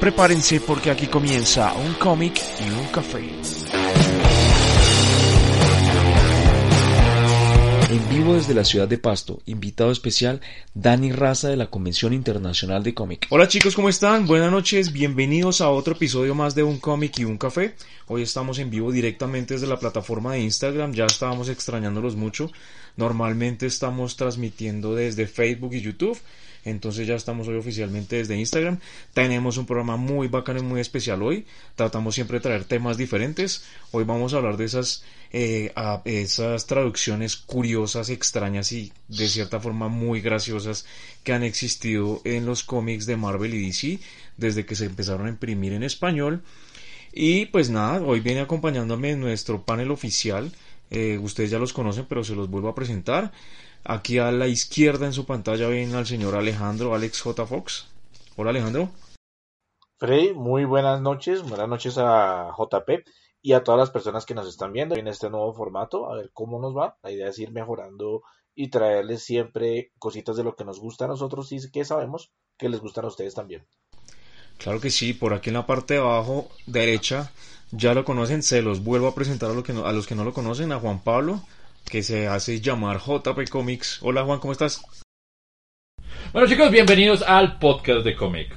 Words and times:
Prepárense 0.00 0.60
porque 0.60 0.90
aquí 0.90 1.08
comienza 1.08 1.72
un 1.74 1.94
cómic 1.94 2.40
y 2.64 2.70
un 2.70 2.86
café. 2.92 3.24
En 7.90 8.08
vivo 8.08 8.34
desde 8.34 8.52
la 8.52 8.64
ciudad 8.64 8.86
de 8.86 8.98
Pasto, 8.98 9.40
invitado 9.46 9.90
especial 9.90 10.40
Dani 10.74 11.12
Raza 11.12 11.48
de 11.48 11.56
la 11.56 11.70
Convención 11.70 12.12
Internacional 12.12 12.82
de 12.82 12.94
Cómic. 12.94 13.26
Hola 13.30 13.48
chicos, 13.48 13.74
¿cómo 13.74 13.88
están? 13.88 14.26
Buenas 14.26 14.52
noches, 14.52 14.92
bienvenidos 14.92 15.60
a 15.60 15.70
otro 15.70 15.94
episodio 15.94 16.34
más 16.34 16.54
de 16.54 16.62
Un 16.62 16.78
cómic 16.78 17.18
y 17.18 17.24
un 17.24 17.38
café. 17.38 17.74
Hoy 18.06 18.22
estamos 18.22 18.58
en 18.58 18.70
vivo 18.70 18.92
directamente 18.92 19.54
desde 19.54 19.66
la 19.66 19.78
plataforma 19.78 20.34
de 20.34 20.40
Instagram, 20.40 20.92
ya 20.92 21.06
estábamos 21.06 21.48
extrañándolos 21.48 22.16
mucho. 22.16 22.50
Normalmente 22.96 23.66
estamos 23.66 24.16
transmitiendo 24.16 24.94
desde 24.94 25.26
Facebook 25.26 25.74
y 25.74 25.80
YouTube. 25.80 26.18
Entonces 26.66 27.06
ya 27.06 27.14
estamos 27.14 27.46
hoy 27.46 27.56
oficialmente 27.56 28.16
desde 28.16 28.36
Instagram. 28.36 28.80
Tenemos 29.14 29.56
un 29.56 29.66
programa 29.66 29.96
muy 29.96 30.26
bacano 30.26 30.58
y 30.58 30.62
muy 30.62 30.80
especial 30.80 31.22
hoy. 31.22 31.46
Tratamos 31.76 32.16
siempre 32.16 32.38
de 32.38 32.42
traer 32.42 32.64
temas 32.64 32.96
diferentes. 32.96 33.64
Hoy 33.92 34.02
vamos 34.02 34.34
a 34.34 34.38
hablar 34.38 34.56
de 34.56 34.64
esas, 34.64 35.04
eh, 35.32 35.72
esas 36.04 36.66
traducciones 36.66 37.36
curiosas, 37.36 38.10
extrañas 38.10 38.72
y 38.72 38.92
de 39.06 39.28
cierta 39.28 39.60
forma 39.60 39.86
muy 39.86 40.20
graciosas 40.20 40.86
que 41.22 41.32
han 41.32 41.44
existido 41.44 42.20
en 42.24 42.46
los 42.46 42.64
cómics 42.64 43.06
de 43.06 43.16
Marvel 43.16 43.54
y 43.54 43.66
DC 43.66 44.00
desde 44.36 44.66
que 44.66 44.74
se 44.74 44.86
empezaron 44.86 45.26
a 45.26 45.30
imprimir 45.30 45.72
en 45.72 45.84
español. 45.84 46.42
Y 47.12 47.46
pues 47.46 47.70
nada, 47.70 48.02
hoy 48.02 48.18
viene 48.18 48.40
acompañándome 48.40 49.14
nuestro 49.14 49.62
panel 49.62 49.92
oficial. 49.92 50.50
Eh, 50.90 51.16
ustedes 51.18 51.50
ya 51.50 51.60
los 51.60 51.72
conocen, 51.72 52.06
pero 52.08 52.24
se 52.24 52.34
los 52.34 52.50
vuelvo 52.50 52.68
a 52.68 52.74
presentar. 52.74 53.32
Aquí 53.88 54.18
a 54.18 54.32
la 54.32 54.48
izquierda 54.48 55.06
en 55.06 55.12
su 55.12 55.26
pantalla 55.26 55.68
ven 55.68 55.94
al 55.94 56.06
señor 56.06 56.34
Alejandro 56.34 56.92
Alex 56.92 57.22
J. 57.22 57.46
Fox. 57.46 57.86
Hola 58.34 58.50
Alejandro. 58.50 58.88
Freddy, 59.96 60.34
muy 60.34 60.64
buenas 60.64 61.00
noches. 61.00 61.42
Buenas 61.42 61.68
noches 61.68 61.96
a 61.96 62.52
JP 62.58 63.06
y 63.42 63.52
a 63.52 63.62
todas 63.62 63.78
las 63.78 63.90
personas 63.90 64.26
que 64.26 64.34
nos 64.34 64.48
están 64.48 64.72
viendo 64.72 64.96
en 64.96 65.06
este 65.06 65.30
nuevo 65.30 65.54
formato. 65.54 66.10
A 66.10 66.16
ver 66.16 66.32
cómo 66.32 66.60
nos 66.60 66.76
va. 66.76 66.98
La 67.04 67.12
idea 67.12 67.28
es 67.28 67.38
ir 67.38 67.52
mejorando 67.52 68.22
y 68.56 68.70
traerles 68.70 69.22
siempre 69.22 69.92
cositas 70.00 70.36
de 70.36 70.42
lo 70.42 70.56
que 70.56 70.64
nos 70.64 70.80
gusta 70.80 71.04
a 71.04 71.08
nosotros 71.08 71.52
y 71.52 71.70
que 71.70 71.84
sabemos 71.84 72.32
que 72.58 72.68
les 72.68 72.80
gustan 72.80 73.04
a 73.04 73.08
ustedes 73.08 73.34
también. 73.34 73.68
Claro 74.58 74.80
que 74.80 74.90
sí, 74.90 75.12
por 75.12 75.32
aquí 75.32 75.50
en 75.50 75.54
la 75.54 75.66
parte 75.66 75.94
de 75.94 76.00
abajo 76.00 76.48
derecha 76.66 77.30
ya 77.70 77.94
lo 77.94 78.04
conocen, 78.04 78.42
se 78.42 78.62
los 78.62 78.82
vuelvo 78.82 79.06
a 79.06 79.14
presentar 79.14 79.50
a, 79.50 79.54
los 79.54 79.62
que 79.62 79.74
no, 79.74 79.86
a 79.86 79.92
los 79.92 80.08
que 80.08 80.16
no 80.16 80.24
lo 80.24 80.32
conocen, 80.32 80.72
a 80.72 80.80
Juan 80.80 80.98
Pablo, 81.04 81.40
que 81.90 82.02
se 82.02 82.26
hace 82.26 82.60
llamar 82.60 82.98
JP 82.98 83.48
Comics. 83.48 84.00
Hola 84.02 84.24
Juan, 84.24 84.40
¿cómo 84.40 84.52
estás? 84.52 84.82
Bueno 86.32 86.48
chicos, 86.48 86.70
bienvenidos 86.70 87.22
al 87.22 87.58
podcast 87.58 88.04
de 88.04 88.16
cómic. 88.16 88.54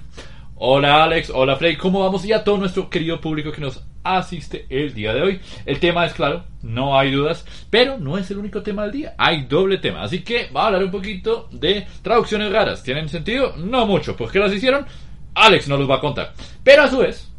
Hola 0.56 1.04
Alex, 1.04 1.30
hola 1.30 1.56
Frey, 1.56 1.78
¿cómo 1.78 2.02
vamos? 2.02 2.26
Y 2.26 2.34
a 2.34 2.44
todo 2.44 2.58
nuestro 2.58 2.90
querido 2.90 3.22
público 3.22 3.52
que 3.52 3.62
nos 3.62 3.84
asiste 4.04 4.66
el 4.70 4.94
día 4.94 5.14
de 5.14 5.22
hoy. 5.22 5.42
El 5.66 5.80
tema 5.80 6.06
es 6.06 6.14
claro, 6.14 6.44
no 6.64 6.98
hay 6.98 7.12
dudas, 7.12 7.46
pero 7.70 7.98
no 7.98 8.18
es 8.18 8.30
el 8.32 8.40
único 8.40 8.64
tema 8.64 8.84
del 8.84 8.92
día, 8.92 9.16
hay 9.18 9.46
doble 9.46 9.78
tema. 9.78 10.02
Así 10.02 10.24
que 10.24 10.50
va 10.50 10.64
a 10.64 10.68
hablar 10.68 10.84
un 10.84 10.92
poquito 10.92 11.48
de 11.52 11.88
traducciones 12.02 12.52
raras. 12.52 12.84
¿Tienen 12.84 13.08
sentido? 13.08 13.56
No 13.56 13.86
mucho, 13.86 14.18
¿por 14.18 14.32
qué 14.32 14.40
las 14.40 14.54
hicieron? 14.54 14.86
Alex 15.36 15.68
nos 15.68 15.80
los 15.80 15.90
va 15.90 15.98
a 15.98 16.02
contar. 16.02 16.34
Pero 16.64 16.84
a 16.84 16.90
su 16.90 16.98
vez, 16.98 17.32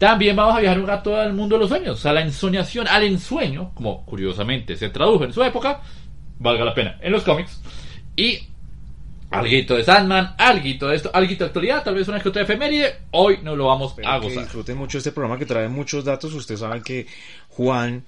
también 0.00 0.34
vamos 0.34 0.56
a 0.56 0.60
viajar 0.60 0.80
un 0.80 0.86
rato 0.86 1.14
al 1.14 1.34
mundo 1.34 1.56
de 1.56 1.60
los 1.60 1.68
sueños, 1.68 2.06
a 2.06 2.14
la 2.14 2.22
ensoñación, 2.22 2.88
al 2.88 3.02
ensueño, 3.02 3.72
como 3.74 4.06
curiosamente 4.06 4.74
se 4.74 4.88
tradujo 4.88 5.24
en 5.24 5.34
su 5.34 5.42
época, 5.44 5.82
valga 6.38 6.64
la 6.64 6.74
pena, 6.74 6.96
en 7.02 7.12
los 7.12 7.22
cómics. 7.22 7.60
Y 8.16 8.38
alguito 9.30 9.76
de 9.76 9.84
Sandman, 9.84 10.36
alguito 10.38 10.88
de 10.88 10.96
esto, 10.96 11.10
alguito 11.12 11.44
de 11.44 11.48
actualidad, 11.48 11.84
tal 11.84 11.96
vez 11.96 12.08
una 12.08 12.18
que 12.18 12.30
otra 12.30 12.44
efeméride, 12.44 13.00
hoy 13.10 13.40
no 13.42 13.54
lo 13.54 13.66
vamos 13.66 13.94
a 14.02 14.16
gozar. 14.16 14.44
disfruten 14.44 14.78
mucho 14.78 14.96
este 14.96 15.12
programa 15.12 15.38
que 15.38 15.44
trae 15.44 15.68
muchos 15.68 16.02
datos, 16.02 16.32
ustedes 16.32 16.60
saben 16.60 16.82
que 16.82 17.06
Juan 17.50 18.02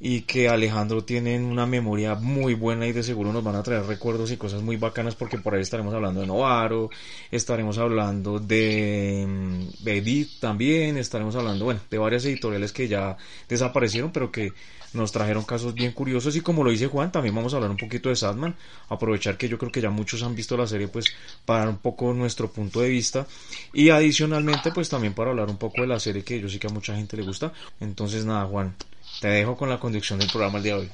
y 0.00 0.22
que 0.22 0.48
Alejandro 0.48 1.04
tienen 1.04 1.44
una 1.44 1.66
memoria 1.66 2.14
muy 2.14 2.54
buena 2.54 2.86
y 2.86 2.92
de 2.92 3.02
seguro 3.02 3.32
nos 3.32 3.42
van 3.42 3.56
a 3.56 3.62
traer 3.62 3.84
recuerdos 3.84 4.30
y 4.30 4.36
cosas 4.36 4.62
muy 4.62 4.76
bacanas 4.76 5.16
porque 5.16 5.38
por 5.38 5.54
ahí 5.54 5.62
estaremos 5.62 5.92
hablando 5.92 6.20
de 6.20 6.26
Novaro, 6.26 6.90
estaremos 7.30 7.78
hablando 7.78 8.38
de, 8.38 9.24
mm, 9.26 9.84
de 9.84 9.96
Edith 9.98 10.40
también, 10.40 10.96
estaremos 10.98 11.34
hablando, 11.34 11.64
bueno, 11.64 11.80
de 11.90 11.98
varias 11.98 12.24
editoriales 12.24 12.72
que 12.72 12.86
ya 12.86 13.16
desaparecieron 13.48 14.12
pero 14.12 14.30
que 14.30 14.52
nos 14.92 15.12
trajeron 15.12 15.44
casos 15.44 15.74
bien 15.74 15.92
curiosos 15.92 16.34
y 16.36 16.40
como 16.40 16.64
lo 16.64 16.70
dice 16.70 16.86
Juan, 16.86 17.12
también 17.12 17.34
vamos 17.34 17.52
a 17.52 17.56
hablar 17.56 17.70
un 17.70 17.76
poquito 17.76 18.08
de 18.08 18.16
Sadman, 18.16 18.54
aprovechar 18.88 19.36
que 19.36 19.48
yo 19.48 19.58
creo 19.58 19.70
que 19.70 19.80
ya 19.80 19.90
muchos 19.90 20.22
han 20.22 20.34
visto 20.34 20.56
la 20.56 20.66
serie 20.66 20.88
pues 20.88 21.06
para 21.44 21.60
dar 21.60 21.68
un 21.68 21.78
poco 21.78 22.14
nuestro 22.14 22.50
punto 22.50 22.80
de 22.80 22.88
vista 22.88 23.26
y 23.72 23.90
adicionalmente 23.90 24.70
pues 24.72 24.88
también 24.88 25.14
para 25.14 25.30
hablar 25.30 25.50
un 25.50 25.58
poco 25.58 25.82
de 25.82 25.88
la 25.88 26.00
serie 26.00 26.24
que 26.24 26.40
yo 26.40 26.48
sé 26.48 26.58
que 26.58 26.68
a 26.68 26.70
mucha 26.70 26.94
gente 26.94 27.16
le 27.16 27.22
gusta, 27.22 27.52
entonces 27.80 28.24
nada 28.24 28.46
Juan, 28.46 28.74
te 29.20 29.28
dejo 29.28 29.56
con 29.56 29.68
la 29.68 29.78
conducción 29.78 30.18
del 30.18 30.30
programa 30.30 30.58
el 30.58 30.64
día 30.64 30.74
de 30.74 30.80
hoy. 30.80 30.90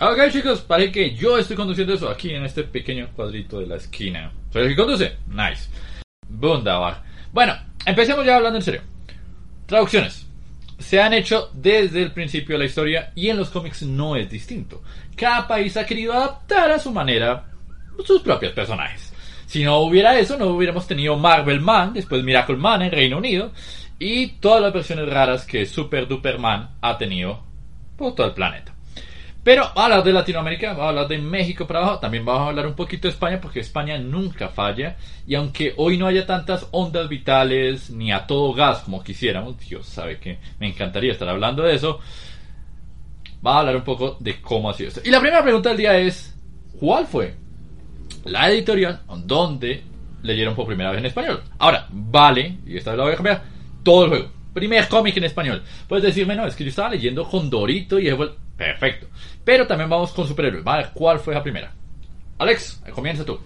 Ok 0.00 0.32
chicos, 0.32 0.62
parece 0.62 0.92
que 0.92 1.14
yo 1.14 1.36
estoy 1.36 1.56
conduciendo 1.56 1.92
eso 1.92 2.08
aquí 2.08 2.30
en 2.30 2.44
este 2.44 2.64
pequeño 2.64 3.10
cuadrito 3.14 3.60
de 3.60 3.66
la 3.66 3.76
esquina. 3.76 4.32
¿Soy 4.50 4.62
el 4.62 4.68
que 4.68 4.76
conduce? 4.76 5.16
Nice. 5.28 5.68
Wunderbar. 6.28 7.02
Bueno, 7.32 7.54
empecemos 7.84 8.24
ya 8.24 8.36
hablando 8.36 8.58
en 8.58 8.64
serio. 8.64 8.82
Traducciones. 9.66 10.26
Se 10.78 11.02
han 11.02 11.12
hecho 11.12 11.50
desde 11.52 12.02
el 12.02 12.12
principio 12.12 12.54
de 12.54 12.60
la 12.60 12.64
historia 12.64 13.12
y 13.14 13.28
en 13.28 13.36
los 13.36 13.50
cómics 13.50 13.82
no 13.82 14.16
es 14.16 14.30
distinto. 14.30 14.82
Cada 15.14 15.46
país 15.46 15.76
ha 15.76 15.84
querido 15.84 16.14
adaptar 16.14 16.70
a 16.70 16.78
su 16.78 16.90
manera 16.90 17.50
sus 18.06 18.22
propios 18.22 18.52
personajes. 18.52 19.12
Si 19.46 19.62
no 19.64 19.80
hubiera 19.80 20.18
eso, 20.18 20.38
no 20.38 20.46
hubiéramos 20.46 20.86
tenido 20.86 21.16
Marvel 21.16 21.60
Man, 21.60 21.92
después 21.92 22.22
Miracle 22.22 22.56
Man 22.56 22.82
en 22.82 22.92
Reino 22.92 23.18
Unido, 23.18 23.52
y 24.00 24.28
todas 24.40 24.62
las 24.62 24.72
versiones 24.72 25.08
raras 25.08 25.44
que 25.44 25.66
Super 25.66 26.08
Duperman 26.08 26.70
ha 26.80 26.98
tenido 26.98 27.44
por 27.96 28.14
todo 28.14 28.26
el 28.26 28.32
planeta. 28.32 28.74
Pero 29.44 29.64
a 29.64 29.84
hablar 29.84 30.02
de 30.02 30.12
Latinoamérica, 30.12 30.68
vamos 30.68 30.84
a 30.84 30.88
hablar 30.88 31.08
de 31.08 31.18
México 31.18 31.66
para 31.66 31.80
abajo, 31.80 31.98
también 31.98 32.24
vamos 32.24 32.42
a 32.42 32.48
hablar 32.48 32.66
un 32.66 32.74
poquito 32.74 33.08
de 33.08 33.12
España 33.12 33.40
porque 33.40 33.60
España 33.60 33.98
nunca 33.98 34.48
falla 34.48 34.96
y 35.26 35.34
aunque 35.34 35.74
hoy 35.76 35.96
no 35.96 36.06
haya 36.06 36.26
tantas 36.26 36.66
ondas 36.72 37.08
vitales 37.08 37.90
ni 37.90 38.10
a 38.10 38.26
todo 38.26 38.52
gas 38.54 38.80
como 38.80 39.02
quisiéramos, 39.02 39.58
Dios 39.60 39.86
sabe 39.86 40.18
que 40.18 40.38
me 40.58 40.68
encantaría 40.68 41.12
estar 41.12 41.28
hablando 41.28 41.62
de 41.62 41.74
eso, 41.74 42.00
va 43.44 43.56
a 43.56 43.58
hablar 43.60 43.76
un 43.76 43.84
poco 43.84 44.16
de 44.18 44.40
cómo 44.40 44.70
ha 44.70 44.74
sido 44.74 44.88
esto. 44.88 45.00
Y 45.04 45.10
la 45.10 45.20
primera 45.20 45.42
pregunta 45.42 45.70
del 45.70 45.78
día 45.78 45.96
es, 45.98 46.34
¿cuál 46.78 47.06
fue 47.06 47.34
la 48.24 48.50
editorial 48.50 49.00
donde 49.24 49.82
leyeron 50.22 50.54
por 50.54 50.66
primera 50.66 50.90
vez 50.90 51.00
en 51.00 51.06
español? 51.06 51.42
Ahora, 51.58 51.86
vale, 51.90 52.58
y 52.66 52.76
esta 52.76 52.90
vez 52.90 52.98
la 52.98 53.04
voy 53.04 53.12
a 53.12 53.16
cambiar, 53.16 53.42
todo 53.82 54.04
el 54.04 54.10
juego. 54.10 54.30
Primer 54.54 54.88
cómic 54.88 55.16
en 55.16 55.24
español. 55.24 55.62
Puedes 55.88 56.04
decirme, 56.04 56.34
no, 56.34 56.46
es 56.46 56.56
que 56.56 56.64
yo 56.64 56.70
estaba 56.70 56.90
leyendo 56.90 57.28
con 57.28 57.48
Dorito 57.48 57.98
y 57.98 58.08
es 58.08 58.16
perfecto. 58.56 59.06
Pero 59.44 59.66
también 59.66 59.88
vamos 59.88 60.12
con 60.12 60.26
superhéroes. 60.26 60.64
Vale, 60.64 60.88
¿cuál 60.92 61.20
fue 61.20 61.34
la 61.34 61.42
primera? 61.42 61.72
Alex, 62.38 62.82
comienza 62.94 63.24
tú. 63.24 63.38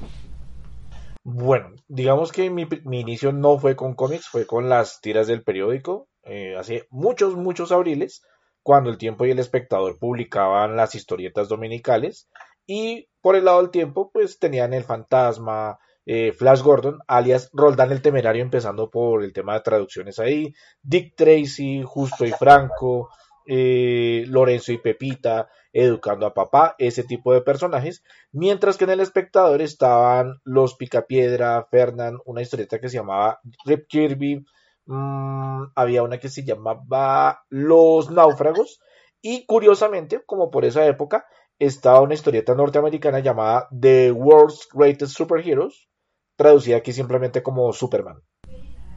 Bueno, 1.22 1.72
digamos 1.88 2.32
que 2.32 2.50
mi, 2.50 2.66
inicio 2.90 3.32
no 3.32 3.58
fue 3.58 3.76
con 3.76 3.94
cómics, 3.94 4.28
fue 4.28 4.46
con 4.46 4.68
las 4.68 5.00
tiras 5.00 5.26
del 5.26 5.42
periódico. 5.42 6.08
Eh, 6.22 6.54
hace 6.56 6.86
muchos, 6.90 7.34
muchos 7.34 7.72
abriles, 7.72 8.22
cuando 8.62 8.90
el 8.90 8.98
tiempo 8.98 9.24
y 9.24 9.30
el 9.30 9.38
espectador 9.38 9.98
publicaban 9.98 10.76
las 10.76 10.94
historietas 10.94 11.48
dominicales. 11.48 12.28
Y 12.66 13.08
por 13.20 13.36
el 13.36 13.46
lado 13.46 13.62
del 13.62 13.70
tiempo, 13.70 14.10
pues 14.12 14.38
tenían 14.38 14.74
el 14.74 14.84
fantasma, 14.84 15.78
eh, 16.06 16.32
Flash 16.32 16.62
Gordon, 16.62 17.00
alias 17.06 17.50
Roldán 17.52 17.92
el 17.92 18.02
Temerario, 18.02 18.42
empezando 18.42 18.90
por 18.90 19.24
el 19.24 19.32
tema 19.32 19.54
de 19.54 19.60
traducciones 19.60 20.18
ahí, 20.18 20.54
Dick 20.82 21.14
Tracy, 21.16 21.82
Justo 21.82 22.24
y 22.24 22.30
Franco, 22.32 23.08
eh, 23.46 24.24
Lorenzo 24.28 24.72
y 24.72 24.78
Pepita, 24.78 25.48
Educando 25.72 26.26
a 26.26 26.34
Papá, 26.34 26.76
ese 26.78 27.02
tipo 27.02 27.32
de 27.32 27.40
personajes, 27.40 28.04
mientras 28.32 28.76
que 28.76 28.84
en 28.84 28.90
el 28.90 29.00
espectador 29.00 29.60
estaban 29.60 30.40
los 30.44 30.76
Picapiedra, 30.76 31.66
Fernand, 31.70 32.20
una 32.26 32.42
historieta 32.42 32.78
que 32.78 32.88
se 32.88 32.98
llamaba 32.98 33.40
Rip 33.64 33.86
Kirby, 33.88 34.44
mm, 34.86 35.64
había 35.74 36.02
una 36.02 36.18
que 36.18 36.28
se 36.28 36.44
llamaba 36.44 37.44
Los 37.48 38.10
Náufragos, 38.10 38.80
y 39.20 39.46
curiosamente, 39.46 40.22
como 40.24 40.50
por 40.50 40.64
esa 40.64 40.86
época, 40.86 41.26
estaba 41.58 42.00
una 42.02 42.14
historieta 42.14 42.54
norteamericana 42.54 43.20
llamada 43.20 43.68
The 43.78 44.12
World's 44.12 44.68
Greatest 44.72 45.16
Superheroes, 45.16 45.88
traducida 46.36 46.76
aquí 46.76 46.92
simplemente 46.92 47.42
como 47.42 47.72
Superman. 47.72 48.20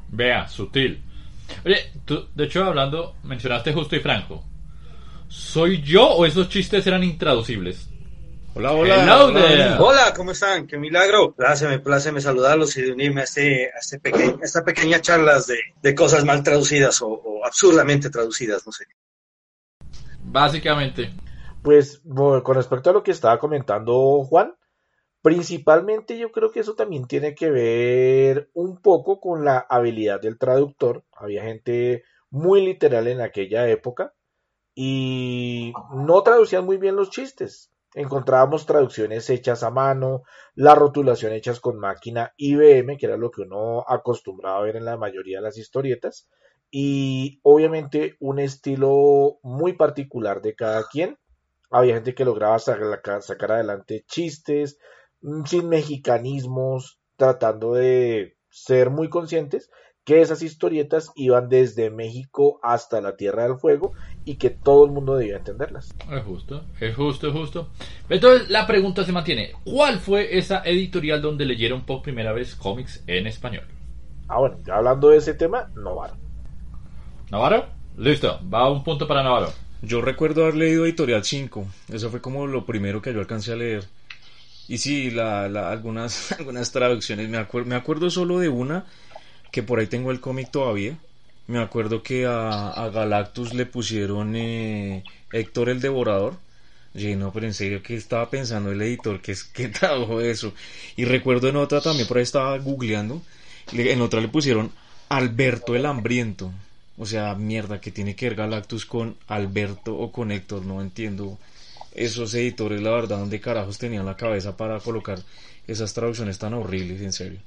Vea, 0.10 0.48
sutil. 0.48 1.04
Oye, 1.66 1.92
tú, 2.06 2.28
de 2.34 2.46
hecho, 2.46 2.64
hablando, 2.64 3.16
mencionaste 3.24 3.74
justo 3.74 3.96
y 3.96 4.00
franco. 4.00 4.44
¿Soy 5.28 5.82
yo 5.82 6.08
o 6.10 6.26
esos 6.26 6.50
chistes 6.50 6.86
eran 6.88 7.04
intraducibles? 7.04 7.90
Hola, 8.56 8.72
hola. 8.72 9.04
Hello 9.04 9.86
hola, 9.86 10.14
¿cómo 10.16 10.32
están? 10.32 10.66
Qué 10.66 10.78
milagro. 10.78 11.34
Pláceme, 11.34 11.80
pláceme 11.80 12.22
saludarlos 12.22 12.76
y 12.78 12.82
de 12.82 12.92
unirme 12.94 13.22
a, 13.22 13.24
este, 13.26 13.68
a 13.68 13.80
este 13.80 14.00
peque- 14.00 14.36
a 14.42 14.44
esta 14.44 14.64
pequeña 14.64 15.00
charlas 15.00 15.48
de, 15.48 15.58
de 15.82 15.94
cosas 15.94 16.26
mal 16.26 16.42
traducidas 16.42 17.02
o, 17.02 17.08
o 17.08 17.46
absurdamente 17.46 18.10
traducidas, 18.10 18.66
no 18.66 18.72
sé. 18.72 18.86
Básicamente. 20.24 21.14
Pues 21.62 22.02
bueno, 22.04 22.42
con 22.44 22.56
respecto 22.56 22.90
a 22.90 22.94
lo 22.94 23.04
que 23.04 23.12
estaba 23.12 23.38
comentando 23.40 24.24
Juan, 24.24 24.54
principalmente 25.22 26.18
yo 26.18 26.32
creo 26.32 26.52
que 26.52 26.62
eso 26.62 26.76
también 26.76 27.08
tiene 27.08 27.36
que 27.36 27.50
ver 27.50 28.50
un 28.54 28.82
poco 28.82 29.20
con 29.20 29.44
la 29.46 29.60
habilidad 29.70 30.22
del 30.22 30.38
traductor. 30.38 31.04
Había 31.12 31.44
gente 31.44 32.04
muy 32.30 32.66
literal 32.66 33.08
en 33.08 33.22
aquella 33.22 33.68
época 33.68 34.14
y 34.76 35.74
no 35.94 36.22
traducían 36.24 36.66
muy 36.66 36.78
bien 36.78 36.96
los 36.96 37.10
chistes. 37.10 37.72
Encontrábamos 37.96 38.66
traducciones 38.66 39.30
hechas 39.30 39.64
a 39.64 39.72
mano, 39.72 40.24
la 40.54 40.76
rotulación 40.76 41.34
hechas 41.34 41.60
con 41.60 41.80
máquina 41.80 42.34
IBM, 42.38 42.98
que 42.98 43.08
era 43.08 43.18
lo 43.18 43.32
que 43.32 43.42
uno 43.42 43.84
acostumbraba 43.88 44.60
a 44.60 44.62
ver 44.62 44.76
en 44.76 44.86
la 44.86 44.98
mayoría 44.98 45.40
de 45.40 45.44
las 45.44 45.58
historietas, 45.58 46.30
y 46.70 47.40
obviamente 47.44 48.16
un 48.20 48.40
estilo 48.40 49.40
muy 49.42 49.74
particular 49.74 50.42
de 50.42 50.54
cada 50.54 50.88
quien. 50.88 51.18
Había 51.72 51.96
gente 51.96 52.14
que 52.14 52.26
lograba 52.26 52.60
sacar, 52.60 53.52
adelante 53.52 54.06
chistes 54.08 54.78
sin 55.46 55.70
mexicanismos, 55.70 57.00
tratando 57.16 57.74
de 57.74 58.38
ser 58.50 58.90
muy 58.90 59.10
conscientes 59.10 59.70
que 60.08 60.22
esas 60.22 60.42
historietas 60.42 61.12
iban 61.16 61.50
desde 61.50 61.90
México 61.90 62.62
hasta 62.64 63.02
la 63.02 63.18
Tierra 63.18 63.44
del 63.44 63.58
Fuego 63.58 63.92
y 64.24 64.36
que 64.36 64.50
todo 64.50 64.86
el 64.86 64.92
mundo 64.92 65.18
debía 65.18 65.36
entenderlas. 65.36 65.94
Es 66.10 66.24
justo, 66.24 66.64
es 66.80 66.96
justo, 66.96 67.28
es 67.28 67.34
justo. 67.34 67.70
Entonces 68.08 68.50
la 68.50 68.66
pregunta 68.66 69.04
se 69.04 69.12
mantiene. 69.12 69.52
¿Cuál 69.66 70.00
fue 70.00 70.38
esa 70.38 70.62
editorial 70.64 71.22
donde 71.22 71.46
leyeron 71.46 71.86
por 71.86 72.02
primera 72.02 72.32
vez 72.32 72.56
cómics 72.56 73.04
en 73.06 73.28
español? 73.28 73.66
Ah, 74.30 74.40
bueno, 74.40 74.58
ya 74.66 74.76
hablando 74.78 75.10
de 75.10 75.18
ese 75.18 75.34
tema, 75.34 75.70
Novaro. 75.76 76.16
¿Navarro? 77.30 77.66
Listo, 77.98 78.40
va 78.54 78.72
un 78.72 78.86
punto 78.86 79.10
para 79.10 79.24
Navarro. 79.24 79.52
Yo 79.82 80.00
recuerdo 80.00 80.44
haber 80.44 80.56
leído 80.56 80.86
Editorial 80.86 81.26
5. 81.26 81.66
Eso 81.92 82.10
fue 82.10 82.22
como 82.22 82.48
lo 82.48 82.66
primero 82.66 83.02
que 83.02 83.14
yo 83.14 83.20
alcancé 83.20 83.52
a 83.52 83.58
leer. 83.58 83.84
Y 84.68 84.78
sí, 84.80 85.12
la, 85.12 85.46
algunas, 85.72 86.36
traducciones. 86.72 87.30
Me, 87.30 87.38
acuer- 87.40 87.66
me 87.66 87.76
acuerdo 87.76 88.10
solo 88.10 88.40
de 88.40 88.50
una, 88.50 88.86
que 89.52 89.64
por 89.64 89.80
ahí 89.80 89.88
tengo 89.88 90.12
el 90.12 90.20
cómic 90.22 90.52
todavía. 90.52 90.98
Me 91.48 91.60
acuerdo 91.60 92.04
que 92.04 92.26
a, 92.28 92.90
Galactus 92.94 93.54
le 93.54 93.66
pusieron 93.66 94.36
eh, 94.36 95.06
Héctor 95.32 95.70
el 95.70 95.82
Devorador. 95.82 96.36
Y 96.94 97.16
no, 97.16 97.32
pero 97.32 97.46
en 97.46 97.54
serio, 97.54 97.84
¿qué 97.84 97.96
estaba 97.96 98.30
pensando 98.30 98.72
el 98.72 98.82
editor? 98.82 99.22
¿Qué, 99.22 99.36
qué 99.54 99.68
tradujo 99.70 100.22
eso? 100.22 100.54
Y 100.96 101.06
recuerdo 101.06 101.48
en 101.50 101.58
otra 101.58 101.82
también, 101.82 102.08
por 102.08 102.18
ahí 102.18 102.24
estaba 102.24 102.58
googleando. 102.58 103.22
le- 103.72 103.94
En 103.94 104.02
otra 104.02 104.22
le 104.22 104.28
pusieron 104.30 104.72
Alberto 105.10 105.76
el 105.76 105.86
Hambriento. 105.86 106.52
O 106.98 107.06
sea, 107.06 107.36
mierda, 107.36 107.80
que 107.82 107.92
tiene 107.92 108.16
que 108.16 108.28
ver 108.28 108.36
Galactus 108.36 108.86
con 108.86 109.18
Alberto 109.28 109.96
o 109.98 110.12
con 110.12 110.32
Héctor, 110.32 110.66
no 110.66 110.82
entiendo 110.82 111.38
esos 111.98 112.34
editores, 112.36 112.82
la 112.82 112.92
verdad, 112.92 113.18
dónde 113.18 113.42
carajos 113.42 113.78
tenían 113.78 114.06
la 114.06 114.16
cabeza 114.16 114.56
para 114.56 114.80
colocar 114.80 115.20
esas 115.66 115.94
traducciones 115.94 116.38
tan 116.38 116.54
horribles, 116.54 117.02
en 117.02 117.12
serio. 117.12 117.40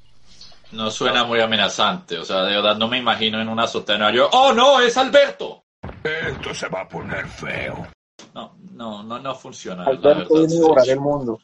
No 0.73 0.91
suena 0.91 1.25
muy 1.25 1.41
amenazante, 1.41 2.19
o 2.19 2.25
sea, 2.25 2.43
de 2.43 2.55
verdad 2.57 2.77
no 2.77 2.89
me 2.89 2.99
imagino 2.99 3.41
en 3.41 3.49
una 3.49 3.65
azotea 3.65 4.13
York. 4.13 4.31
¡Oh, 4.33 4.53
no! 4.53 4.81
¡Es 4.81 4.97
Alberto! 4.97 5.65
Esto 6.05 6.55
se 6.55 6.69
va 6.69 6.83
a 6.83 6.89
poner 6.89 7.27
feo. 7.27 7.87
No, 8.35 8.57
no, 8.73 9.03
no, 9.03 9.19
no 9.19 9.35
funciona. 9.35 9.85
la 9.85 9.91
Alberto 9.91 10.35
verdad. 10.35 10.49
viene 10.49 10.65
a 10.65 10.69
borrar 10.69 10.89
el 10.89 11.01
mundo. 11.01 11.41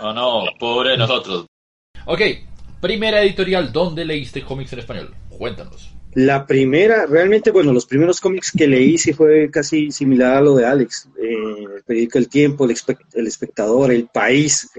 Oh, 0.00 0.12
no, 0.12 0.44
pobre 0.58 0.90
de 0.90 0.98
nosotros. 0.98 1.46
Ok, 2.04 2.20
primera 2.80 3.22
editorial, 3.22 3.72
¿dónde 3.72 4.04
leíste 4.04 4.44
cómics 4.44 4.72
en 4.74 4.78
español? 4.80 5.14
Cuéntanos. 5.30 5.95
La 6.18 6.46
primera, 6.46 7.04
realmente, 7.04 7.50
bueno, 7.50 7.74
los 7.74 7.84
primeros 7.84 8.22
cómics 8.22 8.50
que 8.50 8.66
leí 8.66 8.96
sí 8.96 9.12
fue 9.12 9.50
casi 9.50 9.90
similar 9.90 10.38
a 10.38 10.40
lo 10.40 10.54
de 10.56 10.64
Alex. 10.64 11.10
Eh, 11.20 11.64
el 11.76 11.82
periódico 11.84 12.16
El 12.16 12.30
Tiempo, 12.30 12.64
el, 12.64 12.70
Espe- 12.70 13.04
El 13.12 13.26
Espectador, 13.26 13.92
El 13.92 14.08
País. 14.08 14.70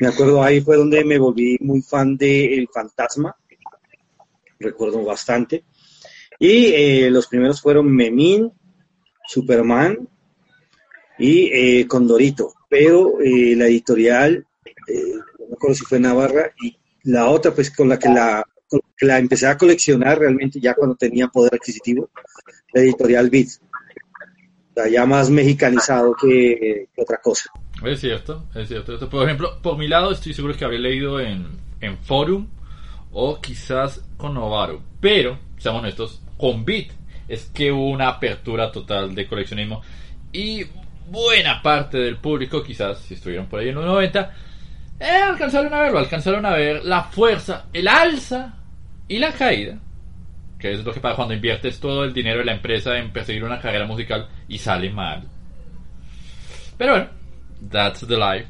Me 0.00 0.06
acuerdo 0.06 0.40
ahí 0.40 0.60
fue 0.60 0.76
donde 0.76 1.04
me 1.04 1.18
volví 1.18 1.58
muy 1.60 1.82
fan 1.82 2.16
de 2.16 2.54
El 2.54 2.68
Fantasma. 2.72 3.34
Recuerdo 4.60 5.04
bastante. 5.04 5.64
Y 6.38 6.66
eh, 6.66 7.10
los 7.10 7.26
primeros 7.26 7.60
fueron 7.60 7.92
Memín, 7.92 8.52
Superman 9.26 10.08
y 11.18 11.50
eh, 11.52 11.88
Condorito. 11.88 12.54
Pero 12.70 13.20
eh, 13.20 13.56
la 13.56 13.66
editorial, 13.66 14.46
no 15.40 15.46
me 15.48 15.54
acuerdo 15.54 15.74
si 15.74 15.84
fue 15.86 15.98
Navarra, 15.98 16.52
y 16.62 16.78
la 17.02 17.28
otra, 17.28 17.52
pues 17.52 17.68
con 17.74 17.88
la 17.88 17.98
que 17.98 18.08
la, 18.10 18.44
la 19.00 19.18
empecé 19.18 19.46
a 19.46 19.56
coleccionar 19.56 20.18
realmente 20.18 20.60
ya 20.60 20.74
cuando 20.74 20.96
tenía 20.96 21.28
poder 21.28 21.54
adquisitivo, 21.54 22.10
la 22.72 22.82
editorial 22.82 23.30
Beat. 23.30 23.48
O 24.70 24.74
sea, 24.74 24.88
ya 24.88 25.06
más 25.06 25.30
mexicanizado 25.30 26.14
que, 26.14 26.88
que 26.94 27.02
otra 27.02 27.18
cosa. 27.18 27.50
Es 27.84 28.00
cierto, 28.00 28.46
es 28.54 28.68
cierto. 28.68 29.08
Por 29.08 29.24
ejemplo, 29.24 29.60
por 29.62 29.78
mi 29.78 29.88
lado 29.88 30.12
estoy 30.12 30.34
seguro 30.34 30.56
que 30.56 30.64
habría 30.64 30.80
leído 30.80 31.20
en, 31.20 31.46
en 31.80 31.98
Forum 31.98 32.48
o 33.12 33.40
quizás 33.40 34.04
con 34.16 34.34
Novaro. 34.34 34.82
Pero, 35.00 35.38
seamos 35.58 35.82
honestos, 35.82 36.22
con 36.36 36.64
Beat 36.64 36.88
es 37.28 37.44
que 37.46 37.70
hubo 37.70 37.90
una 37.90 38.08
apertura 38.08 38.72
total 38.72 39.14
de 39.14 39.26
coleccionismo 39.26 39.82
y 40.32 40.64
buena 41.10 41.62
parte 41.62 41.98
del 41.98 42.16
público, 42.16 42.62
quizás 42.62 42.98
si 43.00 43.14
estuvieron 43.14 43.46
por 43.46 43.60
ahí 43.60 43.68
en 43.68 43.76
los 43.76 43.84
90, 43.84 44.34
eh, 45.00 45.22
alcanzaron 45.28 45.72
a 45.72 45.80
verlo, 45.80 45.98
alcanzaron 45.98 46.44
a 46.44 46.54
ver 46.54 46.84
la 46.84 47.04
fuerza, 47.04 47.66
el 47.72 47.86
alza 47.86 48.54
y 49.06 49.18
la 49.18 49.32
caída. 49.32 49.78
Que 50.58 50.72
es 50.72 50.84
lo 50.84 50.92
que 50.92 51.00
pasa 51.00 51.14
cuando 51.14 51.34
inviertes 51.34 51.78
todo 51.78 52.04
el 52.04 52.12
dinero 52.12 52.40
de 52.40 52.46
la 52.46 52.52
empresa 52.52 52.98
en 52.98 53.12
perseguir 53.12 53.44
una 53.44 53.60
carrera 53.60 53.86
musical 53.86 54.28
y 54.48 54.58
sale 54.58 54.90
mal. 54.90 55.22
Pero 56.76 56.92
bueno, 56.92 57.08
that's 57.70 58.06
the 58.06 58.16
life. 58.16 58.48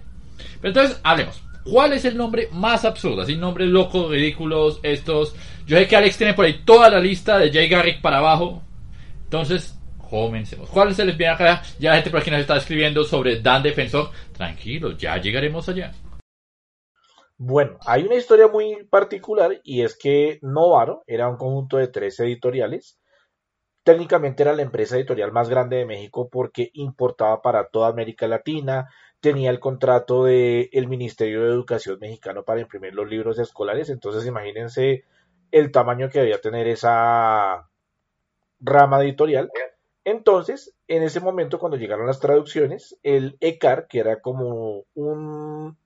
Pero 0.61 0.69
entonces, 0.69 1.01
hablemos. 1.03 1.43
¿Cuál 1.65 1.93
es 1.93 2.07
el 2.07 2.17
nombre 2.17 2.49
más 2.51 2.87
absurdo? 2.87 3.23
Así, 3.23 3.37
nombres 3.37 3.69
locos, 3.69 4.11
ridículos, 4.11 4.81
estos. 4.83 5.35
Yo 5.67 5.77
sé 5.77 5.87
que 5.87 5.97
Alex 5.97 6.17
tiene 6.17 6.33
por 6.33 6.47
ahí 6.47 6.63
toda 6.65 6.89
la 6.89 6.99
lista 6.99 7.39
de 7.39 7.53
Jay 7.53 7.69
Garrick 7.69 8.01
para 8.01 8.19
abajo. 8.19 8.63
Entonces, 9.25 9.79
comencemos. 10.09 10.71
¿Cuál 10.71 10.89
les 10.89 10.97
viene 10.97 11.29
acá? 11.29 11.63
Ya 11.79 11.91
la 11.91 11.97
gente 11.97 12.11
por 12.11 12.21
aquí 12.21 12.31
nos 12.31 12.41
está 12.41 12.57
escribiendo 12.57 13.05
sobre 13.05 13.43
Dan 13.43 13.63
Defensor. 13.63 14.11
Tranquilo, 14.33 14.97
ya 14.97 15.19
llegaremos 15.19 15.69
allá. 15.69 15.93
Bueno, 17.41 17.79
hay 17.87 18.05
una 18.05 18.17
historia 18.17 18.49
muy 18.49 18.85
particular 18.91 19.61
y 19.63 19.83
es 19.83 19.97
que 19.97 20.41
Novaro 20.43 21.05
era 21.07 21.29
un 21.29 21.37
conjunto 21.37 21.77
de 21.77 21.87
tres 21.87 22.19
editoriales. 22.19 22.99
Técnicamente 23.85 24.43
era 24.43 24.55
la 24.55 24.63
empresa 24.63 24.97
editorial 24.97 25.31
más 25.33 25.49
grande 25.49 25.77
de 25.77 25.87
México 25.87 26.29
porque 26.29 26.71
importaba 26.75 27.41
para 27.41 27.69
toda 27.69 27.89
América 27.91 28.27
Latina, 28.27 28.89
tenía 29.21 29.51
el 29.51 29.61
contrato 29.61 30.25
del 30.25 30.69
el 30.73 30.89
Ministerio 30.89 31.43
de 31.45 31.51
Educación 31.51 31.99
mexicano 32.01 32.45
para 32.45 32.61
imprimir 32.61 32.95
los 32.95 33.09
libros 33.09 33.39
escolares, 33.39 33.89
entonces 33.89 34.27
imagínense 34.27 35.05
el 35.53 35.71
tamaño 35.71 36.11
que 36.11 36.21
debía 36.21 36.41
tener 36.41 36.67
esa 36.67 37.69
rama 38.61 39.03
editorial. 39.03 39.51
Entonces, 40.05 40.75
en 40.89 41.03
ese 41.05 41.21
momento, 41.21 41.59
cuando 41.61 41.79
llegaron 41.79 42.07
las 42.07 42.21
traducciones, 42.21 42.99
el 43.03 43.37
ECAR, 43.41 43.87
que 43.89 44.01
era 44.01 44.21
como 44.21 44.85
un 44.95 45.77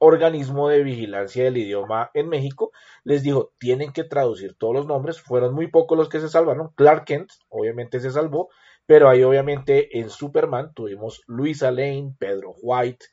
organismo 0.00 0.68
de 0.68 0.82
vigilancia 0.82 1.44
del 1.44 1.58
idioma 1.58 2.10
en 2.14 2.28
México, 2.28 2.72
les 3.04 3.22
dijo, 3.22 3.52
tienen 3.58 3.92
que 3.92 4.02
traducir 4.04 4.54
todos 4.54 4.74
los 4.74 4.86
nombres, 4.86 5.20
fueron 5.20 5.54
muy 5.54 5.68
pocos 5.68 5.96
los 5.96 6.08
que 6.08 6.20
se 6.20 6.28
salvaron, 6.28 6.70
Clark 6.74 7.04
Kent 7.04 7.30
obviamente 7.48 8.00
se 8.00 8.10
salvó, 8.10 8.48
pero 8.86 9.08
ahí 9.08 9.22
obviamente 9.22 9.98
en 9.98 10.10
Superman 10.10 10.72
tuvimos 10.74 11.22
Luisa 11.26 11.70
Lane, 11.70 12.14
Pedro 12.18 12.54
White, 12.62 13.06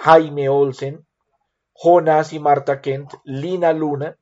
Jaime 0.00 0.48
Olsen, 0.48 1.04
Jonas 1.74 2.32
y 2.32 2.38
Marta 2.38 2.80
Kent, 2.80 3.12
Lina 3.24 3.72
Luna, 3.72 4.16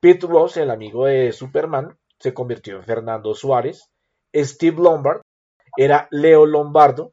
Pete 0.00 0.26
Ross, 0.26 0.56
el 0.56 0.70
amigo 0.70 1.06
de 1.06 1.32
Superman, 1.32 1.96
se 2.18 2.34
convirtió 2.34 2.76
en 2.76 2.82
Fernando 2.82 3.34
Suárez, 3.34 3.90
Steve 4.34 4.82
Lombard 4.82 5.20
era 5.76 6.08
Leo 6.10 6.44
Lombardo, 6.44 7.12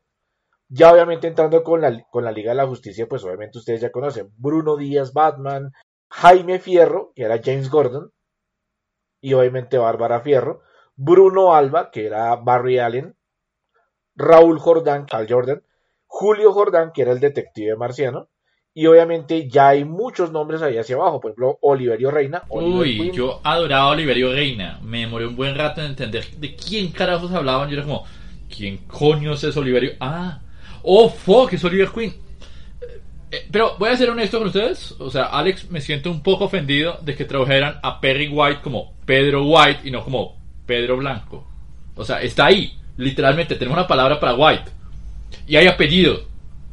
ya 0.70 0.92
obviamente 0.92 1.28
entrando 1.28 1.64
con 1.64 1.82
la, 1.82 2.04
con 2.10 2.24
la 2.24 2.32
Liga 2.32 2.52
de 2.52 2.58
la 2.58 2.68
Justicia, 2.68 3.08
pues 3.08 3.24
obviamente 3.24 3.58
ustedes 3.58 3.82
ya 3.82 3.92
conocen 3.92 4.32
Bruno 4.38 4.76
Díaz 4.76 5.14
Batman, 5.14 5.72
Jaime 6.10 6.60
Fierro, 6.60 7.12
que 7.16 7.24
era 7.24 7.42
James 7.44 7.70
Gordon, 7.70 8.12
y 9.22 9.34
obviamente 9.34 9.78
Bárbara 9.78 10.22
Fierro, 10.22 10.62
Bruno 10.96 11.54
Alba, 11.54 11.92
que 11.92 12.06
era 12.06 12.36
Barry 12.36 12.80
Allen, 12.80 13.16
Raúl 14.16 14.60
Jordán, 14.60 15.06
Cal 15.06 15.28
Jordan, 15.30 15.64
Julio 16.06 16.52
Jordán, 16.54 16.92
que 16.94 17.04
era 17.04 17.12
el 17.12 17.20
detective 17.20 17.76
marciano, 17.76 18.30
y 18.74 18.86
obviamente 18.86 19.50
ya 19.50 19.70
hay 19.70 19.86
muchos 19.86 20.32
nombres 20.32 20.62
ahí 20.62 20.78
hacia 20.78 20.98
abajo, 20.98 21.20
por 21.20 21.32
ejemplo, 21.32 21.58
Oliverio 21.62 22.12
Reina. 22.12 22.44
Oliver 22.50 22.80
Uy, 22.80 22.98
Queen. 22.98 23.12
yo 23.12 23.42
adoraba 23.44 23.86
a 23.86 23.90
Oliverio 23.90 24.32
Reina. 24.32 24.80
Me 24.84 25.00
demoré 25.00 25.26
un 25.26 25.36
buen 25.36 25.56
rato 25.56 25.82
en 25.82 25.88
entender 25.88 26.26
de 26.38 26.56
quién 26.56 26.92
carajos 26.92 27.32
hablaban. 27.32 27.70
Yo 27.70 27.78
era 27.78 27.86
como, 27.88 28.06
¿quién 28.56 28.78
coño 28.86 29.34
es 29.34 29.58
Oliverio? 29.58 29.94
Ah, 30.00 30.42
oh, 30.88 31.10
fuck, 31.10 31.54
es 31.54 31.64
Oliver 31.64 31.90
Queen. 31.90 32.10
Eh, 32.10 33.02
eh, 33.32 33.48
Pero 33.52 33.76
voy 33.78 33.90
a 33.90 33.98
ser 33.98 34.10
honesto 34.10 34.40
con 34.40 34.48
ustedes. 34.48 34.94
O 35.00 35.10
sea, 35.10 35.26
Alex, 35.26 35.70
me 35.70 35.82
siento 35.82 36.10
un 36.10 36.24
poco 36.24 36.46
ofendido 36.46 37.00
de 37.02 37.16
que 37.16 37.26
tradujeran 37.26 37.80
a 37.84 38.00
Perry 38.00 38.30
White 38.30 38.62
como 38.62 38.94
Pedro 39.06 39.46
White 39.46 39.82
y 39.84 39.92
no 39.92 40.04
como 40.04 40.38
Pedro 40.66 40.98
Blanco. 40.98 41.46
O 41.96 42.06
sea, 42.06 42.22
está 42.22 42.46
ahí. 42.48 42.78
Literalmente, 42.96 43.56
tenemos 43.56 43.78
una 43.78 43.88
palabra 43.88 44.20
para 44.20 44.36
White. 44.36 44.72
Y 45.46 45.58
hay 45.58 45.68
apellido. 45.68 46.26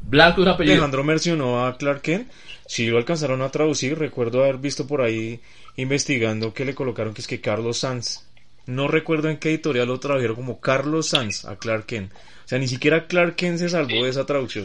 Blanco 0.03 0.41
es 0.41 0.47
un 0.47 0.53
apellido. 0.53 0.75
Alejandro 0.75 1.05
mencionó 1.05 1.67
a 1.67 1.77
Clark 1.77 2.03
Kent. 2.03 2.31
Si 2.67 2.87
lo 2.87 2.99
alcanzaron 2.99 3.43
a 3.43 3.51
traducir, 3.51 3.99
recuerdo 3.99 4.43
haber 4.43 4.59
visto 4.59 4.87
por 4.87 5.03
ahí 5.03 5.41
investigando 5.77 6.55
que 6.55 6.65
le 6.65 6.75
colocaron 6.75 7.13
que 7.13 7.21
es 7.21 7.27
que 7.27 7.41
Carlos 7.41 7.79
Sanz. 7.79 8.24
No 8.67 8.89
recuerdo 8.89 9.29
en 9.29 9.39
qué 9.39 9.51
editorial 9.51 9.89
lo 9.89 10.01
tradujeron 10.01 10.37
como 10.37 10.61
Carlos 10.61 11.09
Sanz 11.09 11.45
a 11.45 11.57
Clark 11.57 11.87
Kent. 11.87 12.13
O 12.13 12.49
sea, 12.49 12.59
ni 12.59 12.69
siquiera 12.69 13.07
Clark 13.07 13.37
Kent 13.37 13.59
se 13.59 13.69
salvó 13.69 14.05
de 14.05 14.09
esa 14.09 14.25
traducción. 14.25 14.65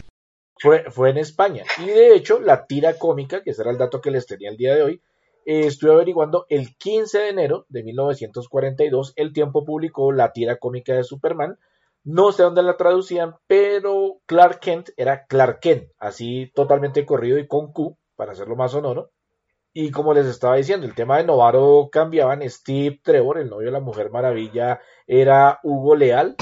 fue, 0.58 0.90
fue 0.90 1.10
en 1.10 1.18
España. 1.18 1.64
Y 1.78 1.86
de 1.86 2.14
hecho, 2.14 2.40
la 2.40 2.66
tira 2.66 2.94
cómica, 2.94 3.42
que 3.42 3.50
ese 3.50 3.62
era 3.62 3.70
el 3.70 3.78
dato 3.78 4.00
que 4.00 4.10
les 4.10 4.26
tenía 4.26 4.50
el 4.50 4.56
día 4.56 4.74
de 4.74 4.82
hoy, 4.82 5.02
eh, 5.44 5.66
estuve 5.66 5.92
averiguando 5.92 6.46
el 6.48 6.76
15 6.76 7.18
de 7.18 7.28
enero 7.28 7.66
de 7.68 7.82
1942, 7.82 9.14
el 9.16 9.32
tiempo 9.32 9.64
publicó 9.64 10.12
la 10.12 10.32
tira 10.32 10.56
cómica 10.56 10.94
de 10.94 11.04
Superman. 11.04 11.58
No 12.02 12.32
sé 12.32 12.42
dónde 12.42 12.62
la 12.62 12.76
traducían, 12.76 13.36
pero 13.46 14.20
Clark 14.26 14.60
Kent 14.60 14.90
era 14.96 15.26
Clark 15.26 15.60
Kent, 15.60 15.90
así 15.98 16.50
totalmente 16.54 17.04
corrido 17.04 17.38
y 17.38 17.46
con 17.46 17.72
Q, 17.72 17.98
para 18.16 18.32
hacerlo 18.32 18.56
más 18.56 18.72
sonoro. 18.72 19.10
Y 19.72 19.92
como 19.92 20.12
les 20.14 20.26
estaba 20.26 20.56
diciendo, 20.56 20.86
el 20.86 20.94
tema 20.94 21.18
de 21.18 21.24
Novaro 21.24 21.88
cambiaban. 21.92 22.42
Steve 22.48 23.00
Trevor, 23.02 23.38
el 23.38 23.48
novio 23.48 23.66
de 23.66 23.72
la 23.72 23.80
Mujer 23.80 24.10
Maravilla, 24.10 24.80
era 25.06 25.60
Hugo 25.62 25.94
Leal. 25.94 26.34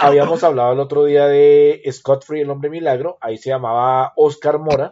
Habíamos 0.00 0.42
hablado 0.42 0.72
el 0.72 0.80
otro 0.80 1.04
día 1.04 1.26
de 1.26 1.80
Scott 1.92 2.24
Free, 2.24 2.40
el 2.40 2.50
hombre 2.50 2.70
milagro. 2.70 3.18
Ahí 3.20 3.36
se 3.36 3.50
llamaba 3.50 4.12
Oscar 4.16 4.58
Mora. 4.58 4.90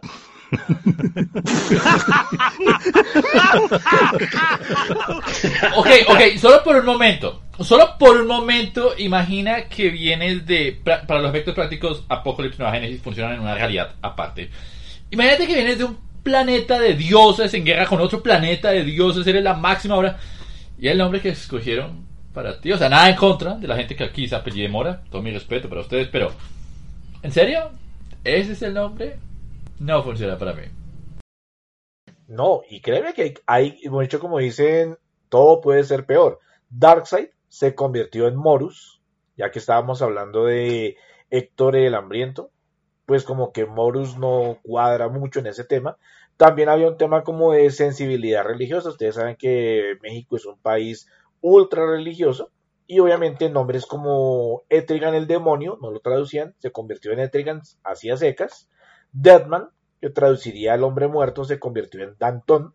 Ok, 5.75 5.87
ok, 6.07 6.37
solo 6.37 6.63
por 6.63 6.75
un 6.75 6.85
momento. 6.85 7.41
Solo 7.59 7.97
por 7.97 8.17
un 8.17 8.27
momento, 8.27 8.93
imagina 8.97 9.65
que 9.65 9.89
vienes 9.89 10.45
de. 10.45 10.79
Para 10.83 11.21
los 11.21 11.29
efectos 11.29 11.55
prácticos, 11.55 12.03
Apocalipsis 12.09 12.59
Nueva 12.59 12.75
Génesis 12.75 13.01
funcionan 13.01 13.35
en 13.35 13.41
una 13.41 13.55
realidad 13.55 13.91
aparte. 14.01 14.49
Imagínate 15.11 15.47
que 15.47 15.53
vienes 15.53 15.77
de 15.77 15.85
un 15.85 15.97
planeta 16.23 16.79
de 16.79 16.95
dioses 16.95 17.53
en 17.53 17.63
guerra 17.63 17.85
con 17.85 18.01
otro 18.01 18.21
planeta 18.21 18.71
de 18.71 18.83
dioses, 18.83 19.25
eres 19.27 19.43
la 19.43 19.53
máxima 19.53 19.95
ahora. 19.95 20.17
Y 20.77 20.87
el 20.87 20.97
nombre 20.97 21.21
que 21.21 21.29
escogieron 21.29 22.05
para 22.33 22.59
ti, 22.59 22.73
o 22.73 22.77
sea, 22.77 22.89
nada 22.89 23.09
en 23.09 23.15
contra 23.15 23.55
de 23.55 23.67
la 23.67 23.77
gente 23.77 23.95
que 23.95 24.03
aquí 24.03 24.27
se 24.27 24.35
apellide 24.35 24.67
Mora, 24.67 25.01
todo 25.09 25.21
mi 25.21 25.31
respeto 25.31 25.69
para 25.69 25.81
ustedes, 25.81 26.09
pero. 26.11 26.33
¿En 27.23 27.31
serio? 27.31 27.71
¿Ese 28.23 28.51
es 28.51 28.61
el 28.61 28.73
nombre? 28.73 29.17
No 29.79 30.03
funciona 30.03 30.37
para 30.37 30.53
mí. 30.53 30.63
No, 32.27 32.61
y 32.69 32.81
créeme 32.81 33.13
que 33.13 33.35
hay, 33.45 33.79
mucho 33.89 34.19
como 34.19 34.39
dicen, 34.39 34.97
todo 35.29 35.61
puede 35.61 35.83
ser 35.83 36.05
peor. 36.05 36.39
Darkseid 36.69 37.29
se 37.49 37.75
convirtió 37.75 38.27
en 38.27 38.35
Morus, 38.35 39.01
ya 39.37 39.51
que 39.51 39.59
estábamos 39.59 40.01
hablando 40.01 40.45
de 40.45 40.97
Héctor 41.29 41.75
el 41.75 41.93
Hambriento, 41.93 42.51
pues 43.05 43.23
como 43.23 43.51
que 43.51 43.65
Morus 43.65 44.17
no 44.17 44.59
cuadra 44.63 45.09
mucho 45.09 45.39
en 45.39 45.47
ese 45.47 45.63
tema. 45.63 45.97
También 46.37 46.69
había 46.69 46.87
un 46.87 46.97
tema 46.97 47.23
como 47.23 47.53
de 47.53 47.69
sensibilidad 47.69 48.43
religiosa. 48.43 48.89
Ustedes 48.89 49.15
saben 49.15 49.35
que 49.35 49.97
México 50.01 50.35
es 50.35 50.45
un 50.45 50.57
país 50.57 51.07
ultra 51.41 51.85
religioso. 51.85 52.51
Y 52.87 52.99
obviamente 52.99 53.49
nombres 53.49 53.85
como 53.85 54.63
Etrigan 54.69 55.15
el 55.15 55.27
demonio, 55.27 55.77
no 55.81 55.91
lo 55.91 55.99
traducían, 56.01 56.55
se 56.59 56.71
convirtió 56.71 57.11
en 57.11 57.19
Etrigan 57.19 57.61
hacía 57.83 58.17
secas. 58.17 58.69
Deadman, 59.15 59.69
que 60.01 60.09
traduciría 60.09 60.75
el 60.75 60.83
hombre 60.83 61.07
muerto, 61.07 61.45
se 61.45 61.57
convirtió 61.57 62.03
en 62.03 62.15
Danton. 62.19 62.73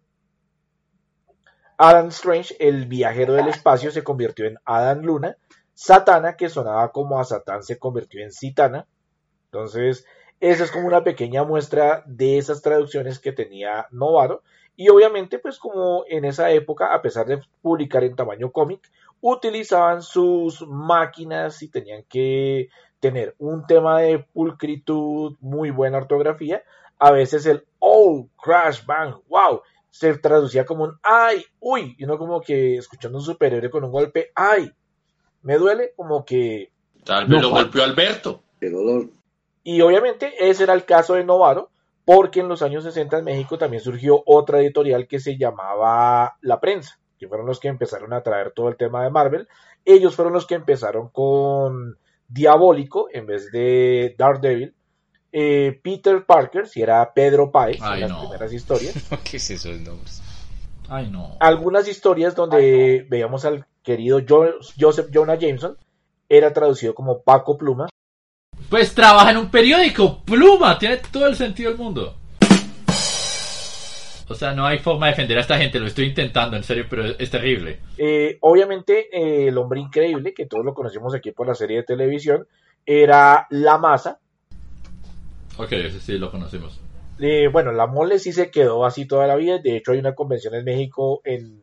Adam 1.77 2.09
Strange, 2.09 2.57
el 2.59 2.87
viajero 2.87 3.35
del 3.35 3.49
espacio, 3.49 3.91
se 3.91 4.03
convirtió 4.03 4.47
en 4.47 4.59
Adam 4.65 5.03
Luna. 5.03 5.37
Satana, 5.75 6.37
que 6.37 6.49
sonaba 6.49 6.93
como 6.93 7.21
a 7.21 7.25
Satán, 7.25 7.63
se 7.63 7.79
convirtió 7.79 8.23
en 8.23 8.33
Citana. 8.33 8.87
Entonces, 9.47 10.07
esa 10.41 10.65
es 10.65 10.71
como 10.71 10.87
una 10.87 11.05
pequeña 11.05 11.45
muestra 11.45 12.03
de 12.07 12.39
esas 12.39 12.63
traducciones 12.63 13.19
que 13.19 13.33
tenía 13.33 13.87
Novaro. 13.91 14.43
Y 14.77 14.89
obviamente, 14.89 15.39
pues 15.39 15.59
como 15.59 16.05
en 16.09 16.25
esa 16.25 16.51
época, 16.51 16.95
a 16.95 17.03
pesar 17.03 17.27
de 17.27 17.43
publicar 17.61 18.03
en 18.03 18.17
tamaño 18.17 18.51
cómic, 18.51 18.91
utilizaban 19.21 20.01
sus 20.01 20.67
máquinas 20.67 21.63
y 21.63 21.69
tenían 21.69 22.05
que 22.05 22.71
tener 23.01 23.35
un 23.39 23.67
tema 23.67 24.01
de 24.01 24.19
pulcritud, 24.21 25.37
muy 25.41 25.71
buena 25.71 25.99
ortografía. 25.99 26.63
A 26.99 27.11
veces 27.11 27.47
el 27.47 27.65
oh, 27.79 28.29
crash, 28.43 28.85
bang, 28.85 29.15
wow, 29.29 29.63
se 29.91 30.17
traducía 30.19 30.65
como 30.65 30.85
un 30.85 30.99
ay, 31.03 31.45
uy, 31.59 31.97
y 31.99 32.07
no 32.07 32.19
como 32.19 32.41
que 32.41 32.77
escuchando 32.77 33.19
un 33.19 33.25
superhéroe 33.25 33.71
con 33.71 33.85
un 33.85 33.91
golpe, 33.91 34.31
ay, 34.35 34.71
me 35.43 35.57
duele, 35.57 35.93
como 35.97 36.25
que 36.25 36.71
Tal 37.05 37.27
vez 37.27 37.41
No, 37.41 37.49
lo 37.49 37.51
golpeó 37.51 37.83
Alberto. 37.83 38.43
Qué 38.61 38.71
dolor. 38.71 39.09
Y 39.63 39.81
obviamente 39.81 40.33
ese 40.39 40.65
era 40.65 40.75
el 40.75 40.85
caso 40.85 41.15
de 41.15 41.25
Novaro, 41.25 41.71
porque 42.05 42.41
en 42.41 42.49
los 42.49 42.63
años 42.63 42.85
60 42.85 43.19
en 43.19 43.25
México 43.25 43.59
también 43.59 43.83
surgió 43.83 44.23
otra 44.27 44.61
editorial 44.61 45.07
que 45.07 45.21
se 45.21 45.37
llamaba 45.37 46.37
La 46.41 46.61
Prensa, 46.61 46.99
que 47.19 47.29
fueron 47.29 47.47
los 47.47 47.61
que 47.61 47.69
empezaron 47.69 48.13
a 48.13 48.23
traer 48.23 48.53
todo 48.53 48.69
el 48.69 48.77
tema 48.77 49.03
de 49.03 49.11
Marvel. 49.11 49.49
Ellos 49.85 50.15
fueron 50.15 50.33
los 50.33 50.47
que 50.47 50.55
empezaron 50.55 51.09
con 51.09 51.99
Diabólico 52.31 53.09
en 53.13 53.27
vez 53.27 53.51
de 53.53 54.15
Daredevil. 54.17 54.75
Eh, 55.33 55.79
Peter 55.83 56.25
Parker, 56.25 56.67
si 56.67 56.83
era 56.83 57.13
Pedro 57.15 57.51
Páez 57.53 57.79
Ay, 57.81 57.95
en 58.03 58.09
las 58.09 58.11
no. 58.11 58.21
primeras 58.23 58.53
historias. 58.53 58.95
¿Qué 59.31 59.37
es 59.37 59.51
eso 59.51 59.69
de 59.69 59.79
nombres? 59.79 60.23
Ay, 60.89 61.09
no. 61.09 61.37
Algunas 61.39 61.87
historias 61.87 62.35
donde 62.35 63.07
veíamos 63.09 63.45
al 63.45 63.65
querido 63.83 64.21
Jo- 64.29 64.55
Joseph 64.79 65.09
Jonah 65.15 65.37
Jameson, 65.39 65.77
era 66.29 66.53
traducido 66.53 66.95
como 66.95 67.23
Paco 67.23 67.57
Pluma. 67.57 67.89
Pues 68.69 68.95
trabaja 68.95 69.31
en 69.31 69.37
un 69.37 69.51
periódico, 69.51 70.23
pluma, 70.25 70.79
tiene 70.79 70.99
todo 70.99 71.27
el 71.27 71.35
sentido 71.37 71.71
del 71.71 71.79
mundo. 71.79 72.17
O 74.31 74.35
sea, 74.37 74.55
no 74.55 74.65
hay 74.65 74.79
forma 74.79 75.07
de 75.07 75.11
defender 75.11 75.39
a 75.39 75.41
esta 75.41 75.59
gente, 75.59 75.81
lo 75.81 75.89
estoy 75.89 76.05
intentando, 76.05 76.57
en 76.57 76.63
serio, 76.63 76.87
pero 76.89 77.05
es, 77.05 77.31
terrible. 77.31 77.81
Eh, 77.99 78.39
obviamente, 78.43 79.09
eh, 79.11 79.49
el 79.49 79.59
hombre 79.59 79.81
increíble, 79.81 80.33
que 80.33 80.47
todos 80.47 80.65
lo 80.65 80.73
conocemos 80.73 81.13
aquí 81.17 81.33
por 81.33 81.49
la 81.49 81.57
serie 81.57 81.79
de 81.79 81.83
televisión, 81.83 82.47
era 82.87 83.49
La 83.51 83.77
Masa. 83.79 84.21
Ok, 85.57 85.73
ese 85.73 85.99
sí 85.99 86.17
lo 86.17 86.31
conocemos. 86.31 86.81
Eh, 87.19 87.49
bueno, 87.49 87.73
la 87.73 87.89
mole 87.89 88.21
sí 88.21 88.33
se 88.33 88.53
quedó 88.53 88.87
así 88.87 89.05
toda 89.05 89.27
la 89.27 89.35
vida. 89.35 89.59
De 89.59 89.77
hecho, 89.77 89.91
hay 89.91 89.99
una 89.99 90.15
convención 90.15 90.55
en 90.55 90.65
México 90.65 91.23
en 91.25 91.61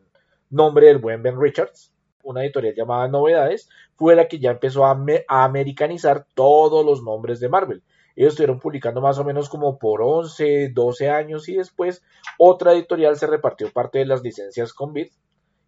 nombre 0.50 0.88
del 0.88 0.97
buen 0.97 1.24
Ben 1.24 1.39
Richards, 1.39 1.93
una 2.24 2.43
editorial 2.43 2.75
llamada 2.75 3.07
Novedades, 3.07 3.69
fue 3.95 4.13
la 4.13 4.27
que 4.27 4.39
ya 4.39 4.51
empezó 4.51 4.86
a 4.86 5.00
americanizar 5.29 6.25
todos 6.33 6.86
los 6.86 7.01
nombres 7.01 7.39
de 7.39 7.47
Marvel. 7.47 7.81
Ellos 8.17 8.33
estuvieron 8.33 8.59
publicando 8.59 9.00
más 9.00 9.17
o 9.19 9.24
menos 9.24 9.47
como 9.47 9.79
por 9.79 10.01
11, 10.01 10.69
12 10.74 11.09
años 11.09 11.47
y 11.47 11.55
después 11.55 12.03
otra 12.38 12.74
editorial 12.74 13.15
se 13.15 13.27
repartió 13.27 13.71
parte 13.71 14.00
de 14.00 14.07
las 14.07 14.24
licencias 14.24 14.74
con 14.74 14.91
Bit 14.91 15.13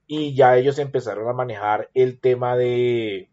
y 0.07 0.35
ya 0.35 0.57
ellos 0.57 0.79
empezaron 0.79 1.29
a 1.29 1.33
manejar 1.33 1.89
el 1.93 2.19
tema 2.19 2.57
de 2.57 3.29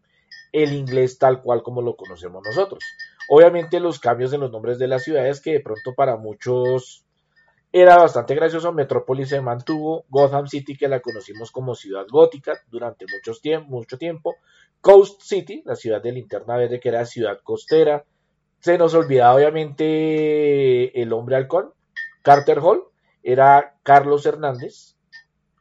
el 0.53 0.73
inglés 0.75 1.19
tal 1.19 1.43
cual 1.43 1.63
como 1.63 1.83
lo 1.83 1.97
conocemos 1.97 2.43
nosotros. 2.45 2.85
Obviamente 3.29 3.81
los 3.81 3.99
cambios 3.99 4.33
en 4.33 4.41
los 4.41 4.53
nombres 4.53 4.79
de 4.79 4.89
las 4.89 5.03
ciudades 5.03 5.41
que 5.41 5.53
de 5.55 5.61
pronto 5.61 5.95
para 5.97 6.17
muchos 6.17 7.05
era 7.73 7.97
bastante 7.97 8.35
gracioso. 8.35 8.73
Metrópolis 8.73 9.31
se 9.31 9.41
mantuvo, 9.41 10.05
Gotham 10.09 10.47
City 10.47 10.77
que 10.77 10.89
la 10.89 11.01
conocimos 11.01 11.51
como 11.51 11.75
ciudad 11.75 12.07
gótica 12.11 12.59
durante 12.69 13.07
muchos 13.13 13.43
tiemp- 13.43 13.67
mucho 13.67 13.99
tiempo, 13.99 14.37
Coast 14.81 15.23
City, 15.23 15.63
la 15.65 15.77
ciudad 15.77 16.03
de 16.03 16.13
Linterna 16.13 16.57
Verde 16.57 16.81
que 16.81 16.89
era 16.91 17.05
ciudad 17.07 17.39
costera. 17.43 18.05
Se 18.67 18.79
nos 18.79 18.95
olvidaba 18.95 19.37
obviamente 19.37 21.01
el 21.01 21.13
hombre 21.13 21.37
halcón, 21.37 21.73
Carter 22.23 22.59
Hall, 22.59 22.83
era 23.23 23.77
Carlos 23.85 24.27
Hernández, 24.27 24.97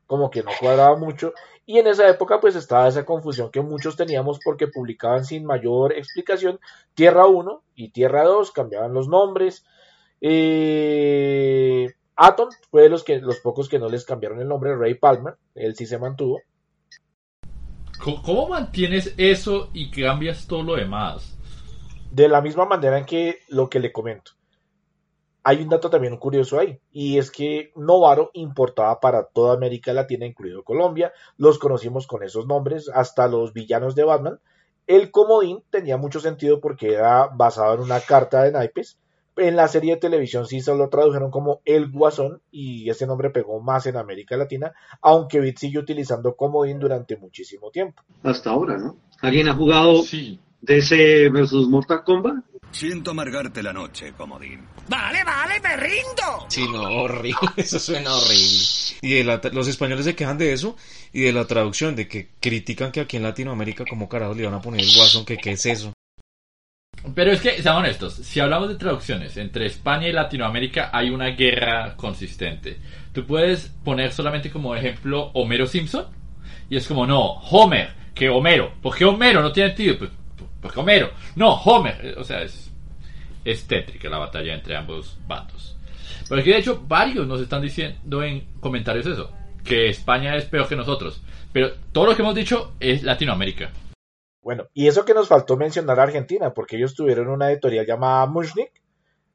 como 0.08 0.32
que 0.32 0.42
no 0.42 0.50
cuadraba 0.60 0.98
mucho. 0.98 1.32
Y 1.68 1.78
en 1.78 1.86
esa 1.86 2.10
época 2.10 2.40
pues 2.40 2.56
estaba 2.56 2.88
esa 2.88 3.06
confusión 3.06 3.52
que 3.52 3.62
muchos 3.62 3.96
teníamos 3.96 4.40
porque 4.44 4.70
publicaban 4.70 5.24
sin 5.24 5.46
mayor 5.46 5.94
explicación 5.94 6.60
Tierra 6.96 7.28
1 7.28 7.62
y 7.76 7.92
Tierra 7.92 8.24
2, 8.24 8.52
cambiaban 8.52 8.96
los 8.96 9.08
nombres. 9.08 9.64
Eh, 10.20 11.94
Atom 12.16 12.50
fue 12.72 12.82
de 12.82 12.90
los, 12.90 13.04
que, 13.04 13.20
los 13.20 13.38
pocos 13.38 13.70
que 13.70 13.78
no 13.78 13.88
les 13.88 14.04
cambiaron 14.04 14.42
el 14.42 14.48
nombre, 14.48 14.76
Ray 14.76 14.96
Palmer, 14.96 15.36
él 15.54 15.76
sí 15.76 15.86
se 15.86 16.00
mantuvo. 16.00 16.42
¿Cómo, 18.04 18.24
cómo 18.24 18.50
mantienes 18.50 19.14
eso 19.18 19.70
y 19.74 19.92
cambias 19.92 20.48
todo 20.48 20.64
lo 20.64 20.76
demás? 20.76 21.35
De 22.16 22.30
la 22.30 22.40
misma 22.40 22.64
manera 22.64 22.98
en 22.98 23.04
que 23.04 23.40
lo 23.50 23.70
que 23.70 23.82
le 23.82 23.92
comento. 23.92 24.32
Hay 25.44 25.62
un 25.62 25.68
dato 25.68 25.90
también 25.90 26.16
curioso 26.16 26.58
ahí, 26.58 26.80
y 26.94 27.18
es 27.18 27.30
que 27.30 27.74
Novaro 27.76 28.32
importaba 28.32 29.02
para 29.02 29.26
toda 29.26 29.54
América 29.54 29.92
Latina, 29.92 30.26
incluido 30.26 30.64
Colombia, 30.64 31.12
los 31.36 31.60
conocimos 31.60 32.08
con 32.08 32.24
esos 32.24 32.48
nombres, 32.48 32.90
hasta 32.94 33.28
los 33.28 33.52
villanos 33.52 33.96
de 33.96 34.06
Batman. 34.06 34.40
El 34.88 35.12
comodín 35.12 35.62
tenía 35.70 35.98
mucho 35.98 36.22
sentido 36.22 36.62
porque 36.62 36.94
era 36.94 37.28
basado 37.28 37.74
en 37.74 37.82
una 37.82 38.00
carta 38.00 38.44
de 38.44 38.54
naipes. 38.54 38.98
En 39.36 39.58
la 39.58 39.68
serie 39.68 39.96
de 39.96 40.00
televisión 40.00 40.48
sí 40.48 40.62
solo 40.62 40.88
tradujeron 40.88 41.32
como 41.32 41.60
El 41.66 41.92
Guasón 41.92 42.42
y 42.50 42.90
ese 42.90 43.08
nombre 43.08 43.30
pegó 43.30 43.60
más 43.60 43.88
en 43.88 43.98
América 43.98 44.38
Latina, 44.38 44.72
aunque 45.02 45.42
Bit 45.42 45.58
sigue 45.58 45.80
utilizando 45.80 46.38
comodín 46.38 46.80
durante 46.80 47.18
muchísimo 47.18 47.72
tiempo. 47.72 48.04
Hasta 48.24 48.52
ahora, 48.52 48.78
¿no? 48.78 48.96
¿Alguien 49.20 49.50
ha 49.50 49.54
jugado 49.54 50.02
Sí. 50.04 50.40
DC 50.66 51.30
versus 51.30 51.68
Mortal 51.68 52.04
Kombat? 52.04 52.44
Siento 52.72 53.12
amargarte 53.12 53.64
la 53.64 53.72
noche, 53.72 54.12
comodín. 54.18 54.60
Vale, 54.90 55.24
vale, 55.24 55.60
me 55.62 55.78
rindo. 55.78 56.46
Sí, 56.50 56.68
no, 56.68 56.82
horrible. 56.82 57.40
Eso 57.56 57.80
suena 57.80 58.14
horrible. 58.14 58.66
Y 59.02 59.14
de 59.14 59.24
la 59.24 59.42
los 59.54 59.68
españoles 59.68 60.06
se 60.06 60.16
quejan 60.16 60.38
de 60.38 60.52
eso 60.52 60.76
y 61.14 61.22
de 61.22 61.32
la 61.32 61.46
traducción, 61.46 61.96
de 61.96 62.08
que 62.08 62.32
critican 62.40 62.92
que 62.92 63.02
aquí 63.02 63.18
en 63.18 63.24
Latinoamérica, 63.24 63.86
como 63.90 64.10
carajos 64.10 64.36
le 64.36 64.46
van 64.46 64.56
a 64.56 64.62
poner 64.62 64.82
el 64.82 64.94
guasón, 64.94 65.26
que 65.26 65.38
qué 65.38 65.52
es 65.52 65.66
eso. 65.66 65.94
Pero 67.14 67.32
es 67.32 67.40
que, 67.40 67.62
seamos 67.62 67.84
honestos, 67.84 68.16
si 68.16 68.40
hablamos 68.40 68.68
de 68.68 68.76
traducciones, 68.76 69.38
entre 69.38 69.68
España 69.68 70.08
y 70.08 70.12
Latinoamérica 70.12 70.90
hay 70.92 71.12
una 71.12 71.28
guerra 71.28 71.96
consistente. 71.96 72.78
Tú 73.14 73.26
puedes 73.26 73.72
poner 73.84 74.12
solamente 74.12 74.50
como 74.50 74.76
ejemplo 74.76 75.30
Homero 75.34 75.68
Simpson, 75.68 76.08
y 76.70 76.78
es 76.78 76.88
como, 76.88 77.06
no, 77.06 77.22
Homer, 77.22 77.94
que 78.16 78.30
Homero. 78.30 78.74
¿Por 78.82 78.98
qué 78.98 79.06
Homero? 79.06 79.42
No 79.42 79.52
tiene 79.52 79.70
sentido. 79.70 80.00
Pues, 80.00 80.12
porque 80.62 80.80
Homero. 80.80 81.12
No, 81.36 81.54
Homer. 81.54 82.16
O 82.18 82.24
sea, 82.24 82.42
es, 82.42 82.72
es 83.44 83.68
tétrica 83.68 84.10
la 84.10 84.18
batalla 84.18 84.54
entre 84.54 84.76
ambos 84.76 85.18
bandos. 85.28 85.78
Pero 86.28 86.42
aquí, 86.42 86.50
de 86.50 86.58
hecho, 86.58 86.84
varios 86.88 87.28
nos 87.28 87.42
están 87.42 87.62
diciendo 87.62 88.24
en 88.24 88.48
comentarios 88.60 89.06
eso, 89.06 89.32
que 89.64 89.90
España 89.90 90.36
es 90.36 90.46
peor 90.46 90.68
que 90.68 90.76
nosotros. 90.76 91.22
Pero 91.54 91.72
todo 91.92 92.08
lo 92.08 92.16
que 92.16 92.22
hemos 92.22 92.36
dicho 92.36 92.74
es 92.80 93.04
Latinoamérica. 93.04 93.72
Bueno, 94.42 94.68
y 94.74 94.88
eso 94.88 95.06
que 95.06 95.14
nos 95.14 95.28
faltó 95.28 95.58
mencionar 95.58 96.00
a 96.00 96.04
Argentina, 96.04 96.54
porque 96.54 96.78
ellos 96.78 96.94
tuvieron 96.94 97.30
una 97.30 97.52
editorial 97.52 97.86
llamada 97.86 98.26
Mushnik, 98.28 98.72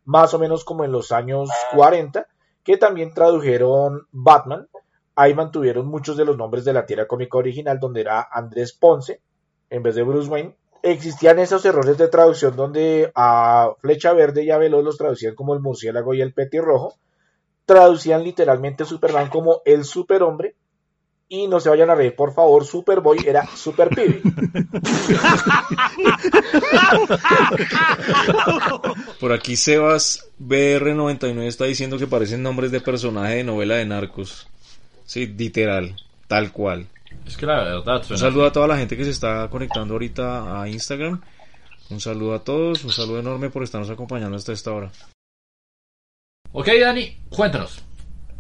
más 0.05 0.35
o 0.35 0.39
menos 0.39 0.65
como 0.65 0.85
en 0.85 0.93
los 0.93 1.13
años 1.13 1.49
40, 1.75 2.27
que 2.63 2.77
también 2.77 3.13
tradujeron 3.13 4.07
Batman. 4.13 4.69
Ahí 5.17 5.35
mantuvieron 5.35 5.87
muchos 5.87 6.17
de 6.17 6.25
los 6.25 6.37
nombres 6.37 6.65
de 6.65 6.73
la 6.73 6.87
tira 6.87 7.07
cómica 7.07 7.39
original, 7.39 7.79
donde 7.81 8.03
era 8.03 8.29
Andrés 8.31 8.73
Ponce 8.73 9.21
en 9.69 9.83
vez 9.83 9.95
de 9.95 10.03
Bruce 10.03 10.29
Wayne. 10.29 10.57
Existían 10.83 11.39
esos 11.39 11.65
errores 11.65 11.99
de 11.99 12.09
traducción 12.09 12.57
donde 12.57 13.13
a 13.15 13.73
Flecha 13.81 14.13
Verde 14.13 14.45
y 14.45 14.51
a 14.51 14.59
Veloz 14.59 14.85
los 14.85 14.97
traducían 14.97 15.35
como 15.35 15.55
el 15.55 15.61
murciélago 15.61 16.15
y 16.15 16.23
el 16.23 16.33
petirrojo. 16.33 16.95
Traducían 17.67 18.25
literalmente 18.25 18.85
Superman 18.85 19.29
como 19.29 19.61
el 19.65 19.85
superhombre. 19.85 20.55
Y 21.33 21.47
no 21.47 21.61
se 21.61 21.69
vayan 21.69 21.91
a 21.91 21.95
reír, 21.95 22.17
por 22.17 22.35
favor, 22.35 22.65
Superboy 22.65 23.19
era 23.25 23.47
Super 23.55 23.89
Pibe. 23.91 24.21
Por 29.21 29.33
aquí 29.33 29.55
Sebas 29.55 30.29
BR99 30.41 31.43
está 31.43 31.67
diciendo 31.67 31.99
que 31.99 32.09
parecen 32.09 32.43
nombres 32.43 32.73
de 32.73 32.81
personaje 32.81 33.37
de 33.37 33.45
novela 33.45 33.77
de 33.77 33.87
narcos. 33.87 34.49
Sí, 35.05 35.29
literal, 35.29 35.95
tal 36.27 36.51
cual. 36.51 36.89
Es 37.27 37.37
que 37.37 37.47
la 37.47 37.63
verdad 37.63 38.03
Un 38.11 38.19
saludo 38.19 38.47
a 38.47 38.53
toda 38.53 38.67
la 38.67 38.77
gente 38.77 38.97
que 38.97 39.05
se 39.05 39.11
está 39.11 39.49
conectando 39.49 39.95
ahorita 39.95 40.61
a 40.61 40.69
Instagram. 40.69 41.21
Un 41.91 42.01
saludo 42.01 42.35
a 42.35 42.45
todos, 42.45 42.85
un 42.85 42.93
saludo 42.93 43.19
enorme 43.21 43.51
por 43.51 43.63
estarnos 43.63 43.91
acompañando 43.91 44.37
hasta 44.37 44.53
esta 44.53 44.73
hora. 44.73 44.91
Ok, 46.53 46.69
Dani, 46.81 47.17
cuéntanos. 47.29 47.85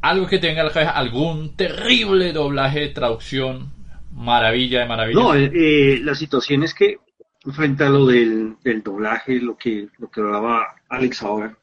Algo 0.02 0.26
que 0.26 0.38
tenga 0.38 0.60
en 0.60 0.66
la 0.66 0.72
cabeza, 0.72 0.92
algún 0.92 1.56
terrible 1.56 2.32
doblaje, 2.32 2.88
traducción, 2.88 3.72
maravilla 4.12 4.80
de 4.80 4.86
maravillas. 4.86 5.22
No, 5.22 5.34
eh, 5.34 5.50
eh, 5.54 6.00
la 6.02 6.14
situación 6.14 6.62
es 6.62 6.74
que 6.74 6.98
frente 7.52 7.84
a 7.84 7.88
lo 7.88 8.06
del, 8.06 8.56
del 8.62 8.82
doblaje, 8.82 9.40
lo 9.40 9.56
que, 9.56 9.88
lo 9.98 10.10
que 10.10 10.20
hablaba 10.20 10.74
Alex 10.88 11.22
ahora, 11.22 11.56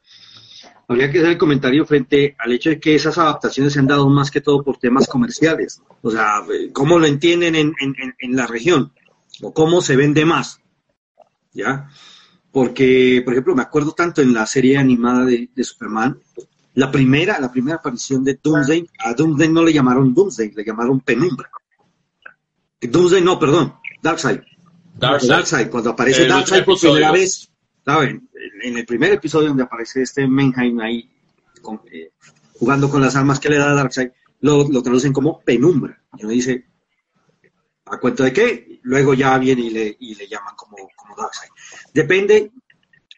habría 0.88 1.10
que 1.12 1.18
hacer 1.18 1.32
el 1.32 1.38
comentario 1.38 1.84
frente 1.86 2.34
al 2.38 2.52
hecho 2.52 2.70
de 2.70 2.80
que 2.80 2.94
esas 2.94 3.18
adaptaciones 3.18 3.74
se 3.74 3.78
han 3.78 3.86
dado 3.86 4.08
más 4.08 4.30
que 4.30 4.40
todo 4.40 4.62
por 4.64 4.78
temas 4.78 5.06
comerciales. 5.06 5.82
O 6.02 6.10
sea, 6.10 6.42
eh, 6.52 6.70
cómo 6.72 6.98
lo 6.98 7.06
entienden 7.06 7.54
en, 7.54 7.74
en, 7.80 7.94
en- 8.18 8.36
la 8.36 8.46
región 8.46 8.92
o 9.42 9.52
cómo 9.52 9.80
se 9.82 9.96
vende 9.96 10.24
más. 10.24 10.60
¿Ya? 11.52 11.88
Porque, 12.50 13.20
por 13.24 13.34
ejemplo, 13.34 13.54
me 13.54 13.62
acuerdo 13.62 13.92
tanto 13.92 14.22
en 14.22 14.32
la 14.32 14.46
serie 14.46 14.78
animada 14.78 15.24
de, 15.24 15.50
de 15.54 15.64
Superman, 15.64 16.18
la 16.74 16.90
primera, 16.90 17.38
la 17.38 17.50
primera 17.52 17.76
aparición 17.76 18.24
de 18.24 18.38
Doomsday, 18.42 18.88
a 19.00 19.12
Doomsday 19.12 19.48
no 19.48 19.64
le 19.64 19.72
llamaron 19.72 20.14
Doomsday, 20.14 20.52
le 20.52 20.64
llamaron 20.64 21.00
Penumbra. 21.00 21.50
Doomsday, 22.80 23.20
no, 23.22 23.38
perdón, 23.38 23.74
Darkseid. 24.02 24.40
Darkseid. 24.94 25.28
Darkseid, 25.30 25.68
cuando 25.68 25.90
aparece 25.90 26.22
El 26.22 26.28
Darkseid 26.28 26.64
por 26.64 26.78
primera 26.78 27.10
vez, 27.12 27.47
¿saben? 27.88 28.28
En 28.62 28.76
el 28.76 28.84
primer 28.84 29.12
episodio 29.14 29.48
donde 29.48 29.62
aparece 29.62 30.02
este 30.02 30.26
Menheim 30.28 30.78
ahí 30.80 31.10
con- 31.62 31.80
eh, 31.90 32.10
jugando 32.58 32.90
con 32.90 33.00
las 33.00 33.16
armas 33.16 33.40
que 33.40 33.48
le 33.48 33.56
da 33.56 33.72
Darkseid, 33.72 34.10
lo, 34.40 34.68
lo 34.68 34.82
traducen 34.82 35.10
como 35.12 35.40
penumbra. 35.40 35.98
Y 36.18 36.24
uno 36.24 36.32
dice, 36.32 36.66
¿a 37.86 37.98
cuento 37.98 38.24
de 38.24 38.32
qué? 38.34 38.80
Luego 38.82 39.14
ya 39.14 39.38
viene 39.38 39.62
y 39.62 39.70
le, 39.70 39.96
y 40.00 40.14
le 40.14 40.28
llaman 40.28 40.54
como, 40.54 40.76
como 40.96 41.16
Darkseid. 41.16 41.48
Depende 41.94 42.52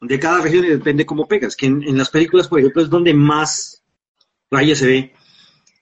de 0.02 0.20
cada 0.20 0.40
región 0.40 0.64
y 0.64 0.68
depende 0.68 1.04
cómo 1.04 1.26
pegas. 1.26 1.56
Que 1.56 1.66
en, 1.66 1.82
en 1.82 1.98
las 1.98 2.10
películas, 2.10 2.46
por 2.46 2.60
ejemplo, 2.60 2.80
es 2.82 2.88
donde 2.90 3.12
más 3.12 3.82
raya 4.52 4.76
se 4.76 4.86
ve. 4.86 5.14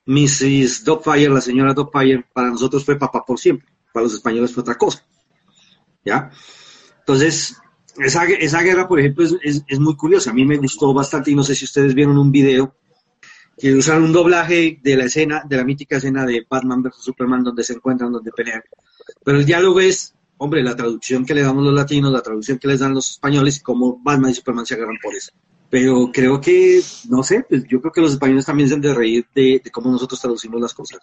Mrs. 0.06 0.84
Dogfire, 0.84 1.28
la 1.28 1.42
señora 1.42 1.74
Dogfire, 1.74 2.24
para 2.32 2.48
nosotros 2.48 2.82
fue 2.86 2.96
papá 2.98 3.22
por 3.26 3.38
siempre. 3.38 3.68
Para 3.92 4.04
los 4.04 4.14
españoles 4.14 4.50
fue 4.54 4.62
otra 4.62 4.76
cosa. 4.78 5.04
¿Ya? 6.02 6.30
Entonces, 7.00 7.58
esa, 7.98 8.24
esa 8.24 8.62
guerra, 8.62 8.86
por 8.88 9.00
ejemplo, 9.00 9.24
es, 9.24 9.36
es- 9.42 9.64
es 9.66 9.78
muy 9.80 9.96
curiosa. 9.96 10.30
A 10.30 10.34
mí 10.34 10.44
me 10.44 10.56
gustó 10.56 10.92
bastante 10.94 11.30
y 11.30 11.34
no 11.34 11.42
sé 11.42 11.54
si 11.54 11.64
ustedes 11.64 11.94
vieron 11.94 12.18
un 12.18 12.30
video 12.32 12.74
que 13.56 13.74
usaron 13.74 14.04
un 14.04 14.12
doblaje 14.12 14.78
de 14.82 14.96
la 14.96 15.04
escena, 15.06 15.42
de 15.48 15.56
la 15.56 15.64
mítica 15.64 15.96
escena 15.96 16.24
de 16.24 16.46
Batman 16.48 16.82
vs. 16.82 16.94
Superman, 17.00 17.42
donde 17.42 17.64
se 17.64 17.72
encuentran, 17.74 18.12
donde 18.12 18.30
pelean. 18.30 18.62
Pero 19.24 19.38
el 19.38 19.44
diálogo 19.44 19.80
es, 19.80 20.14
hombre, 20.36 20.62
la 20.62 20.76
traducción 20.76 21.26
que 21.26 21.34
le 21.34 21.42
damos 21.42 21.64
los 21.64 21.74
latinos, 21.74 22.12
la 22.12 22.22
traducción 22.22 22.58
que 22.58 22.68
les 22.68 22.78
dan 22.80 22.94
los 22.94 23.10
españoles 23.10 23.60
cómo 23.62 23.98
Batman 24.00 24.30
y 24.30 24.34
Superman 24.34 24.64
se 24.64 24.74
agarran 24.74 24.96
por 25.02 25.12
eso. 25.14 25.32
Pero 25.70 26.08
creo 26.12 26.40
que, 26.40 26.80
no 27.10 27.22
sé, 27.24 27.44
pues 27.48 27.64
yo 27.68 27.80
creo 27.80 27.92
que 27.92 28.00
los 28.00 28.12
españoles 28.12 28.46
también 28.46 28.68
se 28.68 28.74
han 28.76 28.80
de 28.80 28.94
reír 28.94 29.26
de, 29.34 29.60
de 29.62 29.70
cómo 29.72 29.90
nosotros 29.90 30.20
traducimos 30.20 30.60
las 30.60 30.72
cosas. 30.72 31.00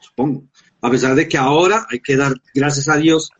Supongo. 0.00 0.42
A 0.80 0.90
pesar 0.90 1.14
de 1.14 1.28
que 1.28 1.38
ahora 1.38 1.86
hay 1.88 2.00
que 2.00 2.16
dar 2.16 2.34
gracias 2.52 2.88
a 2.88 2.96
Dios 2.96 3.30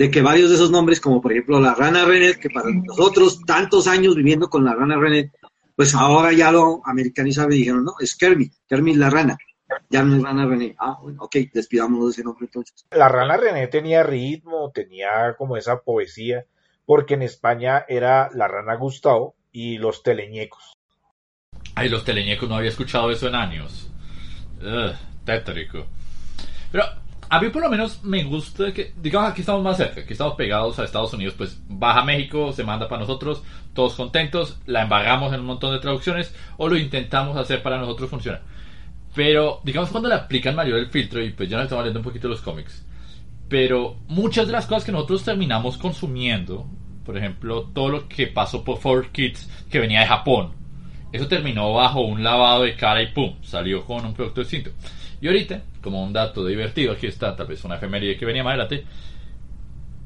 de 0.00 0.10
que 0.10 0.22
varios 0.22 0.48
de 0.48 0.54
esos 0.54 0.70
nombres, 0.70 0.98
como 0.98 1.20
por 1.20 1.30
ejemplo 1.30 1.60
la 1.60 1.74
rana 1.74 2.06
René, 2.06 2.38
que 2.38 2.48
para 2.48 2.70
nosotros 2.70 3.42
tantos 3.44 3.86
años 3.86 4.16
viviendo 4.16 4.48
con 4.48 4.64
la 4.64 4.74
rana 4.74 4.96
René, 4.96 5.30
pues 5.76 5.94
ahora 5.94 6.32
ya 6.32 6.50
lo 6.50 6.80
americanizaron 6.86 7.52
y 7.52 7.58
dijeron, 7.58 7.84
no, 7.84 7.92
es 8.00 8.16
Kermit, 8.16 8.54
Kermit 8.66 8.96
la 8.96 9.10
rana, 9.10 9.36
ya 9.90 10.02
no 10.02 10.16
es 10.16 10.22
rana 10.22 10.46
René. 10.46 10.74
Ah, 10.78 10.96
bueno, 11.02 11.22
ok, 11.22 11.36
despidámonos 11.52 12.06
de 12.06 12.10
ese 12.12 12.24
nombre 12.24 12.46
entonces. 12.46 12.86
La 12.92 13.08
rana 13.08 13.36
René 13.36 13.66
tenía 13.66 14.02
ritmo, 14.02 14.70
tenía 14.72 15.34
como 15.36 15.58
esa 15.58 15.80
poesía, 15.80 16.46
porque 16.86 17.12
en 17.12 17.20
España 17.20 17.84
era 17.86 18.30
la 18.32 18.48
rana 18.48 18.76
Gustavo 18.76 19.34
y 19.52 19.76
los 19.76 20.02
teleñecos. 20.02 20.72
Ay, 21.74 21.90
los 21.90 22.06
teleñecos 22.06 22.48
no 22.48 22.54
había 22.54 22.70
escuchado 22.70 23.10
eso 23.10 23.28
en 23.28 23.34
años. 23.34 23.92
Ugh, 24.62 24.96
tétrico. 25.26 25.84
Pero 26.72 26.84
a 27.32 27.40
mí 27.40 27.48
por 27.50 27.62
lo 27.62 27.70
menos 27.70 28.02
me 28.02 28.24
gusta 28.24 28.72
que, 28.72 28.92
digamos, 29.00 29.30
aquí 29.30 29.42
estamos 29.42 29.62
más 29.62 29.76
cerca, 29.76 30.00
aquí 30.00 30.12
estamos 30.14 30.34
pegados 30.34 30.78
a 30.78 30.84
Estados 30.84 31.12
Unidos, 31.14 31.34
pues 31.38 31.62
baja 31.68 32.04
México, 32.04 32.52
se 32.52 32.64
manda 32.64 32.88
para 32.88 33.02
nosotros, 33.02 33.44
todos 33.72 33.94
contentos, 33.94 34.58
la 34.66 34.82
embarramos 34.82 35.32
en 35.32 35.38
un 35.40 35.46
montón 35.46 35.72
de 35.72 35.78
traducciones 35.78 36.34
o 36.56 36.68
lo 36.68 36.76
intentamos 36.76 37.36
hacer 37.36 37.62
para 37.62 37.78
nosotros 37.78 38.10
funciona. 38.10 38.40
Pero 39.14 39.60
digamos 39.62 39.90
cuando 39.90 40.08
le 40.08 40.16
aplican 40.16 40.56
mayor 40.56 40.80
el 40.80 40.88
filtro 40.88 41.22
y 41.22 41.30
pues 41.30 41.48
ya 41.48 41.56
nos 41.56 41.64
estamos 41.64 41.84
leyendo 41.84 42.00
un 42.00 42.04
poquito 42.04 42.26
los 42.26 42.40
cómics. 42.40 42.84
Pero 43.48 43.96
muchas 44.08 44.46
de 44.46 44.52
las 44.52 44.66
cosas 44.66 44.84
que 44.84 44.92
nosotros 44.92 45.22
terminamos 45.22 45.78
consumiendo, 45.78 46.66
por 47.04 47.16
ejemplo, 47.16 47.70
todo 47.72 47.90
lo 47.90 48.08
que 48.08 48.26
pasó 48.26 48.64
por 48.64 48.78
4Kids 48.78 49.68
que 49.70 49.78
venía 49.78 50.00
de 50.00 50.06
Japón, 50.06 50.52
eso 51.12 51.28
terminó 51.28 51.72
bajo 51.74 52.00
un 52.00 52.24
lavado 52.24 52.64
de 52.64 52.74
cara 52.74 53.02
y 53.02 53.12
pum, 53.12 53.36
salió 53.42 53.84
con 53.84 54.04
un 54.04 54.14
producto 54.14 54.40
distinto. 54.40 54.70
Y 55.20 55.28
ahorita, 55.28 55.62
como 55.80 56.02
un 56.02 56.12
dato 56.12 56.46
divertido, 56.46 56.92
aquí 56.92 57.06
está 57.06 57.34
tal 57.36 57.46
vez 57.46 57.64
una 57.64 57.76
efeméride 57.76 58.16
que 58.16 58.26
venía 58.26 58.44
más 58.44 58.52
adelante. 58.52 58.84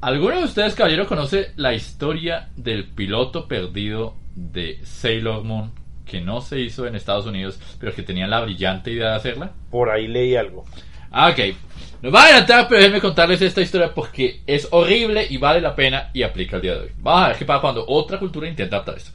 ¿Alguno 0.01 0.37
de 0.37 0.43
ustedes, 0.43 0.75
caballero, 0.75 1.07
conoce 1.07 1.51
la 1.55 1.73
historia 1.73 2.49
del 2.55 2.85
piloto 2.85 3.47
perdido 3.47 4.15
de 4.35 4.79
Sailor 4.83 5.43
Moon 5.43 5.71
que 6.05 6.21
no 6.21 6.41
se 6.41 6.59
hizo 6.59 6.85
en 6.85 6.95
Estados 6.95 7.25
Unidos, 7.25 7.59
pero 7.79 7.93
que 7.93 8.03
tenía 8.03 8.27
la 8.27 8.41
brillante 8.41 8.91
idea 8.91 9.09
de 9.09 9.15
hacerla? 9.15 9.51
Por 9.71 9.89
ahí 9.89 10.07
leí 10.07 10.35
algo. 10.35 10.65
Ah, 11.11 11.29
ok. 11.29 11.55
Nos 12.01 12.13
va 12.13 12.21
a 12.21 12.25
adelantar, 12.25 12.67
pero 12.67 12.81
déjenme 12.81 13.01
contarles 13.01 13.41
esta 13.41 13.61
historia 13.61 13.93
porque 13.93 14.41
es 14.45 14.67
horrible 14.69 15.25
y 15.27 15.37
vale 15.37 15.61
la 15.61 15.75
pena 15.75 16.11
y 16.13 16.21
aplica 16.21 16.57
el 16.57 16.61
día 16.61 16.73
de 16.73 16.79
hoy. 16.81 16.91
Vamos 16.97 17.23
a 17.23 17.27
ver 17.29 17.37
qué 17.37 17.45
pasa 17.45 17.61
cuando 17.61 17.85
otra 17.87 18.19
cultura 18.19 18.47
intenta 18.47 18.75
adaptar 18.75 18.97
esto. 18.97 19.11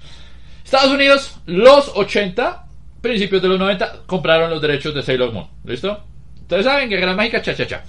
Estados 0.64 0.90
Unidos, 0.90 1.40
los 1.46 1.92
80, 1.94 2.64
principios 3.01 3.42
de 3.42 3.49
los 3.49 3.59
90, 3.59 4.03
compraron 4.07 4.51
los 4.51 4.61
derechos 4.61 4.94
de 4.94 5.03
Sailor 5.03 5.33
Moon. 5.33 5.46
¿Listo? 5.64 6.03
Ustedes 6.51 6.65
saben, 6.65 6.91
Guerra 6.91 7.15
Mágica, 7.15 7.41
cha 7.41 7.55
cha 7.55 7.65
cha. 7.65 7.85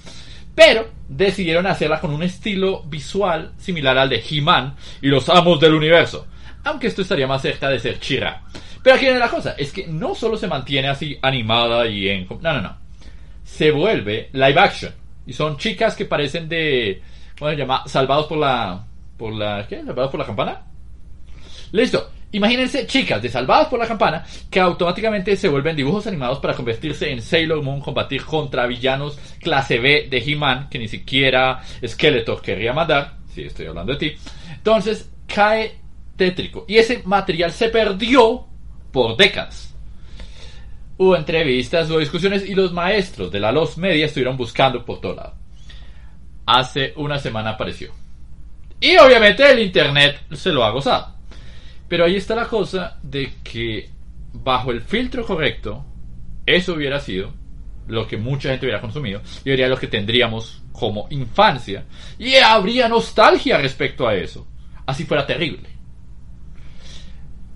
Pero 0.54 0.88
decidieron 1.08 1.66
hacerla 1.66 1.98
con 1.98 2.12
un 2.12 2.22
estilo 2.22 2.84
visual 2.84 3.54
similar 3.58 3.98
al 3.98 4.08
de 4.08 4.22
He-Man 4.22 4.76
y 5.00 5.08
los 5.08 5.28
Amos 5.28 5.58
del 5.58 5.74
Universo. 5.74 6.28
Aunque 6.62 6.86
esto 6.86 7.02
estaría 7.02 7.26
más 7.26 7.42
cerca 7.42 7.68
de 7.68 7.80
ser 7.80 7.98
Chira. 7.98 8.42
Pero 8.80 8.94
aquí 8.94 9.06
viene 9.06 9.18
la 9.18 9.28
cosa, 9.28 9.56
es 9.58 9.72
que 9.72 9.88
no 9.88 10.14
solo 10.14 10.36
se 10.36 10.46
mantiene 10.46 10.86
así 10.86 11.18
animada 11.22 11.88
y 11.88 12.08
en... 12.08 12.28
No, 12.40 12.52
no, 12.52 12.60
no. 12.60 12.76
Se 13.42 13.72
vuelve 13.72 14.30
live 14.32 14.60
action. 14.60 14.92
Y 15.26 15.32
son 15.32 15.56
chicas 15.56 15.96
que 15.96 16.04
parecen 16.04 16.48
de... 16.48 17.02
¿Cómo 17.36 17.50
se 17.50 17.56
llama? 17.56 17.82
Salvados 17.88 18.26
por 18.26 18.38
la... 18.38 18.86
¿Por 19.16 19.32
la... 19.32 19.66
¿Qué? 19.66 19.78
¿Salvados 19.84 20.12
por 20.12 20.20
la 20.20 20.26
campana? 20.26 20.62
Listo. 21.72 22.12
Imagínense 22.32 22.86
chicas 22.86 23.20
de 23.20 23.28
Salvadas 23.28 23.68
por 23.68 23.78
la 23.78 23.86
Campana 23.86 24.24
que 24.50 24.58
automáticamente 24.58 25.36
se 25.36 25.48
vuelven 25.48 25.76
dibujos 25.76 26.06
animados 26.06 26.38
para 26.38 26.54
convertirse 26.54 27.10
en 27.10 27.20
Sailor 27.20 27.62
Moon, 27.62 27.80
combatir 27.80 28.24
contra 28.24 28.66
villanos 28.66 29.18
clase 29.38 29.78
B 29.78 30.08
de 30.10 30.18
He-Man, 30.18 30.68
que 30.70 30.78
ni 30.78 30.88
siquiera 30.88 31.60
Skeletor 31.86 32.40
querría 32.40 32.72
mandar. 32.72 33.18
Si 33.28 33.42
estoy 33.42 33.66
hablando 33.66 33.92
de 33.92 33.98
ti. 33.98 34.16
Entonces 34.50 35.10
cae 35.26 35.76
tétrico. 36.16 36.64
Y 36.68 36.76
ese 36.76 37.02
material 37.04 37.52
se 37.52 37.68
perdió 37.68 38.46
por 38.90 39.16
décadas. 39.16 39.74
Hubo 40.98 41.16
entrevistas, 41.16 41.90
hubo 41.90 41.98
discusiones 41.98 42.48
y 42.48 42.54
los 42.54 42.72
maestros 42.72 43.30
de 43.30 43.40
la 43.40 43.52
Los 43.52 43.76
Media 43.76 44.06
estuvieron 44.06 44.36
buscando 44.36 44.84
por 44.84 45.00
todo 45.00 45.16
lado. 45.16 45.34
Hace 46.46 46.92
una 46.96 47.18
semana 47.18 47.50
apareció. 47.50 47.92
Y 48.80 48.96
obviamente 48.96 49.50
el 49.50 49.60
internet 49.60 50.20
se 50.32 50.50
lo 50.50 50.64
ha 50.64 50.70
gozado. 50.70 51.14
Pero 51.92 52.06
ahí 52.06 52.16
está 52.16 52.34
la 52.34 52.48
cosa 52.48 52.96
de 53.02 53.34
que 53.44 53.90
bajo 54.32 54.70
el 54.70 54.80
filtro 54.80 55.26
correcto, 55.26 55.84
eso 56.46 56.72
hubiera 56.72 56.98
sido 56.98 57.34
lo 57.86 58.06
que 58.06 58.16
mucha 58.16 58.48
gente 58.48 58.64
hubiera 58.64 58.80
consumido 58.80 59.20
y 59.40 59.50
sería 59.50 59.68
lo 59.68 59.76
que 59.76 59.88
tendríamos 59.88 60.62
como 60.72 61.06
infancia. 61.10 61.84
Y 62.18 62.36
habría 62.36 62.88
nostalgia 62.88 63.58
respecto 63.58 64.08
a 64.08 64.14
eso. 64.14 64.48
Así 64.86 65.04
fuera 65.04 65.26
terrible. 65.26 65.68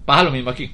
Pasa 0.05 0.25
lo 0.25 0.31
mismo 0.31 0.51
aquí. 0.51 0.71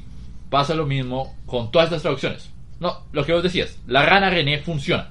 Pasa 0.51 0.75
lo 0.75 0.85
mismo 0.85 1.37
con 1.46 1.70
todas 1.70 1.87
estas 1.87 2.03
traducciones. 2.03 2.51
No, 2.81 3.07
lo 3.12 3.25
que 3.25 3.33
vos 3.33 3.44
decías, 3.44 3.79
la 3.87 4.05
rana 4.05 4.29
René 4.29 4.59
funciona. 4.59 5.09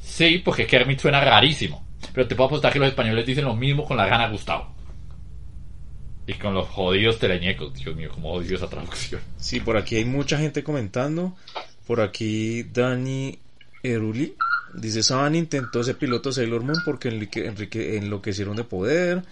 Sí, 0.00 0.42
porque 0.44 0.66
Kermit 0.66 0.98
suena 0.98 1.20
rarísimo. 1.20 1.86
Pero 2.12 2.26
te 2.26 2.34
puedo 2.34 2.48
apostar 2.48 2.72
que 2.72 2.80
los 2.80 2.88
españoles 2.88 3.24
dicen 3.24 3.44
lo 3.44 3.54
mismo 3.54 3.84
con 3.84 3.96
la 3.96 4.06
rana 4.06 4.28
Gustavo. 4.28 4.74
Y 6.26 6.34
con 6.34 6.54
los 6.54 6.68
jodidos 6.68 7.18
teleñecos, 7.18 7.72
Dios 7.74 7.94
mío, 7.94 8.10
cómo 8.12 8.32
odio 8.32 8.56
esa 8.56 8.68
traducción. 8.68 9.20
Sí, 9.38 9.60
por 9.60 9.76
aquí 9.76 9.96
hay 9.96 10.04
mucha 10.04 10.38
gente 10.38 10.64
comentando. 10.64 11.36
Por 11.86 12.00
aquí 12.00 12.64
Dani 12.64 13.38
Eruli 13.82 14.34
dice, 14.74 15.02
Saban 15.02 15.36
intentó 15.36 15.80
ese 15.80 15.94
piloto 15.94 16.32
Sailor 16.32 16.62
Moon 16.62 16.78
porque 16.84 17.08
enrique, 17.08 17.46
enrique, 17.46 17.96
enloquecieron 17.96 18.56
de 18.56 18.64
poder. 18.64 19.22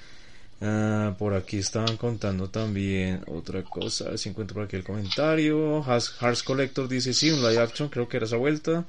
Uh, 0.60 1.12
por 1.18 1.34
aquí 1.34 1.58
estaban 1.58 1.96
contando 1.96 2.48
también 2.48 3.22
otra 3.26 3.62
cosa. 3.62 4.16
Si 4.16 4.28
encuentro 4.28 4.54
por 4.54 4.64
aquí 4.64 4.76
el 4.76 4.84
comentario. 4.84 5.82
Hearts 5.82 6.42
Collector 6.44 6.88
dice, 6.88 7.12
sí, 7.12 7.30
un 7.30 7.42
live 7.42 7.58
action, 7.58 7.88
creo 7.88 8.08
que 8.08 8.18
era 8.18 8.26
esa 8.26 8.36
vuelta. 8.36 8.84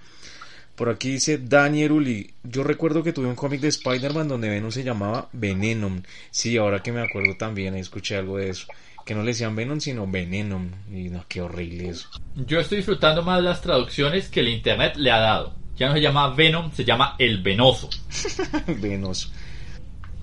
Por 0.76 0.90
aquí 0.90 1.12
dice 1.12 1.38
Daniel 1.38 1.94
Uli. 1.94 2.34
Yo 2.44 2.64
recuerdo 2.64 3.02
que 3.02 3.14
tuve 3.14 3.28
un 3.28 3.36
cómic 3.36 3.62
de 3.62 3.70
Spider-Man 3.70 4.28
donde 4.28 4.50
Venom 4.50 4.72
se 4.72 4.84
llamaba 4.84 5.30
Venenom. 5.32 6.02
Sí, 6.32 6.58
ahora 6.58 6.84
que 6.84 6.92
me 6.92 7.02
acuerdo 7.02 7.36
también 7.38 7.76
escuché 7.76 8.18
algo 8.18 8.38
de 8.38 8.50
eso. 8.50 8.68
Que 9.06 9.16
no 9.16 9.22
le 9.22 9.28
decían 9.28 9.56
Venom, 9.56 9.80
sino 9.80 10.06
Venenom. 10.06 10.70
Y 10.92 11.10
no, 11.10 11.24
qué 11.30 11.42
horrible 11.42 11.90
eso. 11.90 12.10
Yo 12.36 12.60
estoy 12.60 12.78
disfrutando 12.78 13.24
más 13.24 13.42
las 13.42 13.62
traducciones 13.62 14.28
que 14.28 14.42
el 14.42 14.50
internet 14.50 14.96
le 14.98 15.12
ha 15.12 15.20
dado. 15.20 15.56
Ya 15.78 15.88
no 15.88 15.94
se 15.94 16.02
llama 16.02 16.34
Venom, 16.34 16.72
se 16.72 16.84
llama 16.84 17.16
El 17.20 17.42
Venoso. 17.42 17.90
Venoso. 18.68 19.30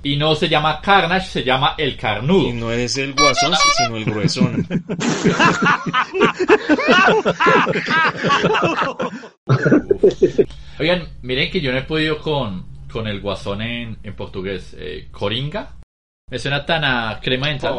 Y 0.05 0.17
no 0.17 0.35
se 0.35 0.49
llama 0.49 0.81
Carnage, 0.81 1.29
se 1.29 1.45
llama 1.45 1.75
El 1.79 1.97
Carnudo. 1.97 2.49
Y 2.49 2.53
no 2.53 2.73
es 2.73 2.97
el 2.97 3.15
guasón, 3.15 3.53
sino 3.77 3.97
el 3.97 4.05
gruesón. 4.05 4.67
Oigan, 10.81 11.09
miren 11.23 11.51
que 11.51 11.61
yo 11.61 11.71
no 11.71 11.79
he 11.79 11.83
podido 11.83 12.19
con, 12.19 12.67
con 12.93 13.07
el 13.07 13.21
guasón 13.21 13.63
en, 13.63 13.99
en 14.03 14.17
portugués. 14.17 14.75
Eh, 14.77 15.09
Coringa. 15.13 15.77
Me 16.29 16.39
suena 16.39 16.65
tan 16.65 16.85
a 16.85 17.21
crema 17.21 17.49
dental. 17.49 17.75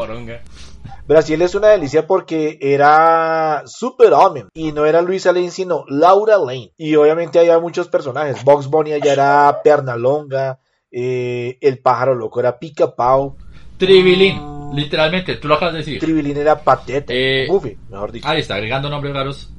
Brasil 1.06 1.42
es 1.42 1.54
una 1.54 1.68
delicia 1.68 2.06
porque 2.06 2.58
era 2.60 3.62
Super 3.66 4.12
Homem 4.12 4.48
y 4.54 4.72
no 4.72 4.86
era 4.86 5.02
Luisa 5.02 5.32
Lane 5.32 5.50
sino 5.50 5.84
Laura 5.88 6.38
Lane. 6.38 6.72
Y 6.76 6.94
obviamente 6.94 7.38
había 7.38 7.58
muchos 7.58 7.88
personajes. 7.88 8.44
Box 8.44 8.68
Bunny 8.68 8.92
allá 8.92 9.12
era 9.12 9.60
Pernalonga, 9.62 10.60
eh, 10.96 11.58
el 11.60 11.78
pájaro 11.80 12.14
loco 12.14 12.38
era 12.38 12.56
Pica 12.56 12.94
Pau. 12.94 13.36
Tribilín, 13.76 14.36
mm. 14.36 14.76
literalmente, 14.76 15.34
tú 15.36 15.48
lo 15.48 15.56
acabas 15.56 15.74
de 15.74 15.78
decir. 15.80 15.98
Tribilín 15.98 16.36
era 16.36 16.62
Pateta, 16.62 17.12
Eh, 17.12 17.46
Goofy, 17.48 17.76
mejor 17.90 18.12
dicho. 18.12 18.28
Ahí 18.28 18.40
está, 18.40 18.54
agregando 18.54 18.88
nombres 18.88 19.12
raros. 19.12 19.52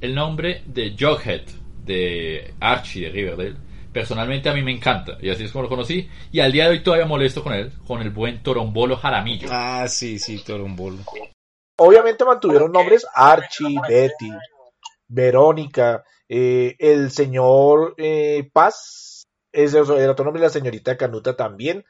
El 0.00 0.14
nombre 0.14 0.62
de 0.64 0.96
Jughead, 0.98 1.42
de 1.84 2.54
Archie 2.58 3.02
de 3.02 3.10
Riverdale, 3.10 3.56
personalmente 3.92 4.48
a 4.48 4.54
mí 4.54 4.62
me 4.62 4.72
encanta. 4.72 5.18
Y 5.20 5.28
así 5.28 5.44
es 5.44 5.52
como 5.52 5.64
lo 5.64 5.68
conocí. 5.68 6.08
Y 6.32 6.40
al 6.40 6.52
día 6.52 6.64
de 6.64 6.70
hoy 6.70 6.82
todavía 6.82 7.04
molesto 7.06 7.42
con 7.42 7.52
él, 7.52 7.72
con 7.86 8.00
el 8.00 8.08
buen 8.08 8.42
Torombolo 8.42 8.96
Jaramillo. 8.96 9.48
Ah, 9.50 9.86
sí, 9.88 10.18
sí, 10.18 10.42
Torombolo. 10.42 10.98
Obviamente 11.78 12.24
mantuvieron 12.24 12.72
nombres 12.72 13.06
Archie, 13.14 13.76
Betty, 13.86 14.32
Verónica, 15.06 16.02
eh, 16.26 16.74
el 16.78 17.10
señor 17.10 17.94
eh, 17.98 18.48
Paz, 18.52 19.05
ese 19.56 19.78
era 19.78 20.12
otro 20.12 20.24
nombre, 20.24 20.42
la 20.42 20.50
señorita 20.50 20.96
Canuta 20.96 21.34
también, 21.34 21.84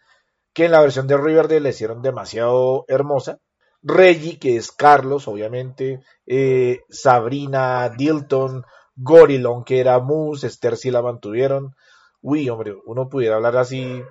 que 0.54 0.66
en 0.66 0.70
la 0.70 0.80
versión 0.80 1.06
de 1.06 1.16
Riverdale 1.16 1.60
le 1.60 1.70
hicieron 1.70 2.00
demasiado 2.00 2.84
hermosa. 2.88 3.40
Reggie, 3.82 4.38
que 4.38 4.56
es 4.56 4.72
Carlos, 4.72 5.28
obviamente, 5.28 6.00
eh, 6.26 6.80
Sabrina 6.88 7.88
Dilton, 7.90 8.64
Gorilon, 8.94 9.64
que 9.64 9.80
era 9.80 9.98
Moose, 9.98 10.46
Esther 10.46 10.76
sí 10.76 10.90
la 10.90 11.02
mantuvieron. 11.02 11.74
Uy, 12.22 12.48
hombre, 12.48 12.74
uno 12.86 13.08
pudiera 13.08 13.36
hablar 13.36 13.56
así. 13.56 14.02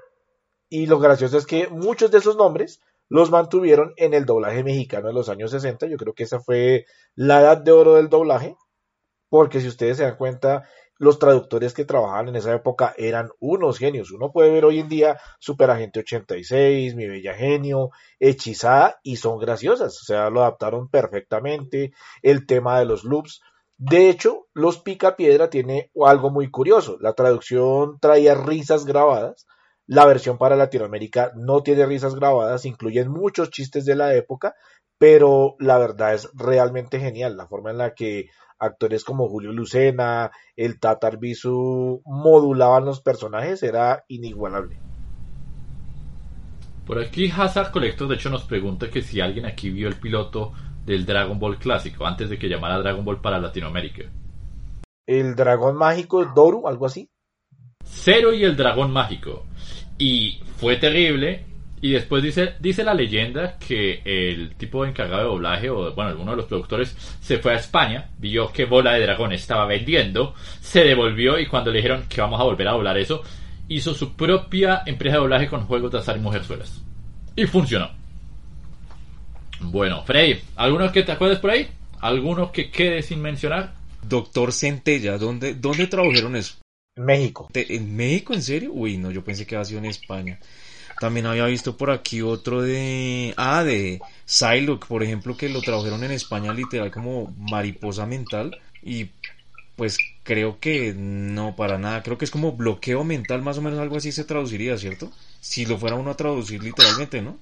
Y 0.70 0.86
lo 0.88 1.00
gracioso 1.00 1.38
es 1.38 1.46
que 1.46 1.68
muchos 1.70 2.12
de 2.12 2.18
esos 2.18 2.36
nombres 2.36 2.82
los 3.08 3.32
mantuvieron 3.32 3.94
en 3.96 4.14
el 4.14 4.26
doblaje 4.26 4.64
mexicano 4.64 5.08
de 5.08 5.14
los 5.14 5.30
años 5.30 5.52
60. 5.52 5.88
Yo 5.88 5.98
creo 5.98 6.14
que 6.14 6.24
esa 6.24 6.40
fue 6.40 6.86
la 7.16 7.42
edad 7.42 7.58
de 7.58 7.72
oro 7.72 7.96
del 7.96 8.10
doblaje. 8.10 8.58
Porque 9.30 9.62
si 9.62 9.68
ustedes 9.68 9.98
se 9.98 10.04
dan 10.04 10.18
cuenta, 10.18 10.68
los 10.98 11.20
traductores 11.20 11.74
que 11.74 11.86
trabajaban 11.86 12.30
en 12.30 12.38
esa 12.38 12.54
época 12.54 12.94
eran 12.98 13.30
unos 13.40 13.78
genios. 13.78 14.12
Uno 14.12 14.32
puede 14.32 14.52
ver 14.52 14.66
hoy 14.66 14.80
en 14.80 14.90
día 14.90 15.20
Superagente 15.40 16.00
86, 16.00 16.96
Mi 16.96 17.08
Bella 17.08 17.34
Genio, 17.34 17.90
Hechizada 18.20 19.00
y 19.04 19.18
son 19.18 19.40
graciosas. 19.40 20.02
O 20.02 20.06
sea, 20.06 20.30
lo 20.30 20.42
adaptaron 20.42 20.90
perfectamente. 20.90 21.94
El 22.22 22.46
tema 22.46 22.80
de 22.80 22.86
los 22.86 23.04
loops. 23.04 23.42
De 23.78 24.10
hecho, 24.10 24.48
Los 24.54 24.80
Picapiedra 24.80 25.50
tiene 25.50 25.92
algo 26.06 26.30
muy 26.32 26.50
curioso. 26.50 26.98
La 27.02 27.14
traducción 27.14 28.00
traía 28.00 28.34
risas 28.34 28.86
grabadas. 28.86 29.46
La 29.88 30.06
versión 30.06 30.38
para 30.38 30.56
Latinoamérica 30.56 31.32
no 31.36 31.62
tiene 31.62 31.86
risas 31.86 32.16
grabadas, 32.16 32.66
incluyen 32.66 33.12
muchos 33.12 33.52
chistes 33.52 33.86
de 33.86 33.96
la 33.96 34.16
época, 34.16 34.56
pero 34.98 35.56
la 35.60 35.78
verdad 35.78 36.16
es 36.16 36.28
realmente 36.34 37.00
genial 37.00 37.38
la 37.38 37.48
forma 37.48 37.70
en 37.70 37.78
la 37.78 37.94
que 37.94 38.30
actores 38.60 39.04
como 39.04 39.28
Julio 39.28 39.52
Lucena, 39.52 40.32
el 40.56 40.80
Tatar 40.80 41.18
Bisu 41.18 42.02
modulaban 42.06 42.86
los 42.86 43.02
personajes, 43.02 43.64
era 43.64 44.04
inigualable. 44.08 44.80
Por 46.86 47.00
aquí 47.00 47.32
Hazard 47.36 47.72
Collector 47.72 48.08
de 48.08 48.16
hecho 48.16 48.30
nos 48.30 48.44
pregunta 48.44 48.90
que 48.92 49.02
si 49.02 49.20
alguien 49.20 49.46
aquí 49.46 49.70
vio 49.72 49.88
el 49.88 49.96
piloto 49.96 50.54
del 50.86 51.06
Dragon 51.06 51.40
Ball 51.40 51.58
clásico 51.58 52.06
antes 52.06 52.30
de 52.30 52.38
que 52.38 52.48
llamara 52.48 52.78
Dragon 52.78 53.04
Ball 53.04 53.22
para 53.22 53.40
Latinoamérica. 53.40 54.04
El 55.08 55.36
dragón 55.36 55.76
mágico 55.78 56.26
Doru, 56.26 56.68
algo 56.68 56.86
así. 56.86 57.10
Cero 57.84 58.34
y 58.34 58.44
el 58.44 58.56
dragón 58.56 58.92
mágico. 58.92 59.46
Y 59.98 60.40
fue 60.58 60.78
terrible. 60.78 61.46
Y 61.86 61.92
después 61.92 62.24
dice, 62.24 62.54
dice 62.60 62.84
la 62.84 62.96
leyenda 62.96 63.60
que 63.60 64.02
el 64.04 64.56
tipo 64.56 64.84
encargado 64.88 65.20
de 65.22 65.28
doblaje, 65.28 65.70
o 65.70 65.94
bueno, 65.94 66.10
alguno 66.10 66.32
de 66.32 66.38
los 66.38 66.48
productores, 66.48 66.98
se 67.22 67.38
fue 67.38 67.54
a 67.54 67.58
España, 67.58 68.10
vio 68.18 68.52
que 68.52 68.66
Bola 68.66 68.94
de 68.94 69.02
Dragón 69.02 69.34
estaba 69.34 69.68
vendiendo, 69.68 70.34
se 70.62 70.84
devolvió 70.84 71.38
y 71.38 71.46
cuando 71.46 71.70
le 71.70 71.78
dijeron 71.78 72.06
que 72.10 72.22
vamos 72.22 72.40
a 72.42 72.44
volver 72.44 72.68
a 72.68 72.72
doblar 72.72 72.98
eso, 72.98 73.22
hizo 73.68 73.94
su 73.94 74.14
propia 74.16 74.82
empresa 74.88 75.18
de 75.18 75.22
doblaje 75.22 75.48
con 75.48 75.68
juegos 75.68 75.92
de 75.92 76.00
azar 76.00 76.18
y 76.18 76.22
mujerzuelas. 76.22 76.82
Y 77.36 77.46
funcionó. 77.46 77.92
Bueno, 79.60 80.04
Frey, 80.06 80.42
¿algunos 80.56 80.92
que 80.92 81.04
te 81.04 81.12
acuerdes 81.12 81.38
por 81.38 81.52
ahí? 81.52 81.68
¿Algunos 82.02 82.50
que 82.50 82.72
quede 82.72 83.04
sin 83.04 83.22
mencionar? 83.22 83.76
Doctor 84.02 84.52
Centella, 84.54 85.20
¿dónde, 85.20 85.54
dónde 85.54 85.86
tradujeron 85.86 86.36
eso? 86.36 86.56
En 86.96 87.06
México. 87.06 87.48
¿Te- 87.52 87.76
¿En 87.76 87.96
México, 87.96 88.34
en 88.34 88.42
serio? 88.42 88.72
Uy, 88.74 88.98
no, 88.98 89.12
yo 89.12 89.24
pensé 89.24 89.46
que 89.46 89.56
había 89.56 89.66
sido 89.66 89.80
en 89.80 89.86
España. 89.86 90.40
También 90.98 91.26
había 91.26 91.46
visto 91.46 91.78
por 91.78 91.92
aquí 91.92 92.22
otro 92.22 92.62
de... 92.62 93.34
Ah, 93.38 93.64
de 93.64 94.02
Psylocke, 94.26 94.88
por 94.88 95.04
ejemplo, 95.04 95.38
que 95.38 95.50
lo 95.50 95.62
tradujeron 95.62 96.04
en 96.04 96.12
España 96.12 96.54
literal 96.54 96.92
como 96.92 97.34
mariposa 97.38 98.06
mental. 98.06 98.58
Y 98.84 99.10
pues 99.76 100.08
creo 100.24 100.60
que 100.60 100.94
no, 100.96 101.56
para 101.56 101.78
nada. 101.78 102.04
Creo 102.04 102.18
que 102.18 102.26
es 102.26 102.32
como 102.32 102.54
bloqueo 102.54 103.04
mental, 103.04 103.42
más 103.42 103.58
o 103.58 103.62
menos 103.62 103.80
algo 103.80 103.98
así 103.98 104.12
se 104.12 104.24
traduciría, 104.24 104.78
¿cierto? 104.78 105.12
Si 105.42 105.66
lo 105.66 105.78
fuera 105.78 105.96
uno 105.96 106.12
a 106.12 106.18
traducir 106.18 106.64
literalmente, 106.64 107.22
¿no? 107.22 107.38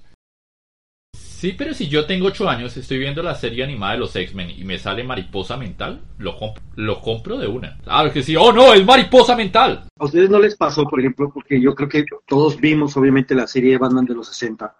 Sí, 1.43 1.53
pero 1.57 1.73
si 1.73 1.89
yo 1.89 2.05
tengo 2.05 2.27
8 2.27 2.49
años, 2.49 2.77
estoy 2.77 2.99
viendo 2.99 3.21
la 3.21 3.35
serie 3.35 3.65
animada 3.65 3.91
de 3.91 3.99
los 3.99 4.15
X-Men 4.15 4.51
y 4.51 4.63
me 4.63 4.79
sale 4.79 5.03
mariposa 5.03 5.57
mental, 5.57 6.01
lo 6.17 6.37
compro, 6.37 6.63
lo 6.77 7.01
compro 7.01 7.37
de 7.37 7.47
una. 7.47 7.77
Claro 7.79 8.13
que 8.13 8.23
sí, 8.23 8.33
oh 8.37 8.53
no, 8.53 8.73
es 8.73 8.85
mariposa 8.85 9.35
mental. 9.35 9.83
¿A 9.99 10.05
ustedes 10.05 10.29
no 10.29 10.39
les 10.39 10.55
pasó, 10.55 10.85
por 10.85 11.01
ejemplo, 11.01 11.29
porque 11.33 11.59
yo 11.59 11.75
creo 11.75 11.89
que 11.89 12.05
todos 12.25 12.57
vimos 12.61 12.95
obviamente 12.95 13.35
la 13.35 13.45
serie 13.45 13.71
de 13.71 13.77
Batman 13.77 14.05
de 14.05 14.13
los 14.13 14.29
60, 14.29 14.73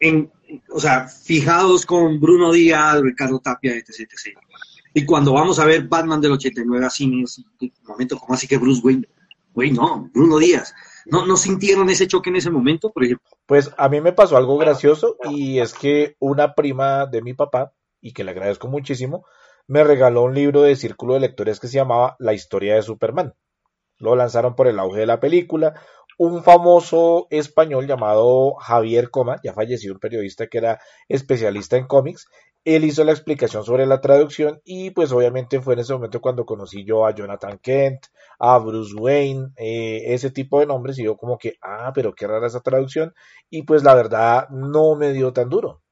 en, 0.00 0.30
o 0.70 0.80
sea, 0.80 1.08
fijados 1.08 1.86
con 1.86 2.20
Bruno 2.20 2.52
Díaz, 2.52 3.00
Ricardo 3.00 3.38
Tapia, 3.38 3.74
etc, 3.74 4.00
etc. 4.00 4.36
Y 4.92 5.06
cuando 5.06 5.32
vamos 5.32 5.58
a 5.58 5.64
ver 5.64 5.88
Batman 5.88 6.20
del 6.20 6.32
89 6.32 6.84
a 6.84 6.90
cines, 6.90 7.42
un 7.58 7.72
momento 7.86 8.18
como 8.18 8.34
así 8.34 8.46
que 8.46 8.58
Bruce 8.58 8.82
Wayne, 8.84 9.08
güey, 9.54 9.70
no, 9.70 10.10
Bruno 10.12 10.36
Díaz, 10.36 10.74
¿no, 11.10 11.26
¿no 11.26 11.36
sintieron 11.36 11.90
ese 11.90 12.06
choque 12.06 12.30
en 12.30 12.36
ese 12.36 12.50
momento, 12.50 12.90
por 12.90 13.04
ejemplo? 13.04 13.28
Pues 13.46 13.70
a 13.76 13.88
mí 13.88 14.00
me 14.00 14.12
pasó 14.12 14.36
algo 14.36 14.56
gracioso 14.58 15.16
y 15.30 15.60
es 15.60 15.74
que 15.74 16.16
una 16.18 16.54
prima 16.54 17.06
de 17.06 17.22
mi 17.22 17.34
papá, 17.34 17.72
y 18.00 18.12
que 18.12 18.24
le 18.24 18.30
agradezco 18.30 18.68
muchísimo, 18.68 19.24
me 19.66 19.84
regaló 19.84 20.22
un 20.22 20.34
libro 20.34 20.62
de 20.62 20.76
círculo 20.76 21.14
de 21.14 21.20
lectores 21.20 21.60
que 21.60 21.68
se 21.68 21.76
llamaba 21.76 22.16
La 22.18 22.32
historia 22.32 22.74
de 22.74 22.82
Superman. 22.82 23.34
Lo 23.98 24.16
lanzaron 24.16 24.54
por 24.54 24.68
el 24.68 24.78
auge 24.78 25.00
de 25.00 25.06
la 25.06 25.20
película. 25.20 25.80
Un 26.16 26.42
famoso 26.42 27.26
español 27.30 27.86
llamado 27.86 28.54
Javier 28.54 29.10
Coma, 29.10 29.40
ya 29.42 29.52
fallecido, 29.52 29.94
un 29.94 30.00
periodista 30.00 30.46
que 30.46 30.58
era 30.58 30.80
especialista 31.08 31.76
en 31.76 31.86
cómics, 31.86 32.28
él 32.64 32.84
hizo 32.84 33.02
la 33.04 33.12
explicación 33.12 33.64
sobre 33.64 33.86
la 33.86 34.00
traducción 34.00 34.60
y 34.64 34.90
pues 34.90 35.10
obviamente 35.12 35.60
fue 35.60 35.74
en 35.74 35.80
ese 35.80 35.92
momento 35.94 36.20
cuando 36.20 36.44
conocí 36.44 36.84
yo 36.84 37.06
a 37.06 37.14
Jonathan 37.14 37.58
Kent, 37.62 38.06
a 38.38 38.58
Bruce 38.58 38.94
Wayne, 38.94 39.48
eh, 39.56 40.02
ese 40.14 40.30
tipo 40.30 40.60
de 40.60 40.66
nombres 40.66 40.98
y 40.98 41.04
yo 41.04 41.16
como 41.16 41.38
que, 41.38 41.54
ah, 41.62 41.92
pero 41.94 42.14
qué 42.14 42.26
rara 42.26 42.46
esa 42.46 42.60
traducción 42.60 43.14
y 43.48 43.62
pues 43.62 43.82
la 43.82 43.94
verdad 43.94 44.48
no 44.50 44.94
me 44.96 45.12
dio 45.12 45.32
tan 45.32 45.48
duro. 45.48 45.82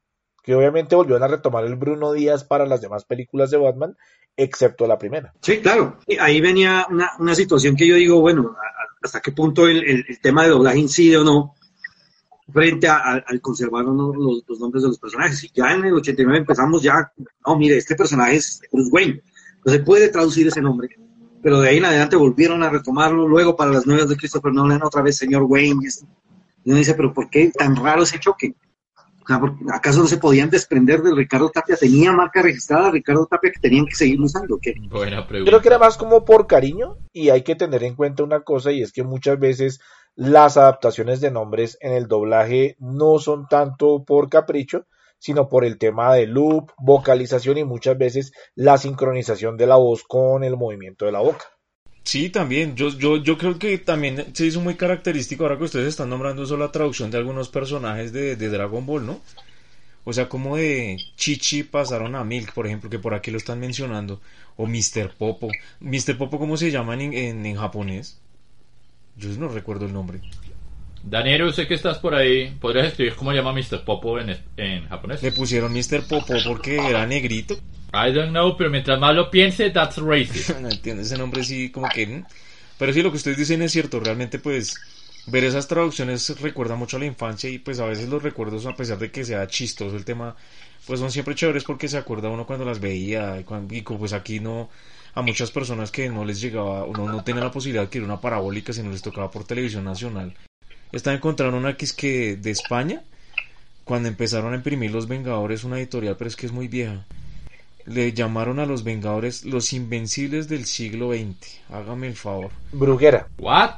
Que 0.42 0.55
obviamente 0.55 0.94
volvieron 0.94 1.24
a 1.24 1.29
retomar 1.29 1.64
el 1.64 1.74
Bruno 1.74 2.12
Díaz 2.12 2.44
para 2.44 2.66
las 2.66 2.81
demás 2.81 3.05
películas 3.05 3.50
de 3.50 3.57
Batman, 3.57 3.96
excepto 4.37 4.87
la 4.87 4.96
primera. 4.98 5.33
Sí, 5.42 5.59
claro. 5.61 5.96
Ahí 6.20 6.40
venía 6.40 6.87
una, 6.88 7.11
una 7.18 7.35
situación 7.35 7.74
que 7.74 7.87
yo 7.88 7.96
digo, 7.96 8.20
bueno, 8.20 8.55
hasta 9.02 9.20
qué 9.20 9.33
punto 9.33 9.66
el- 9.66 10.05
el 10.09 10.20
tema 10.20 10.44
de 10.44 10.50
doblaje 10.50 10.79
incide 10.79 11.16
o 11.16 11.24
no 11.24 11.55
frente 12.52 12.87
a- 12.88 12.96
a- 12.96 13.24
al 13.26 13.40
conservar 13.40 13.85
los, 13.85 14.42
los 14.46 14.61
nombres 14.61 14.82
de 14.82 14.88
los 14.88 14.98
personajes. 14.98 15.42
Y 15.44 15.50
ya 15.54 15.72
en 15.72 15.85
el 15.85 15.94
89 15.94 16.38
empezamos 16.38 16.82
ya, 16.82 17.12
no, 17.46 17.56
mire, 17.59 17.76
este 17.76 17.94
personaje 17.96 18.37
es 18.37 18.61
Bruce 18.72 18.90
Wayne, 18.92 19.22
no 19.64 19.72
se 19.72 19.80
puede 19.80 20.09
traducir 20.09 20.46
ese 20.46 20.61
nombre. 20.62 20.88
Pero 21.42 21.61
de 21.61 21.68
ahí 21.68 21.76
en 21.78 21.85
adelante 21.85 22.16
volvieron 22.16 22.62
a 22.62 22.70
retomarlo, 22.70 23.28
luego 23.28 23.54
para 23.56 23.70
las 23.70 23.87
nuevas 23.87 24.09
de 24.09 24.16
Christopher 24.16 24.52
Nolan, 24.52 24.82
otra 24.82 25.02
vez 25.02 25.16
señor 25.16 25.42
Wayne. 25.44 25.80
Y, 25.82 25.87
esto. 25.87 26.06
Y 26.64 26.70
uno 26.70 26.78
dice, 26.78 26.94
pero 26.94 27.12
¿por 27.12 27.30
qué 27.30 27.50
tan 27.56 27.76
raro 27.76 28.02
ese 28.02 28.18
choque? 28.18 28.54
O 29.22 29.26
sea, 29.28 29.40
¿por- 29.40 29.54
¿Acaso 29.72 30.00
no 30.00 30.06
se 30.06 30.18
podían 30.18 30.50
desprender 30.50 31.02
de 31.02 31.12
Ricardo 31.14 31.50
Tapia? 31.50 31.76
¿Tenía 31.76 32.12
marca 32.12 32.42
registrada 32.42 32.90
Ricardo 32.92 33.26
Tapia 33.26 33.50
que 33.52 33.61
tenían 33.61 33.85
que 33.87 33.94
seguir 33.94 34.20
usando? 34.20 34.54
¿o 34.56 34.59
¿Qué? 34.61 34.74
Buena 34.88 35.26
pregunta. 35.26 35.50
Creo 35.50 35.61
que 35.62 35.68
era 35.68 35.78
más 35.78 35.96
como 35.96 36.24
por 36.24 36.46
cariño 36.46 36.96
y 37.12 37.28
hay 37.30 37.42
que 37.42 37.54
tener 37.56 37.82
en 37.85 37.94
cuenta 37.96 38.22
una 38.24 38.40
cosa 38.40 38.70
y 38.72 38.82
es 38.82 38.92
que 38.92 39.02
muchas 39.02 39.38
veces 39.38 39.80
las 40.16 40.57
adaptaciones 40.57 41.20
de 41.20 41.31
nombres 41.31 41.79
en 41.81 41.92
el 41.92 42.09
doblaje 42.09 42.76
no 42.79 43.18
son 43.18 43.46
tanto 43.48 44.02
por 44.05 44.29
capricho, 44.29 44.87
sino 45.18 45.48
por 45.48 45.64
el 45.64 45.79
tema 45.79 46.14
de 46.14 46.26
loop, 46.26 46.72
vocalización 46.79 47.59
y 47.59 47.64
muchas 47.64 47.96
veces 47.96 48.33
la 48.55 48.79
sincronización 48.79 49.57
de 49.57 49.66
la 49.66 49.76
voz 49.76 50.02
con 50.02 50.42
el 50.42 50.57
movimiento 50.57 51.05
de 51.05 51.12
la 51.12 51.20
boca. 51.20 51.44
Sí, 52.02 52.31
también. 52.31 52.76
Yo, 52.76 52.88
yo, 52.90 53.16
yo 53.16 53.37
creo 53.37 53.59
que 53.59 53.79
también 53.79 54.35
se 54.35 54.46
hizo 54.46 54.61
muy 54.61 54.76
característico 54.76 55.42
ahora 55.42 55.59
que 55.59 55.64
ustedes 55.64 55.88
están 55.88 56.09
nombrando 56.09 56.44
eso 56.44 56.57
la 56.57 56.72
traducción 56.72 57.11
de 57.11 57.18
algunos 57.18 57.48
personajes 57.48 58.12
de, 58.12 58.37
de 58.37 58.48
Dragon 58.48 58.87
Ball, 58.87 59.05
¿no? 59.05 59.20
O 60.05 60.12
sea, 60.12 60.29
como 60.29 60.57
de 60.57 60.98
Chichi 61.16 61.64
pasaron 61.64 62.14
a 62.14 62.22
Milk, 62.22 62.55
por 62.55 62.66
ejemplo, 62.66 62.88
que 62.88 63.00
por 63.00 63.12
aquí 63.12 63.33
lo 63.33 63.38
están 63.38 63.59
mencionando. 63.59 64.20
O 64.57 64.66
Mr. 64.66 65.16
Popo. 65.18 65.48
Mr. 65.81 66.16
Popo, 66.16 66.38
¿cómo 66.38 66.57
se 66.57 66.70
llama 66.70 66.94
en, 66.94 67.12
en, 67.12 67.44
en 67.44 67.57
japonés? 67.57 68.20
Yo 69.16 69.29
no 69.38 69.48
recuerdo 69.48 69.87
el 69.87 69.92
nombre. 69.92 70.20
Daniel, 71.02 71.52
sé 71.55 71.66
que 71.66 71.74
estás 71.74 71.98
por 71.98 72.14
ahí. 72.14 72.57
¿Podrías 72.61 72.88
escribir 72.88 73.14
cómo 73.14 73.33
llama 73.33 73.52
Mr. 73.52 73.85
Popo 73.85 74.18
en, 74.18 74.37
en 74.57 74.88
japonés? 74.88 75.22
Le 75.22 75.33
pusieron 75.33 75.72
Mr. 75.72 76.07
Popo 76.09 76.35
porque 76.44 76.76
era 76.76 77.07
negrito. 77.07 77.55
I 77.94 78.12
don't 78.12 78.31
know, 78.31 78.57
pero 78.57 78.70
mientras 78.70 78.98
más 78.98 79.14
lo 79.14 79.31
piense, 79.31 79.70
that's 79.70 79.98
racist. 79.98 80.50
no 80.61 80.68
entiendo 80.68 81.02
ese 81.02 81.16
nombre 81.16 81.44
sí 81.44 81.70
como 81.70 81.88
que 81.88 82.24
pero 82.79 82.92
sí 82.92 83.02
lo 83.02 83.11
que 83.11 83.16
ustedes 83.16 83.38
dicen 83.38 83.62
es 83.62 83.72
cierto 83.72 84.00
realmente 84.00 84.38
pues 84.38 84.74
ver 85.26 85.44
esas 85.44 85.66
traducciones 85.66 86.40
recuerda 86.40 86.76
mucho 86.76 86.96
a 86.96 87.00
la 87.00 87.07
infancia 87.07 87.48
y 87.48 87.59
pues 87.59 87.81
a 87.81 87.87
veces 87.87 88.09
los 88.09 88.22
recuerdos 88.22 88.66
a 88.66 88.76
pesar 88.76 88.98
de 88.98 89.11
que 89.11 89.24
sea 89.24 89.46
chistoso 89.46 89.96
el 89.96 90.05
tema 90.05 90.37
pues 90.87 91.00
son 91.00 91.11
siempre 91.11 91.35
chéveres 91.35 91.64
porque 91.64 91.88
se 91.88 91.96
acuerda 91.96 92.29
uno 92.29 92.46
cuando 92.46 92.64
las 92.64 92.81
veía 92.81 93.40
y, 93.40 93.44
cuando, 93.44 93.74
y 93.74 93.83
pues 93.83 94.12
aquí 94.12 94.40
no 94.40 94.68
a 95.16 95.22
muchas 95.22 95.50
personas 95.50 95.90
que 95.90 96.09
no 96.09 96.24
les 96.24 96.40
llegaba 96.40 96.85
o 96.85 96.92
no, 96.92 97.07
no 97.09 97.24
tenían 97.24 97.44
la 97.44 97.50
posibilidad 97.50 97.83
de 97.83 97.87
adquirir 97.87 98.07
una 98.07 98.20
parabólica 98.20 98.72
sino 98.72 98.92
les 98.92 99.02
tocaba 99.02 99.31
por 99.31 99.44
televisión 99.44 99.85
nacional 99.85 100.35
estaba 100.92 101.16
encontrando 101.16 101.59
una 101.59 101.76
que 101.76 101.87
es 101.87 101.92
que 101.92 102.37
de 102.37 102.52
España 102.52 103.02
cuando 103.85 104.09
empezaron 104.09 104.52
a 104.52 104.57
imprimir 104.57 104.92
Los 104.92 105.09
Vengadores 105.09 105.64
una 105.64 105.79
editorial 105.79 106.16
pero 106.16 106.29
es 106.29 106.37
que 106.37 106.46
es 106.46 106.52
muy 106.52 106.68
vieja 106.68 107.05
le 107.87 108.12
llamaron 108.12 108.59
a 108.59 108.66
los 108.66 108.85
Vengadores 108.85 109.44
los 109.44 109.72
Invencibles 109.72 110.48
del 110.48 110.66
siglo 110.66 111.12
XX. 111.12 111.61
Hágame 111.70 112.09
el 112.09 112.16
favor. 112.16 112.50
Bruguera. 112.72 113.29
¿What? 113.38 113.74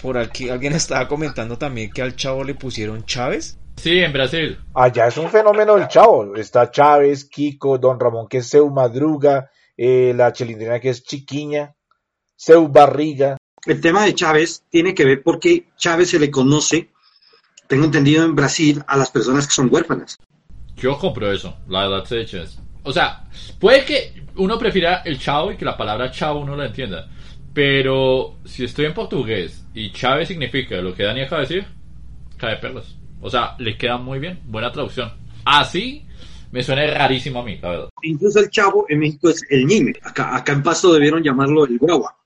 Por 0.00 0.16
aquí 0.16 0.48
alguien 0.48 0.72
estaba 0.72 1.06
comentando 1.08 1.58
también 1.58 1.90
que 1.90 2.00
al 2.00 2.16
chavo 2.16 2.44
le 2.44 2.54
pusieron 2.54 3.04
Chávez. 3.04 3.58
Sí, 3.76 3.98
en 3.98 4.12
Brasil. 4.12 4.58
Allá 4.74 5.08
es 5.08 5.16
un 5.16 5.28
fenómeno 5.28 5.76
el 5.76 5.88
chavo. 5.88 6.36
Está 6.36 6.70
Chávez, 6.70 7.24
Kiko, 7.24 7.78
Don 7.78 7.98
Ramón 7.98 8.28
que 8.28 8.38
es 8.38 8.46
Seu 8.46 8.70
Madruga, 8.70 9.50
eh, 9.82 10.12
la 10.14 10.30
Chilindrina 10.30 10.78
que 10.78 10.90
es 10.90 11.02
Chiquiña, 11.02 11.74
Seu 12.36 12.68
Barriga. 12.68 13.38
El 13.64 13.80
tema 13.80 14.04
de 14.04 14.14
Chávez 14.14 14.62
tiene 14.68 14.94
que 14.94 15.06
ver 15.06 15.22
porque 15.22 15.68
Chávez 15.78 16.10
se 16.10 16.18
le 16.18 16.30
conoce, 16.30 16.90
tengo 17.66 17.86
entendido 17.86 18.22
en 18.22 18.34
Brasil, 18.34 18.84
a 18.86 18.98
las 18.98 19.10
personas 19.10 19.46
que 19.46 19.54
son 19.54 19.72
huérfanas. 19.72 20.18
Yo 20.76 20.98
compro 20.98 21.32
eso, 21.32 21.56
la 21.66 21.88
verdad 21.88 22.04
se 22.04 22.20
echa 22.20 22.42
eso. 22.42 22.60
O 22.82 22.92
sea, 22.92 23.24
puede 23.58 23.86
que 23.86 24.22
uno 24.36 24.58
prefiera 24.58 24.96
el 24.96 25.18
chavo 25.18 25.50
y 25.50 25.56
que 25.56 25.64
la 25.64 25.78
palabra 25.78 26.10
chavo 26.10 26.40
uno 26.40 26.56
la 26.56 26.66
entienda. 26.66 27.08
Pero 27.54 28.36
si 28.44 28.64
estoy 28.64 28.84
en 28.84 28.92
portugués 28.92 29.64
y 29.72 29.92
chave 29.92 30.26
significa 30.26 30.76
lo 30.76 30.94
que 30.94 31.04
Dani 31.04 31.22
acaba 31.22 31.40
de 31.40 31.48
decir, 31.48 31.66
cae 32.36 32.56
perlas. 32.56 32.96
O 33.22 33.30
sea, 33.30 33.56
le 33.58 33.78
queda 33.78 33.96
muy 33.96 34.18
bien, 34.18 34.40
buena 34.44 34.70
traducción. 34.70 35.10
Así 35.46 36.04
me 36.50 36.62
suena 36.62 36.86
rarísimo 36.86 37.40
a 37.40 37.44
mí, 37.44 37.58
la 37.60 37.70
verdad. 37.70 37.88
Incluso 38.02 38.40
el 38.40 38.50
chavo 38.50 38.86
en 38.88 38.98
México 38.98 39.30
es 39.30 39.44
el 39.50 39.66
Nime. 39.66 39.92
Acá, 40.02 40.36
acá 40.36 40.52
en 40.52 40.62
Pasto 40.62 40.92
debieron 40.92 41.22
llamarlo 41.22 41.64
el 41.64 41.78
guagua. 41.78 42.16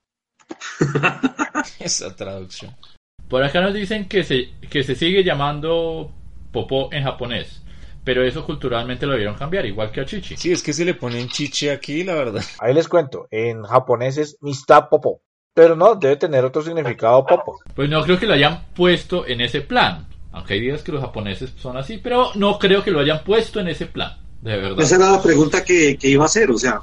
Esa 1.79 2.15
traducción. 2.15 2.75
Por 3.29 3.43
acá 3.43 3.61
nos 3.61 3.75
dicen 3.75 4.09
que 4.09 4.25
se, 4.25 4.51
que 4.71 4.83
se 4.83 4.95
sigue 4.95 5.25
llamando 5.25 6.13
popó 6.53 6.91
en 6.93 7.05
japonés. 7.05 7.63
Pero 8.05 8.23
eso 8.23 8.45
culturalmente 8.45 9.07
lo 9.07 9.13
debieron 9.13 9.37
cambiar, 9.37 9.65
igual 9.65 9.91
que 9.91 10.03
a 10.03 10.05
Chichi. 10.05 10.37
Sí, 10.37 10.53
es 10.53 10.63
que 10.63 10.75
se 10.75 10.85
le 10.85 10.95
ponen 10.95 11.29
chiche 11.29 11.71
aquí, 11.71 12.05
la 12.05 12.15
verdad. 12.15 12.43
Ahí 12.61 12.75
les 12.75 12.87
cuento, 12.87 13.27
en 13.31 13.63
japonés 13.63 14.19
es 14.19 14.37
Mista 14.43 14.89
Popo. 14.91 15.23
Pero 15.55 15.75
no, 15.75 15.95
debe 15.95 16.17
tener 16.17 16.45
otro 16.45 16.63
significado 16.63 17.25
Popo. 17.25 17.61
Pues 17.75 17.89
no 17.89 18.03
creo 18.03 18.19
que 18.19 18.27
lo 18.27 18.35
hayan 18.35 18.67
puesto 18.75 19.27
en 19.27 19.41
ese 19.41 19.63
plan. 19.63 20.07
Aunque 20.35 20.55
hay 20.55 20.61
días 20.61 20.83
que 20.83 20.93
los 20.93 21.01
japoneses 21.01 21.53
son 21.57 21.77
así, 21.77 21.99
pero 21.99 22.31
no 22.35 22.59
creo 22.59 22.83
que 22.83 22.91
lo 22.91 23.01
hayan 23.01 23.23
puesto 23.23 23.61
en 23.61 23.69
ese 23.69 23.87
plan. 23.87 24.17
De 24.43 24.57
verdad. 24.57 24.81
Esa 24.81 24.97
era 24.97 25.13
la 25.13 25.23
pregunta 25.23 25.65
que, 25.65 25.97
que 25.97 26.09
iba 26.09 26.25
a 26.25 26.27
hacer, 26.27 26.51
o 26.51 26.59
sea, 26.59 26.81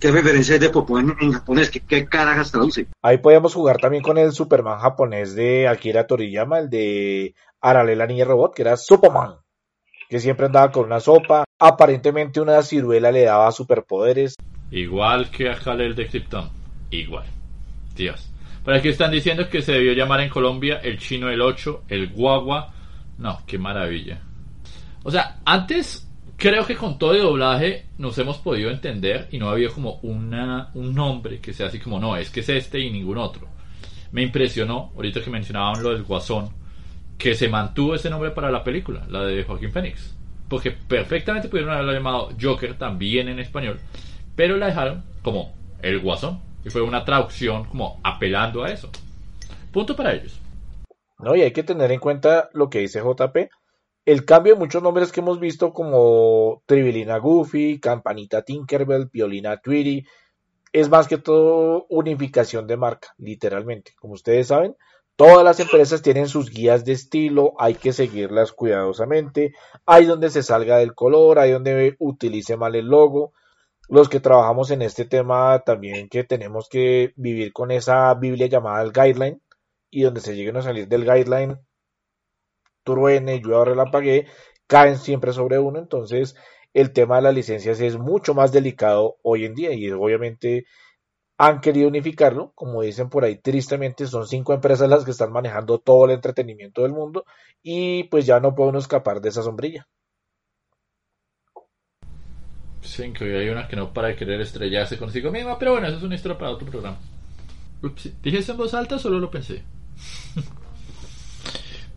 ¿qué 0.00 0.12
referencia 0.12 0.54
es 0.54 0.60
de 0.60 0.70
Popó 0.70 1.00
en, 1.00 1.12
en 1.20 1.32
japonés? 1.32 1.70
¿Qué, 1.70 1.80
¿Qué 1.80 2.06
carajas 2.06 2.52
traduce? 2.52 2.86
Ahí 3.02 3.18
podíamos 3.18 3.52
jugar 3.52 3.78
también 3.78 4.02
con 4.02 4.16
el 4.16 4.32
Superman 4.32 4.78
japonés 4.78 5.34
de 5.34 5.66
Akira 5.66 6.06
Toriyama, 6.06 6.60
el 6.60 6.70
de 6.70 7.34
Arale 7.60 7.96
la 7.96 8.06
niña 8.06 8.26
robot, 8.26 8.54
que 8.54 8.62
era 8.62 8.76
Superman, 8.76 9.34
que 10.08 10.20
siempre 10.20 10.46
andaba 10.46 10.70
con 10.70 10.84
una 10.84 11.00
sopa. 11.00 11.44
Aparentemente 11.58 12.40
una 12.40 12.62
ciruela 12.62 13.10
le 13.10 13.24
daba 13.24 13.50
superpoderes. 13.50 14.36
Igual 14.70 15.30
que 15.30 15.50
a 15.50 15.56
Jalel 15.56 15.96
de 15.96 16.06
Krypton. 16.06 16.48
Igual. 16.90 17.24
Dios. 17.96 18.30
Por 18.64 18.72
aquí 18.72 18.88
están 18.88 19.10
diciendo 19.10 19.48
que 19.50 19.62
se 19.62 19.72
debió 19.72 19.92
llamar 19.92 20.20
en 20.20 20.30
Colombia 20.30 20.80
el 20.82 20.98
chino 20.98 21.28
el 21.28 21.40
8, 21.40 21.84
el 21.88 22.10
guagua. 22.10 22.72
No, 23.18 23.40
qué 23.46 23.58
maravilla. 23.58 24.20
O 25.02 25.10
sea, 25.10 25.40
antes, 25.44 26.08
creo 26.36 26.66
que 26.66 26.76
con 26.76 26.98
todo 26.98 27.12
el 27.14 27.22
doblaje 27.22 27.86
nos 27.98 28.16
hemos 28.18 28.38
podido 28.38 28.70
entender 28.70 29.28
y 29.30 29.38
no 29.38 29.48
ha 29.48 29.52
habido 29.52 29.72
como 29.72 30.00
un 30.02 30.30
nombre 30.94 31.40
que 31.40 31.52
sea 31.52 31.68
así 31.68 31.78
como, 31.78 32.00
no, 32.00 32.16
es 32.16 32.30
que 32.30 32.40
es 32.40 32.48
este 32.48 32.80
y 32.80 32.90
ningún 32.90 33.18
otro. 33.18 33.48
Me 34.12 34.22
impresionó, 34.22 34.92
ahorita 34.94 35.22
que 35.22 35.30
mencionaban 35.30 35.82
lo 35.82 35.90
del 35.90 36.04
Guasón, 36.04 36.50
que 37.18 37.34
se 37.34 37.48
mantuvo 37.48 37.94
ese 37.94 38.10
nombre 38.10 38.30
para 38.30 38.50
la 38.50 38.64
película, 38.64 39.06
la 39.08 39.24
de 39.24 39.44
Joaquín 39.44 39.72
Phoenix. 39.72 40.14
Porque 40.48 40.70
perfectamente 40.70 41.48
pudieron 41.48 41.72
haberlo 41.72 41.92
llamado 41.92 42.30
Joker 42.40 42.76
también 42.76 43.28
en 43.28 43.38
español, 43.38 43.80
pero 44.36 44.56
la 44.56 44.66
dejaron 44.66 45.04
como 45.22 45.54
el 45.82 46.00
Guasón. 46.00 46.40
Y 46.64 46.70
fue 46.70 46.80
una 46.80 47.04
traducción 47.04 47.64
como 47.64 48.00
apelando 48.02 48.64
a 48.64 48.70
eso. 48.70 48.90
Punto 49.70 49.94
para 49.94 50.14
ellos. 50.14 50.38
No, 51.18 51.36
y 51.36 51.42
hay 51.42 51.52
que 51.52 51.62
tener 51.62 51.92
en 51.92 52.00
cuenta 52.00 52.50
lo 52.52 52.68
que 52.68 52.80
dice 52.80 53.00
JP. 53.00 53.50
El 54.04 54.24
cambio 54.24 54.54
de 54.54 54.58
muchos 54.58 54.82
nombres 54.82 55.12
que 55.12 55.20
hemos 55.20 55.40
visto 55.40 55.72
como 55.72 56.62
Tribilina 56.66 57.18
Goofy, 57.18 57.80
Campanita 57.80 58.42
Tinkerbell, 58.42 59.08
Piolina 59.08 59.58
Tweety, 59.58 60.04
es 60.72 60.90
más 60.90 61.06
que 61.06 61.18
todo 61.18 61.86
unificación 61.88 62.66
de 62.66 62.76
marca, 62.76 63.14
literalmente. 63.16 63.92
Como 63.98 64.14
ustedes 64.14 64.48
saben, 64.48 64.76
todas 65.16 65.44
las 65.44 65.60
empresas 65.60 66.02
tienen 66.02 66.28
sus 66.28 66.50
guías 66.50 66.84
de 66.84 66.92
estilo, 66.92 67.54
hay 67.58 67.74
que 67.74 67.92
seguirlas 67.92 68.52
cuidadosamente, 68.52 69.54
hay 69.86 70.04
donde 70.04 70.30
se 70.30 70.42
salga 70.42 70.78
del 70.78 70.94
color, 70.94 71.38
hay 71.38 71.52
donde 71.52 71.94
utilice 72.00 72.56
mal 72.56 72.74
el 72.74 72.86
logo. 72.86 73.32
Los 73.88 74.08
que 74.08 74.18
trabajamos 74.18 74.70
en 74.72 74.82
este 74.82 75.04
tema 75.04 75.60
también 75.60 76.08
que 76.08 76.24
tenemos 76.24 76.68
que 76.68 77.12
vivir 77.16 77.52
con 77.52 77.70
esa 77.70 78.12
Biblia 78.14 78.48
llamada 78.48 78.82
el 78.82 78.92
guideline 78.92 79.40
y 79.94 80.02
donde 80.02 80.20
se 80.20 80.34
lleguen 80.34 80.56
a 80.56 80.62
salir 80.62 80.88
del 80.88 81.04
guideline, 81.04 81.58
truene, 82.82 83.38
llueva, 83.38 83.64
relampaguee, 83.64 84.26
caen 84.66 84.98
siempre 84.98 85.32
sobre 85.32 85.58
uno. 85.60 85.78
Entonces, 85.78 86.34
el 86.72 86.92
tema 86.92 87.16
de 87.16 87.22
las 87.22 87.34
licencias 87.34 87.80
es 87.80 87.96
mucho 87.96 88.34
más 88.34 88.50
delicado 88.50 89.18
hoy 89.22 89.44
en 89.44 89.54
día 89.54 89.72
y 89.72 89.88
obviamente 89.92 90.66
han 91.38 91.60
querido 91.60 91.88
unificarlo, 91.88 92.52
como 92.56 92.82
dicen 92.82 93.08
por 93.08 93.24
ahí, 93.24 93.36
tristemente 93.36 94.06
son 94.06 94.26
cinco 94.26 94.52
empresas 94.52 94.88
las 94.88 95.04
que 95.04 95.12
están 95.12 95.32
manejando 95.32 95.78
todo 95.78 96.06
el 96.06 96.12
entretenimiento 96.12 96.82
del 96.82 96.92
mundo 96.92 97.24
y 97.62 98.04
pues 98.04 98.26
ya 98.26 98.40
no 98.40 98.54
podemos 98.54 98.84
escapar 98.84 99.20
de 99.20 99.28
esa 99.28 99.42
sombrilla. 99.42 99.86
Sí, 102.82 103.12
que 103.12 103.24
hay 103.38 103.48
una 103.48 103.66
que 103.68 103.76
no 103.76 103.92
para 103.92 104.08
de 104.08 104.16
querer 104.16 104.40
estrellarse 104.40 104.98
consigo 104.98 105.30
misma, 105.30 105.58
pero 105.58 105.72
bueno, 105.72 105.86
eso 105.86 105.96
es 105.96 106.02
una 106.02 106.16
historia 106.16 106.36
para 106.36 106.50
otro 106.50 106.68
programa. 106.68 106.98
Ups, 107.82 108.10
¿Dije 108.22 108.38
eso 108.38 108.52
en 108.52 108.58
voz 108.58 108.74
alta 108.74 108.96
o 108.96 108.98
solo 108.98 109.18
lo 109.18 109.30
pensé? 109.30 109.62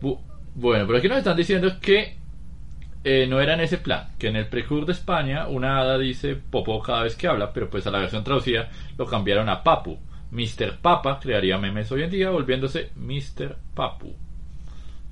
bueno, 0.54 0.86
pero 0.86 0.98
aquí 0.98 1.08
nos 1.08 1.18
están 1.18 1.36
diciendo 1.36 1.78
que 1.80 2.16
eh, 3.04 3.26
no 3.28 3.40
era 3.40 3.54
en 3.54 3.60
ese 3.60 3.78
plan, 3.78 4.08
que 4.18 4.28
en 4.28 4.36
el 4.36 4.48
Precur 4.48 4.84
de 4.84 4.92
España 4.92 5.48
una 5.48 5.78
hada 5.78 5.98
dice 5.98 6.34
Popó 6.34 6.82
cada 6.82 7.04
vez 7.04 7.16
que 7.16 7.28
habla, 7.28 7.52
pero 7.52 7.70
pues 7.70 7.86
a 7.86 7.90
la 7.90 8.00
versión 8.00 8.24
traducida 8.24 8.68
lo 8.96 9.06
cambiaron 9.06 9.48
a 9.48 9.62
Papu. 9.62 9.98
Mr. 10.30 10.78
Papa 10.82 11.18
crearía 11.20 11.58
memes 11.58 11.90
hoy 11.90 12.02
en 12.02 12.10
día 12.10 12.30
volviéndose 12.30 12.90
Mr. 12.96 13.56
Papu. 13.74 14.14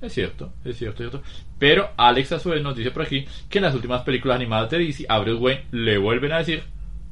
Es 0.01 0.13
cierto, 0.13 0.53
es 0.63 0.77
cierto, 0.77 1.03
es 1.03 1.09
cierto. 1.09 1.27
Pero 1.57 1.89
Alex 1.97 2.33
a 2.33 2.39
su 2.39 2.49
vez 2.49 2.61
nos 2.61 2.75
dice 2.75 2.91
por 2.91 3.01
aquí 3.01 3.25
que 3.49 3.57
en 3.57 3.63
las 3.63 3.73
últimas 3.73 4.03
películas 4.03 4.35
animadas 4.35 4.69
de 4.69 4.77
DC 4.77 5.05
a 5.09 5.17
Bruce 5.19 5.41
Wayne 5.41 5.65
le 5.71 5.97
vuelven 5.97 6.33
a 6.33 6.37
decir 6.37 6.63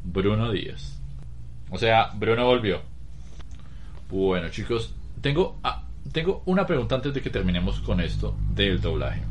Bruno 0.04 0.52
Díaz. 0.52 1.02
O 1.72 1.78
sea, 1.80 2.12
Bruno 2.14 2.46
volvió. 2.46 2.82
Bueno, 4.10 4.50
chicos, 4.50 4.95
tengo, 5.26 5.58
ah, 5.64 5.82
tengo 6.12 6.44
una 6.46 6.68
pregunta 6.68 6.94
antes 6.94 7.12
de 7.12 7.20
que 7.20 7.32
terminemos 7.32 7.80
con 7.80 8.00
esto 8.00 8.36
del 8.52 8.80
doblaje. 8.80 9.24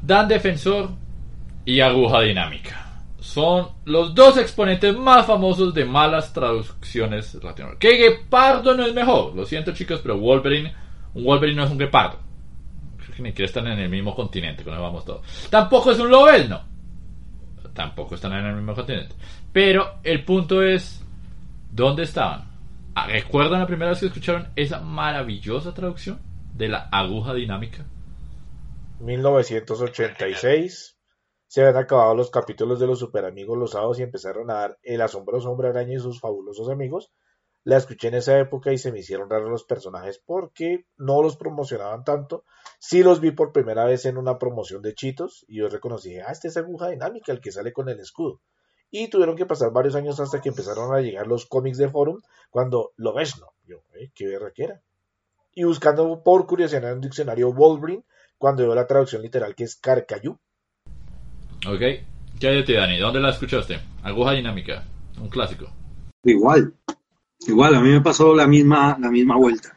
Dan 0.00 0.26
Defensor 0.26 0.88
y 1.66 1.80
Aguja 1.80 2.22
Dinámica. 2.22 3.02
Son 3.20 3.68
los 3.84 4.14
dos 4.14 4.38
exponentes 4.38 4.96
más 4.96 5.26
famosos 5.26 5.74
de 5.74 5.84
malas 5.84 6.32
traducciones 6.32 7.34
latinoamericanas. 7.34 7.78
Que 7.78 7.96
Guepardo 7.98 8.74
no 8.74 8.86
es 8.86 8.94
mejor. 8.94 9.34
Lo 9.34 9.44
siento 9.44 9.74
chicos, 9.74 10.00
pero 10.02 10.16
Wolverine, 10.16 10.72
Wolverine 11.12 11.58
no 11.58 11.64
es 11.64 11.70
un 11.70 11.76
Guepardo. 11.76 12.20
Creo 12.96 13.16
que 13.16 13.22
ni 13.22 13.28
siquiera 13.30 13.48
están 13.48 13.66
en 13.66 13.80
el 13.80 13.90
mismo 13.90 14.16
continente, 14.16 14.64
cuando 14.64 14.80
vamos 14.80 15.04
todos. 15.04 15.26
Tampoco 15.50 15.90
es 15.90 15.98
un 15.98 16.08
Lobezno. 16.08 16.62
Tampoco 17.74 18.14
están 18.14 18.32
en 18.32 18.46
el 18.46 18.56
mismo 18.56 18.74
continente. 18.74 19.14
Pero 19.52 19.96
el 20.02 20.24
punto 20.24 20.62
es, 20.62 21.04
¿dónde 21.70 22.04
estaban? 22.04 22.53
Ah, 22.96 23.08
¿Recuerdan 23.08 23.58
la 23.58 23.66
primera 23.66 23.90
vez 23.90 23.98
que 23.98 24.06
escucharon 24.06 24.52
esa 24.54 24.78
maravillosa 24.78 25.74
traducción 25.74 26.20
de 26.54 26.68
la 26.68 26.88
aguja 26.92 27.34
dinámica? 27.34 27.84
1986 29.00 30.96
se 31.48 31.60
habían 31.60 31.76
acabado 31.76 32.14
los 32.14 32.30
capítulos 32.30 32.78
de 32.78 32.86
los 32.86 33.00
super 33.00 33.24
amigos 33.24 33.58
los 33.58 33.72
sábados 33.72 33.98
y 33.98 34.04
empezaron 34.04 34.48
a 34.48 34.54
dar 34.54 34.78
El 34.84 35.00
asombroso 35.00 35.50
hombre 35.50 35.70
araña 35.70 35.94
y 35.94 35.98
sus 35.98 36.20
fabulosos 36.20 36.68
amigos. 36.68 37.10
La 37.64 37.78
escuché 37.78 38.08
en 38.08 38.14
esa 38.14 38.38
época 38.38 38.72
y 38.72 38.78
se 38.78 38.92
me 38.92 39.00
hicieron 39.00 39.28
raros 39.28 39.50
los 39.50 39.64
personajes 39.64 40.22
porque 40.24 40.86
no 40.96 41.20
los 41.20 41.36
promocionaban 41.36 42.04
tanto. 42.04 42.44
Sí 42.78 43.02
los 43.02 43.20
vi 43.20 43.32
por 43.32 43.50
primera 43.50 43.84
vez 43.84 44.04
en 44.04 44.18
una 44.18 44.38
promoción 44.38 44.82
de 44.82 44.94
Chitos 44.94 45.44
y 45.48 45.58
yo 45.58 45.68
reconocí, 45.68 46.16
ah, 46.18 46.30
esta 46.30 46.46
es 46.46 46.56
aguja 46.56 46.90
dinámica, 46.90 47.32
el 47.32 47.40
que 47.40 47.50
sale 47.50 47.72
con 47.72 47.88
el 47.88 47.98
escudo. 47.98 48.40
Y 48.90 49.08
tuvieron 49.08 49.36
que 49.36 49.46
pasar 49.46 49.72
varios 49.72 49.94
años 49.96 50.20
hasta 50.20 50.40
que 50.40 50.50
empezaron 50.50 50.94
a 50.94 51.00
llegar 51.00 51.26
los 51.26 51.46
cómics 51.46 51.78
de 51.78 51.88
Forum 51.88 52.20
cuando 52.50 52.92
lo 52.96 53.12
ves, 53.12 53.38
no. 53.40 53.48
Yo, 53.66 53.78
eh, 53.94 54.10
qué 54.14 54.26
verra 54.26 54.52
que 54.54 54.64
era. 54.64 54.80
Y 55.54 55.64
buscando 55.64 56.22
por 56.22 56.46
curiosidad 56.46 56.84
en 56.90 56.96
un 56.96 57.00
diccionario 57.00 57.52
Wolverine, 57.52 58.04
cuando 58.38 58.62
veo 58.64 58.74
la 58.74 58.86
traducción 58.86 59.22
literal 59.22 59.54
que 59.54 59.64
es 59.64 59.76
Carcayú. 59.76 60.38
Ok, 61.66 61.80
cállate 62.40 62.74
Dani, 62.74 62.98
¿dónde 62.98 63.20
la 63.20 63.30
escuchaste? 63.30 63.80
Aguja 64.02 64.32
dinámica, 64.32 64.84
un 65.18 65.28
clásico. 65.28 65.66
Igual, 66.22 66.74
igual, 67.46 67.74
a 67.74 67.80
mí 67.80 67.88
me 67.90 68.00
pasó 68.00 68.34
la 68.34 68.46
misma, 68.46 68.98
la 69.00 69.10
misma 69.10 69.36
vuelta. 69.36 69.76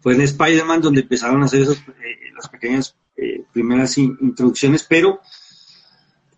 Fue 0.00 0.14
en 0.14 0.22
Spider-Man 0.22 0.80
donde 0.82 1.02
empezaron 1.02 1.40
a 1.42 1.44
hacer 1.46 1.62
esas, 1.62 1.78
eh, 1.78 2.32
las 2.34 2.48
pequeñas 2.48 2.96
eh, 3.16 3.44
primeras 3.52 3.96
in- 3.96 4.18
introducciones, 4.20 4.84
pero, 4.88 5.20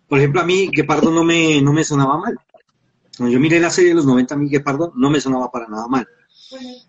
por 0.07 0.19
ejemplo, 0.19 0.41
a 0.41 0.45
mí 0.45 0.69
Guepardo 0.71 1.11
no 1.11 1.23
me, 1.23 1.61
no 1.61 1.73
me 1.73 1.83
sonaba 1.83 2.17
mal. 2.17 2.37
Cuando 3.17 3.33
yo 3.33 3.39
miré 3.39 3.59
la 3.59 3.69
serie 3.69 3.89
de 3.89 3.95
los 3.95 4.05
90, 4.05 4.35
a 4.35 4.37
mí 4.37 4.49
Guepardo 4.49 4.93
no 4.95 5.09
me 5.09 5.19
sonaba 5.19 5.51
para 5.51 5.67
nada 5.67 5.87
mal. 5.87 6.07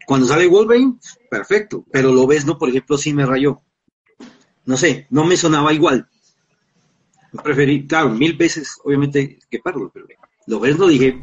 Cuando 0.06 0.26
sale 0.26 0.46
Wolverine, 0.46 0.98
perfecto, 1.30 1.84
pero 1.90 2.12
lo 2.12 2.26
ves, 2.26 2.44
¿no? 2.44 2.58
Por 2.58 2.68
ejemplo, 2.68 2.96
sí 2.96 3.12
me 3.12 3.26
rayó. 3.26 3.60
No 4.64 4.76
sé, 4.76 5.06
no 5.10 5.24
me 5.24 5.36
sonaba 5.36 5.72
igual. 5.72 6.08
Preferí, 7.42 7.86
claro, 7.86 8.10
mil 8.10 8.34
veces, 8.34 8.78
obviamente, 8.84 9.38
Guepardo, 9.50 9.90
pero 9.92 10.06
lo 10.46 10.60
ves, 10.60 10.78
no 10.78 10.86
dije, 10.86 11.22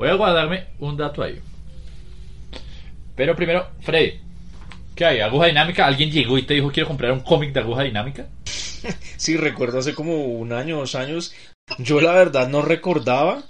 Voy 0.00 0.08
a 0.08 0.14
guardarme 0.14 0.64
un 0.78 0.96
dato 0.96 1.22
ahí. 1.22 1.38
Pero 3.14 3.36
primero, 3.36 3.66
Freddy, 3.80 4.18
¿qué 4.94 5.04
hay? 5.04 5.20
¿Aguja 5.20 5.44
dinámica? 5.44 5.86
¿Alguien 5.86 6.10
llegó 6.10 6.38
y 6.38 6.42
te 6.44 6.54
dijo 6.54 6.70
quiero 6.72 6.88
comprar 6.88 7.12
un 7.12 7.20
cómic 7.20 7.52
de 7.52 7.60
aguja 7.60 7.82
dinámica? 7.82 8.26
Sí, 9.16 9.36
recuerdo 9.36 9.78
hace 9.78 9.94
como 9.94 10.24
un 10.26 10.52
año, 10.52 10.78
dos 10.78 10.94
años. 10.94 11.34
Yo 11.78 12.00
la 12.00 12.12
verdad 12.12 12.48
no 12.48 12.62
recordaba. 12.62 13.44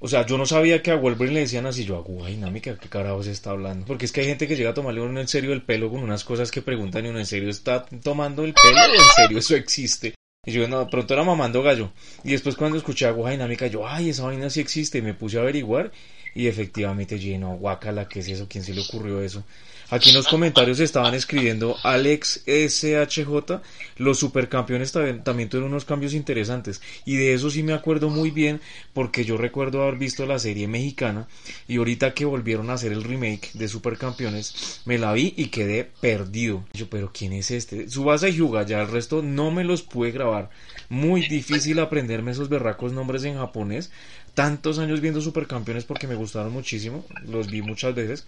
O 0.00 0.08
sea, 0.08 0.26
yo 0.26 0.36
no 0.36 0.46
sabía 0.46 0.82
que 0.82 0.90
a 0.90 0.96
Wolverine 0.96 1.34
le 1.34 1.40
decían 1.40 1.66
así. 1.66 1.84
Yo, 1.84 1.96
aguja 1.96 2.28
dinámica, 2.28 2.76
¿qué 2.76 2.88
carajo 2.88 3.22
se 3.22 3.30
está 3.30 3.50
hablando? 3.50 3.86
Porque 3.86 4.04
es 4.04 4.12
que 4.12 4.20
hay 4.20 4.26
gente 4.26 4.48
que 4.48 4.56
llega 4.56 4.70
a 4.70 4.74
tomarle 4.74 5.00
uno 5.00 5.20
en 5.20 5.28
serio 5.28 5.52
el 5.52 5.62
pelo 5.62 5.90
con 5.90 6.02
unas 6.02 6.24
cosas 6.24 6.50
que 6.50 6.60
preguntan 6.60 7.06
y 7.06 7.08
uno 7.08 7.20
en 7.20 7.26
serio 7.26 7.48
está 7.48 7.84
tomando 7.84 8.44
el 8.44 8.52
pelo 8.52 8.78
en 8.94 9.00
serio 9.16 9.38
eso 9.38 9.54
existe. 9.54 10.14
Y 10.44 10.50
yo, 10.50 10.66
no, 10.66 10.88
pronto 10.88 11.14
era 11.14 11.22
mamando 11.22 11.62
gallo. 11.62 11.92
Y 12.24 12.32
después 12.32 12.56
cuando 12.56 12.76
escuché 12.76 13.06
aguja 13.06 13.30
dinámica, 13.30 13.68
yo, 13.68 13.86
ay, 13.86 14.08
esa 14.08 14.24
vaina 14.24 14.50
sí 14.50 14.60
existe. 14.60 14.98
Y 14.98 15.02
me 15.02 15.14
puse 15.14 15.38
a 15.38 15.42
averiguar. 15.42 15.92
Y 16.34 16.48
efectivamente, 16.48 17.18
lleno, 17.20 17.56
guacala, 17.56 18.08
¿qué 18.08 18.20
es 18.20 18.28
eso? 18.28 18.46
¿Quién 18.48 18.64
se 18.64 18.74
le 18.74 18.80
ocurrió 18.80 19.22
eso? 19.22 19.44
Aquí 19.90 20.10
en 20.10 20.14
los 20.14 20.28
comentarios 20.28 20.80
estaban 20.80 21.14
escribiendo 21.14 21.76
Alex 21.82 22.44
SHJ, 22.46 23.60
los 23.98 24.18
supercampeones 24.18 24.92
también, 24.92 25.22
también 25.22 25.48
tuvieron 25.48 25.70
unos 25.70 25.84
cambios 25.84 26.14
interesantes 26.14 26.80
y 27.04 27.16
de 27.16 27.34
eso 27.34 27.50
sí 27.50 27.62
me 27.62 27.74
acuerdo 27.74 28.08
muy 28.08 28.30
bien 28.30 28.60
porque 28.94 29.24
yo 29.24 29.36
recuerdo 29.36 29.82
haber 29.82 29.98
visto 29.98 30.24
la 30.24 30.38
serie 30.38 30.66
mexicana 30.66 31.28
y 31.68 31.76
ahorita 31.76 32.14
que 32.14 32.24
volvieron 32.24 32.70
a 32.70 32.74
hacer 32.74 32.92
el 32.92 33.04
remake 33.04 33.50
de 33.52 33.68
supercampeones 33.68 34.80
me 34.86 34.98
la 34.98 35.12
vi 35.12 35.34
y 35.36 35.46
quedé 35.46 35.84
perdido. 36.00 36.64
Yo, 36.72 36.88
pero 36.88 37.10
¿quién 37.12 37.32
es 37.32 37.50
este? 37.50 37.88
Subasa 37.88 38.28
y 38.28 38.32
Hyuga, 38.32 38.64
ya 38.64 38.80
el 38.80 38.88
resto 38.88 39.22
no 39.22 39.50
me 39.50 39.64
los 39.64 39.82
pude 39.82 40.10
grabar. 40.10 40.50
Muy 40.88 41.28
difícil 41.28 41.78
aprenderme 41.78 42.32
esos 42.32 42.48
berracos 42.48 42.92
nombres 42.92 43.24
en 43.24 43.36
japonés. 43.36 43.90
Tantos 44.34 44.78
años 44.78 45.02
viendo 45.02 45.20
supercampeones 45.20 45.84
porque 45.84 46.06
me 46.06 46.14
gustaron 46.14 46.52
muchísimo, 46.52 47.04
los 47.26 47.50
vi 47.50 47.60
muchas 47.60 47.94
veces 47.94 48.26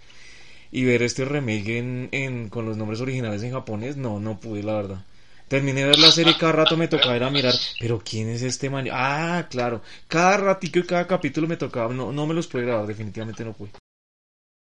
y 0.71 0.85
ver 0.85 1.01
este 1.03 1.25
remake 1.25 1.77
en, 1.77 2.09
en- 2.11 2.49
con 2.49 2.65
los 2.65 2.77
nombres 2.77 3.01
originales 3.01 3.43
en 3.43 3.51
japonés, 3.53 3.97
no, 3.97 4.19
no 4.19 4.39
pude, 4.39 4.63
la 4.63 4.73
verdad. 4.75 5.05
Terminé 5.47 5.81
de 5.81 5.87
ver 5.87 5.99
la 5.99 6.11
serie, 6.11 6.37
cada 6.37 6.53
rato 6.53 6.75
me 6.77 6.87
tocaba 6.87 7.15
ir 7.15 7.23
a 7.23 7.29
mirar, 7.29 7.59
pero 7.79 8.01
¿quién 8.03 8.29
es 8.29 8.41
este 8.41 8.69
man? 8.69 8.87
Ah, 8.91 9.47
claro, 9.49 9.81
cada 10.07 10.37
ratico 10.37 10.79
y 10.79 10.83
cada 10.83 11.05
capítulo 11.07 11.47
me 11.47 11.57
tocaba, 11.57 11.93
no, 11.93 12.11
no 12.11 12.25
me 12.27 12.33
los 12.33 12.47
pude 12.47 12.63
grabar, 12.63 12.87
definitivamente 12.87 13.45
no 13.45 13.53
pude. 13.53 13.69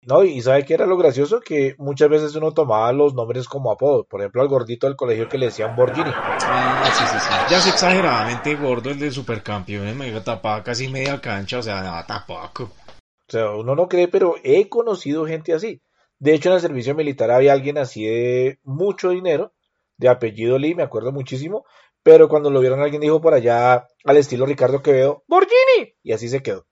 No, 0.07 0.23
y 0.23 0.39
sabe 0.41 0.63
que 0.65 0.75
era 0.75 0.85
lo 0.85 0.97
gracioso 0.97 1.39
que 1.39 1.73
muchas 1.79 2.09
veces 2.09 2.35
uno 2.35 2.51
tomaba 2.51 2.93
los 2.93 3.15
nombres 3.15 3.47
como 3.47 3.71
apodo. 3.71 4.03
Por 4.03 4.21
ejemplo, 4.21 4.43
al 4.43 4.47
gordito 4.47 4.85
del 4.85 4.95
colegio 4.95 5.27
que 5.27 5.39
le 5.39 5.47
decían 5.47 5.75
Borgini. 5.75 6.11
Ah, 6.47 6.91
sí, 6.93 7.07
sí, 7.07 7.19
sí. 7.19 7.27
Ya 7.49 7.57
es 7.57 7.65
exageradamente 7.65 8.53
gordo 8.55 8.91
el 8.91 8.99
de 8.99 9.09
supercampeones, 9.09 9.95
me 9.95 10.11
tapaba 10.21 10.63
casi 10.63 10.87
media 10.89 11.19
cancha, 11.19 11.57
o 11.57 11.63
sea, 11.63 11.81
nada, 11.81 12.05
tampoco. 12.05 12.65
O 12.65 13.31
sea, 13.31 13.49
uno 13.51 13.73
no 13.75 13.87
cree, 13.87 14.07
pero 14.07 14.35
he 14.43 14.69
conocido 14.69 15.25
gente 15.25 15.53
así. 15.53 15.81
De 16.20 16.34
hecho, 16.34 16.49
en 16.49 16.55
el 16.55 16.61
servicio 16.61 16.95
militar 16.95 17.32
había 17.32 17.53
alguien 17.53 17.78
así 17.78 18.05
de 18.05 18.59
mucho 18.63 19.09
dinero, 19.09 19.53
de 19.97 20.09
apellido 20.09 20.57
Lee, 20.57 20.76
me 20.76 20.84
acuerdo 20.84 21.11
muchísimo, 21.11 21.66
pero 22.03 22.30
cuando 22.30 22.49
lo 22.49 22.59
vieron 22.59 22.82
alguien 22.82 23.01
dijo 23.01 23.22
por 23.22 23.34
allá 23.34 23.88
al 24.03 24.18
estilo 24.18 24.45
Ricardo 24.45 24.82
Quevedo, 24.82 25.24
Borgini, 25.28 25.95
y 26.03 26.13
así 26.13 26.30
se 26.30 26.43
quedó. 26.43 26.68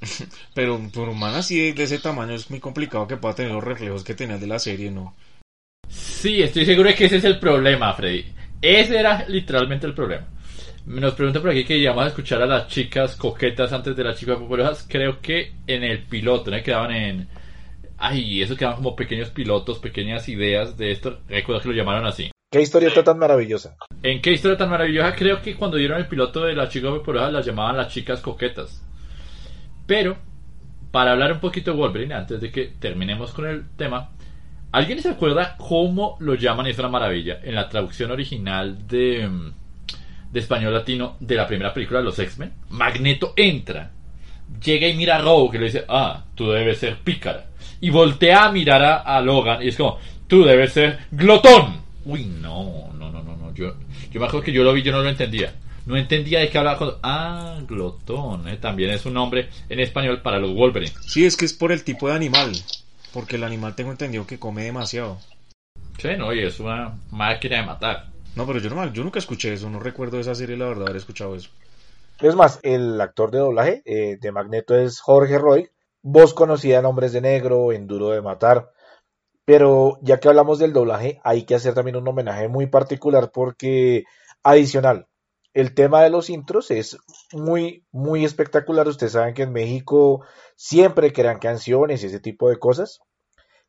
Pero 0.54 0.80
por 0.92 1.08
humana 1.08 1.38
así 1.38 1.68
de, 1.68 1.72
de 1.74 1.84
ese 1.84 2.00
tamaño 2.00 2.34
es 2.34 2.50
muy 2.50 2.58
complicado 2.58 3.06
que 3.06 3.16
pueda 3.16 3.36
tener 3.36 3.52
los 3.52 3.62
reflejos 3.62 4.02
que 4.02 4.14
tenía 4.14 4.36
de 4.36 4.48
la 4.48 4.58
serie, 4.58 4.90
¿no? 4.90 5.14
Sí, 5.88 6.42
estoy 6.42 6.64
seguro 6.64 6.88
de 6.88 6.94
que 6.94 7.04
ese 7.04 7.16
es 7.16 7.24
el 7.24 7.38
problema, 7.38 7.92
Freddy. 7.94 8.24
Ese 8.60 8.98
era 8.98 9.24
literalmente 9.28 9.86
el 9.86 9.94
problema. 9.94 10.26
Nos 10.86 11.14
pregunta 11.14 11.40
por 11.40 11.50
aquí 11.50 11.64
que 11.64 11.76
íbamos 11.76 12.04
a 12.04 12.08
escuchar 12.08 12.42
a 12.42 12.46
las 12.46 12.68
chicas 12.68 13.16
coquetas 13.16 13.72
antes 13.72 13.94
de 13.94 14.04
las 14.04 14.18
chicas 14.18 14.38
populosas. 14.38 14.86
Creo 14.88 15.20
que 15.20 15.52
en 15.66 15.84
el 15.84 16.04
piloto, 16.04 16.50
¿no? 16.50 16.62
Quedaban 16.62 16.92
en... 16.92 17.28
Ay, 18.04 18.42
eso 18.42 18.56
quedaban 18.56 18.78
como 18.78 18.96
pequeños 18.96 19.30
pilotos, 19.30 19.78
pequeñas 19.78 20.28
ideas 20.28 20.76
de 20.76 20.90
esto. 20.90 21.20
Recuerdo 21.28 21.62
que 21.62 21.68
lo 21.68 21.74
llamaron 21.74 22.04
así. 22.04 22.32
Qué 22.50 22.60
historieta 22.60 23.04
tan 23.04 23.16
maravillosa. 23.16 23.76
¿En 24.02 24.20
qué 24.20 24.32
historia 24.32 24.58
tan 24.58 24.70
maravillosa? 24.70 25.14
Creo 25.14 25.40
que 25.40 25.54
cuando 25.54 25.76
dieron 25.76 25.98
el 25.98 26.08
piloto 26.08 26.40
de 26.40 26.52
las 26.54 26.68
chicas 26.68 26.90
populosas 26.90 27.32
las 27.32 27.46
llamaban 27.46 27.76
las 27.76 27.92
chicas 27.92 28.20
coquetas. 28.20 28.84
Pero, 29.86 30.16
para 30.90 31.12
hablar 31.12 31.30
un 31.30 31.38
poquito 31.38 31.70
de 31.70 31.76
Wolverine, 31.76 32.14
antes 32.14 32.40
de 32.40 32.50
que 32.50 32.72
terminemos 32.76 33.30
con 33.30 33.46
el 33.46 33.70
tema, 33.76 34.10
¿alguien 34.72 35.00
se 35.00 35.10
acuerda 35.10 35.56
cómo 35.56 36.16
lo 36.18 36.34
llaman? 36.34 36.66
Es 36.66 36.80
una 36.80 36.88
maravilla. 36.88 37.38
En 37.44 37.54
la 37.54 37.68
traducción 37.68 38.10
original 38.10 38.84
de, 38.88 39.28
mm, 39.28 39.52
de 40.32 40.40
español 40.40 40.74
latino 40.74 41.16
de 41.20 41.36
la 41.36 41.46
primera 41.46 41.72
película 41.72 42.00
de 42.00 42.06
los 42.06 42.18
X-Men, 42.18 42.52
Magneto 42.70 43.32
entra, 43.36 43.92
llega 44.60 44.88
y 44.88 44.96
mira 44.96 45.18
a 45.18 45.22
Rogue 45.22 45.52
que 45.52 45.58
le 45.60 45.66
dice, 45.66 45.84
ah, 45.88 46.24
tú 46.34 46.50
debes 46.50 46.78
ser 46.78 46.96
pícara. 46.98 47.51
Y 47.82 47.90
voltea 47.90 48.44
a 48.46 48.52
mirar 48.52 48.82
a, 48.82 48.96
a 49.00 49.20
Logan 49.20 49.62
y 49.62 49.68
es 49.68 49.76
como, 49.76 49.98
tú 50.26 50.44
debes 50.44 50.72
ser 50.72 51.00
glotón. 51.10 51.82
Uy, 52.06 52.24
no, 52.24 52.90
no, 52.94 53.10
no, 53.10 53.22
no, 53.22 53.36
no. 53.36 53.52
Yo, 53.54 53.74
yo 54.10 54.18
me 54.20 54.26
acuerdo 54.26 54.44
que 54.44 54.52
yo 54.52 54.64
lo 54.64 54.72
vi, 54.72 54.82
yo 54.82 54.92
no 54.92 55.02
lo 55.02 55.08
entendía. 55.10 55.52
No 55.84 55.96
entendía 55.96 56.38
de 56.38 56.48
qué 56.48 56.58
hablaba 56.58 56.78
cuando... 56.78 57.00
Ah, 57.02 57.58
glotón. 57.68 58.48
eh, 58.48 58.56
También 58.56 58.90
es 58.90 59.04
un 59.04 59.14
nombre 59.14 59.48
en 59.68 59.80
español 59.80 60.22
para 60.22 60.38
los 60.38 60.54
Wolverine. 60.54 60.92
Sí, 61.06 61.26
es 61.26 61.36
que 61.36 61.44
es 61.44 61.52
por 61.52 61.72
el 61.72 61.84
tipo 61.84 62.08
de 62.08 62.14
animal. 62.14 62.52
Porque 63.12 63.36
el 63.36 63.44
animal 63.44 63.74
tengo 63.74 63.90
entendido 63.90 64.26
que 64.26 64.38
come 64.38 64.62
demasiado. 64.64 65.18
Sí, 65.98 66.08
no, 66.16 66.32
y 66.32 66.40
es 66.40 66.60
una 66.60 66.94
máquina 67.10 67.58
de 67.58 67.66
matar. 67.66 68.06
No, 68.36 68.46
pero 68.46 68.58
yo, 68.60 68.70
no, 68.70 68.92
yo 68.92 69.02
nunca 69.04 69.18
escuché 69.18 69.52
eso, 69.52 69.68
no 69.68 69.80
recuerdo 69.80 70.18
esa 70.18 70.34
serie, 70.34 70.56
la 70.56 70.66
verdad, 70.66 70.84
haber 70.84 70.96
escuchado 70.96 71.34
eso. 71.34 71.50
Es 72.20 72.34
más, 72.36 72.60
el 72.62 73.00
actor 73.00 73.30
de 73.32 73.38
doblaje 73.38 73.82
eh, 73.84 74.16
de 74.20 74.32
Magneto 74.32 74.76
es 74.76 75.00
Jorge 75.00 75.36
Roy, 75.38 75.68
voz 76.02 76.34
conocida 76.34 76.78
en 76.78 76.84
Hombres 76.84 77.12
de 77.12 77.20
Negro, 77.20 77.72
en 77.72 77.86
Duro 77.86 78.10
de 78.10 78.20
Matar. 78.20 78.72
Pero 79.44 79.98
ya 80.02 80.20
que 80.20 80.28
hablamos 80.28 80.58
del 80.58 80.72
doblaje, 80.72 81.20
hay 81.24 81.44
que 81.44 81.54
hacer 81.54 81.74
también 81.74 81.96
un 81.96 82.06
homenaje 82.06 82.48
muy 82.48 82.66
particular 82.66 83.30
porque, 83.32 84.04
adicional, 84.42 85.08
el 85.54 85.74
tema 85.74 86.02
de 86.02 86.10
los 86.10 86.30
intros 86.30 86.70
es 86.70 86.96
muy, 87.32 87.84
muy 87.90 88.24
espectacular. 88.24 88.86
Ustedes 88.86 89.12
saben 89.12 89.34
que 89.34 89.42
en 89.42 89.52
México 89.52 90.24
siempre 90.56 91.12
crean 91.12 91.38
canciones 91.38 92.02
y 92.02 92.06
ese 92.06 92.20
tipo 92.20 92.48
de 92.48 92.58
cosas. 92.58 93.00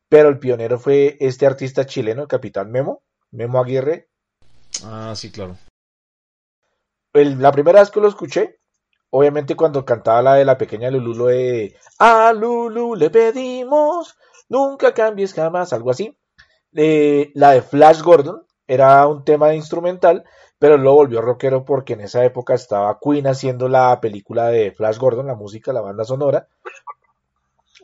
Pero 0.08 0.28
el 0.28 0.38
pionero 0.38 0.78
fue 0.78 1.16
este 1.18 1.46
artista 1.46 1.86
chileno, 1.86 2.22
el 2.22 2.28
Capitán 2.28 2.70
Memo, 2.70 3.02
Memo 3.32 3.58
Aguirre. 3.60 4.08
Ah, 4.84 5.12
sí, 5.16 5.32
claro. 5.32 5.56
El- 7.12 7.40
la 7.40 7.52
primera 7.52 7.80
vez 7.80 7.90
que 7.90 8.00
lo 8.00 8.08
escuché, 8.08 8.60
obviamente 9.16 9.54
cuando 9.54 9.84
cantaba 9.84 10.22
la 10.22 10.34
de 10.34 10.44
la 10.44 10.58
pequeña 10.58 10.90
Lulu, 10.90 11.14
lo 11.14 11.26
de 11.26 11.76
A 12.00 12.32
Lulu 12.32 12.96
le 12.96 13.10
pedimos, 13.10 14.18
nunca 14.48 14.92
cambies 14.92 15.34
jamás, 15.34 15.72
algo 15.72 15.92
así. 15.92 16.18
Eh, 16.74 17.30
la 17.34 17.52
de 17.52 17.62
Flash 17.62 18.02
Gordon 18.02 18.44
era 18.66 19.06
un 19.06 19.24
tema 19.24 19.54
instrumental, 19.54 20.24
pero 20.58 20.78
lo 20.78 20.94
volvió 20.94 21.20
rockero 21.20 21.64
porque 21.64 21.92
en 21.92 22.00
esa 22.00 22.24
época 22.24 22.54
estaba 22.54 22.98
Queen 23.00 23.28
haciendo 23.28 23.68
la 23.68 24.00
película 24.00 24.48
de 24.48 24.72
Flash 24.72 24.98
Gordon, 24.98 25.28
la 25.28 25.36
música, 25.36 25.72
la 25.72 25.80
banda 25.80 26.04
sonora. 26.04 26.48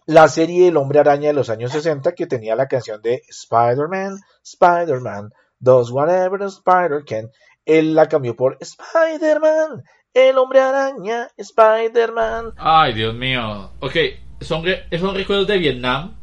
La 0.07 0.26
serie 0.26 0.66
El 0.66 0.78
Hombre 0.78 0.99
Araña 0.99 1.28
de 1.28 1.35
los 1.35 1.49
años 1.49 1.70
60 1.70 2.12
que 2.16 2.26
tenía 2.26 2.57
la 2.57 2.66
canción 2.66 3.01
de 3.03 3.22
Spider-Man, 3.28 4.18
Spider-Man, 4.43 5.33
does 5.61 5.93
whatever 5.93 6.43
Spider 6.43 7.05
can. 7.07 7.31
Él 7.64 7.95
la 7.95 8.09
cambió 8.09 8.35
por 8.35 8.59
Spider-Man, 8.59 9.85
el 10.15 10.39
Hombre 10.39 10.61
Araña, 10.61 11.29
Spider-Man. 11.37 12.55
Ay, 12.57 12.93
Dios 12.95 13.15
mío. 13.15 13.71
Ok, 13.81 13.97
son, 14.41 14.65
re- 14.65 14.87
son 14.99 15.15
recuerdos 15.15 15.47
de 15.47 15.59
Vietnam. 15.59 16.15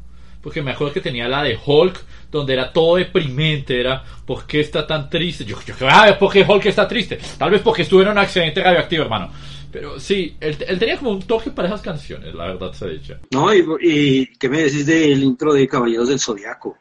Porque 0.41 0.61
me 0.61 0.71
acuerdo 0.71 0.93
que 0.93 1.01
tenía 1.01 1.27
la 1.27 1.43
de 1.43 1.57
Hulk, 1.65 2.05
donde 2.31 2.53
era 2.53 2.71
todo 2.71 2.95
deprimente. 2.95 3.79
Era, 3.81 4.01
¿por 4.25 4.45
qué 4.45 4.61
está 4.61 4.87
tan 4.87 5.09
triste? 5.09 5.43
Yo, 5.43 5.57
yo 5.65 5.89
a 5.89 6.05
ver, 6.05 6.17
¿por 6.17 6.31
qué 6.31 6.45
Hulk 6.47 6.65
está 6.67 6.87
triste? 6.87 7.19
Tal 7.37 7.51
vez 7.51 7.61
porque 7.61 7.81
estuvo 7.81 8.01
en 8.01 8.09
un 8.09 8.17
accidente 8.17 8.63
radioactivo, 8.63 9.03
hermano. 9.03 9.29
Pero 9.69 9.99
sí, 9.99 10.37
él, 10.39 10.55
él 10.65 10.79
tenía 10.79 10.97
como 10.97 11.11
un 11.11 11.23
toque 11.23 11.51
para 11.51 11.67
esas 11.67 11.81
canciones, 11.81 12.33
la 12.33 12.45
verdad 12.45 12.71
se 12.71 12.85
ha 12.85 12.87
dicho. 12.87 13.17
No, 13.31 13.53
y, 13.53 13.65
y 13.81 14.25
¿qué 14.37 14.47
me 14.47 14.59
decís 14.59 14.85
del 14.85 15.21
intro 15.21 15.53
de 15.53 15.67
Caballeros 15.67 16.07
del 16.07 16.19
Zodiaco? 16.19 16.77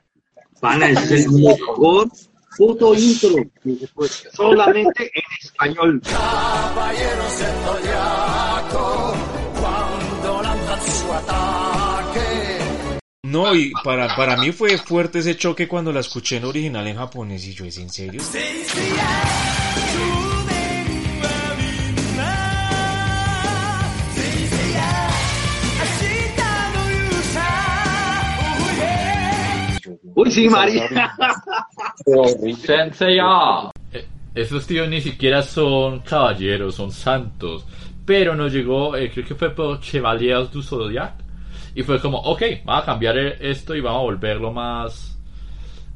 Pana, 0.60 0.90
es 0.90 1.10
el 1.10 1.30
mejor 1.32 2.08
puto 2.56 2.94
intro. 2.94 3.34
Solamente 4.32 5.10
en 5.14 5.22
español. 5.42 6.00
Caballeros 6.04 7.38
del 7.38 7.52
Zodiaco, 7.64 9.14
cuando 9.60 10.42
lanzan 10.42 10.80
su 10.80 11.12
ataque. 11.12 12.98
No, 13.24 13.54
y 13.54 13.72
para, 13.82 14.14
para 14.14 14.36
mí 14.36 14.52
fue 14.52 14.78
fuerte 14.78 15.18
ese 15.18 15.36
choque 15.36 15.66
cuando 15.66 15.92
la 15.92 16.00
escuché 16.00 16.36
en 16.36 16.44
original 16.44 16.86
en 16.86 16.96
japonés. 16.96 17.46
Y 17.46 17.54
yo, 17.54 17.64
¿es 17.64 17.78
en 17.78 17.90
serio? 17.90 18.20
Uy, 30.16 30.30
sí, 30.32 30.48
María. 30.48 30.88
Sensei-ya. 32.56 33.70
Eh, 33.92 34.06
Esos 34.34 34.66
tíos 34.66 34.88
ni 34.88 35.00
siquiera 35.00 35.42
son 35.42 36.00
caballeros, 36.00 36.74
son 36.74 36.90
santos. 36.90 37.66
Pero 38.04 38.34
nos 38.34 38.52
llegó, 38.52 38.96
eh, 38.96 39.10
creo 39.12 39.26
que 39.26 39.34
fue 39.34 39.50
por 39.54 39.80
Chevaliers 39.80 40.50
du 40.50 40.62
Zodiac. 40.62 41.14
Y 41.74 41.82
fue 41.82 42.00
como, 42.00 42.18
ok, 42.18 42.42
vamos 42.64 42.82
a 42.82 42.86
cambiar 42.86 43.18
eh, 43.18 43.36
esto 43.40 43.74
y 43.74 43.80
vamos 43.80 44.00
a 44.00 44.02
volverlo 44.04 44.52
más. 44.52 45.12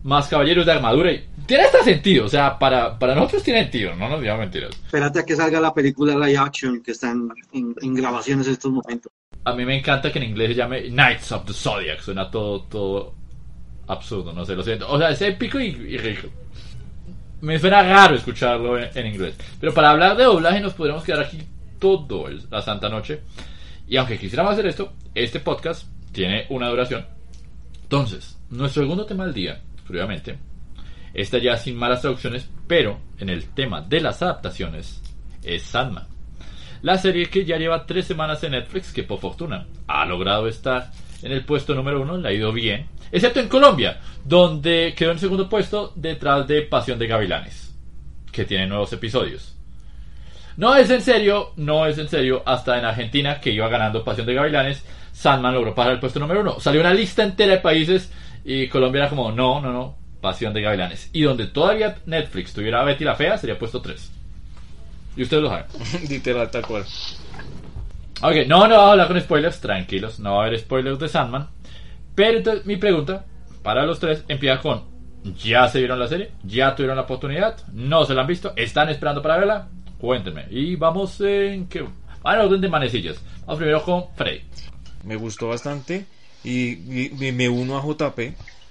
Más 0.03 0.29
caballeros 0.29 0.65
de 0.67 0.73
armadura. 0.73 1.13
Y 1.13 1.25
tiene 1.47 1.65
hasta 1.65 1.83
sentido, 1.85 2.25
o 2.25 2.29
sea, 2.29 2.59
para, 2.59 2.99
para 2.99 3.15
nosotros 3.15 3.43
tiene 3.43 3.63
sentido, 3.63 3.95
no 3.97 4.09
nos 4.09 4.21
digamos 4.21 4.41
mentiras. 4.41 4.71
Espérate 4.71 5.21
a 5.21 5.25
que 5.25 5.37
salga 5.37 5.61
la 5.61 5.75
película 5.75 6.15
live 6.15 6.39
action 6.39 6.83
que 6.83 6.93
está 6.93 7.11
en, 7.11 7.29
en- 7.53 7.75
en 7.83 7.95
grabaciones 7.95 8.47
en 8.47 8.53
estos 8.55 8.71
momentos. 8.73 9.13
A 9.45 9.53
mí 9.55 9.65
me 9.65 9.79
encanta 9.79 10.11
que 10.13 10.19
en 10.19 10.25
inglés 10.31 10.49
se 10.49 10.55
llame 10.55 10.83
Knights 10.91 11.33
of 11.33 11.45
the 11.45 11.53
Zodiac. 11.53 12.01
Suena 12.01 12.31
todo, 12.31 12.63
todo 12.63 13.15
absurdo, 13.91 14.33
no 14.33 14.45
sé, 14.45 14.55
lo 14.55 14.63
siento. 14.63 14.91
O 14.91 14.99
sea, 14.99 15.11
es 15.11 15.21
épico 15.23 15.59
y, 15.59 15.67
y 15.67 15.97
rico. 15.97 16.29
Me 17.41 17.59
suena 17.59 17.83
raro 17.83 18.17
escucharlo 18.17 18.79
en, 18.79 19.07
inglés. 19.07 19.35
Pero 19.59 19.73
para 19.73 19.91
hablar 19.91 20.17
de 20.17 20.25
doblaje 20.25 20.61
nos 20.61 20.75
podremos 20.75 21.03
quedar 21.03 21.21
aquí 21.21 21.39
todo 21.79 22.29
la 22.51 22.61
santa 22.61 22.89
noche. 22.89 23.23
Y 23.89 23.97
aunque 23.97 24.19
quisiéramos 24.19 24.53
hacer 24.53 24.67
esto, 24.67 24.93
este 25.15 25.41
podcast 25.41 25.87
tiene 26.13 26.47
una 26.51 26.69
duración. 26.69 27.07
Entonces, 27.83 28.39
nuestro 28.51 28.83
segundo 28.83 29.07
tema 29.07 29.25
del 29.25 29.35
día, 29.35 29.61
curiosamente, 29.87 30.39
está 31.15 31.39
ya 31.39 31.57
sin 31.57 31.77
malas 31.77 32.03
traducciones, 32.03 32.49
pero 32.67 33.01
en 33.19 33.31
el 33.31 33.49
tema 33.55 33.81
de 33.81 34.01
las 34.01 34.23
adaptaciones, 34.23 35.03
es 35.43 35.63
Sandman. 35.63 36.07
La 36.83 36.99
serie 36.99 37.27
que 37.27 37.45
ya 37.45 37.57
lleva 37.57 37.87
tres 37.87 38.07
semanas 38.07 38.45
en 38.45 38.53
Netflix, 38.53 38.93
que 38.93 39.03
por 39.03 39.19
fortuna 39.19 39.67
ha 39.87 40.05
logrado 40.07 40.47
estar 40.47 40.91
en 41.23 41.33
el 41.33 41.45
puesto 41.45 41.75
número 41.75 42.01
uno, 42.01 42.17
le 42.17 42.29
ha 42.29 42.33
ido 42.33 42.53
bien, 42.53 42.89
excepto 43.13 43.41
en 43.41 43.49
Colombia, 43.49 44.01
donde 44.25 44.95
quedó 44.97 45.13
en 45.13 45.19
segundo 45.19 45.49
puesto 45.49 45.93
detrás 45.97 46.47
de 46.47 46.63
Pasión 46.63 46.99
de 46.99 47.07
Gavilanes, 47.07 47.75
que 48.33 48.45
tiene 48.45 48.67
nuevos 48.67 48.93
episodios. 48.93 49.57
No 50.57 50.75
es 50.75 50.91
en 50.91 51.01
serio, 51.01 51.53
no 51.57 51.87
es 51.87 51.99
en 51.99 52.09
serio, 52.09 52.43
hasta 52.45 52.79
en 52.79 52.85
Argentina, 52.85 53.41
que 53.41 53.51
iba 53.51 53.69
ganando 53.69 54.05
Pasión 54.05 54.27
de 54.27 54.35
Gavilanes, 54.35 54.85
Sandman 55.13 55.55
logró 55.55 55.75
pasar 55.75 55.93
el 55.93 56.01
puesto 56.01 56.21
número 56.21 56.41
uno. 56.41 56.61
Salió 56.61 56.81
una 56.81 56.95
lista 56.95 57.23
entera 57.23 57.53
de 57.53 57.59
países 57.59 58.13
y 58.45 58.69
Colombia 58.69 59.01
era 59.01 59.11
como, 59.11 59.33
no, 59.33 59.61
no, 59.61 59.73
no, 59.73 59.97
Pasión 60.21 60.53
de 60.53 60.63
Gavilanes. 60.63 61.11
Y 61.13 61.23
donde 61.23 61.47
todavía 61.47 61.97
Netflix 62.07 62.53
tuviera 62.53 62.81
a 62.81 62.85
Betty 62.85 63.05
la 63.05 63.17
Fea, 63.17 63.39
sería 63.39 63.59
puesto 63.59 63.81
3. 63.81 64.13
Y 65.17 65.23
ustedes 65.23 65.43
lo 65.43 65.49
saben. 65.49 65.67
Literal, 66.09 66.51
tal 66.51 66.67
cual. 66.67 66.85
Ok, 68.23 68.47
no, 68.47 68.69
no 68.69 68.77
vamos 68.77 68.89
a 68.89 68.91
hablar 68.93 69.09
con 69.09 69.21
spoilers, 69.21 69.61
tranquilos, 69.61 70.21
no 70.21 70.37
va 70.37 70.45
a 70.45 70.47
haber 70.47 70.61
spoilers 70.61 70.99
de 70.99 71.09
Sandman. 71.09 71.49
Pero 72.15 72.39
entonces 72.39 72.67
mi 72.67 72.77
pregunta 72.77 73.25
para 73.63 73.87
los 73.87 73.99
tres 73.99 74.25
empieza 74.29 74.61
con, 74.61 74.85
¿ya 75.43 75.67
se 75.69 75.79
vieron 75.79 75.99
la 75.99 76.07
serie? 76.07 76.33
¿Ya 76.43 76.75
tuvieron 76.75 76.97
la 76.97 77.05
oportunidad? 77.05 77.57
¿No 77.73 78.05
se 78.05 78.15
la 78.15 78.21
han 78.21 78.27
visto? 78.27 78.53
¿Están 78.57 78.91
esperando 78.91 79.23
para 79.23 79.39
verla? 79.39 79.69
Cuéntenme. 79.99 80.47
Y 80.51 80.77
vamos 80.77 81.19
en 81.23 81.67
que... 81.67 81.87
A 82.23 82.39
orden 82.43 82.61
de 82.61 82.69
manecillas. 82.69 83.17
Vamos 83.47 83.57
primero 83.57 83.83
con 83.83 84.05
Freddy. 84.15 84.43
Me 85.05 85.17
gustó 85.17 85.49
bastante 85.49 86.05
y, 86.45 86.73
y 86.73 87.33
me 87.33 87.49
uno 87.49 87.79
a 87.79 87.83
JP. 87.83 88.21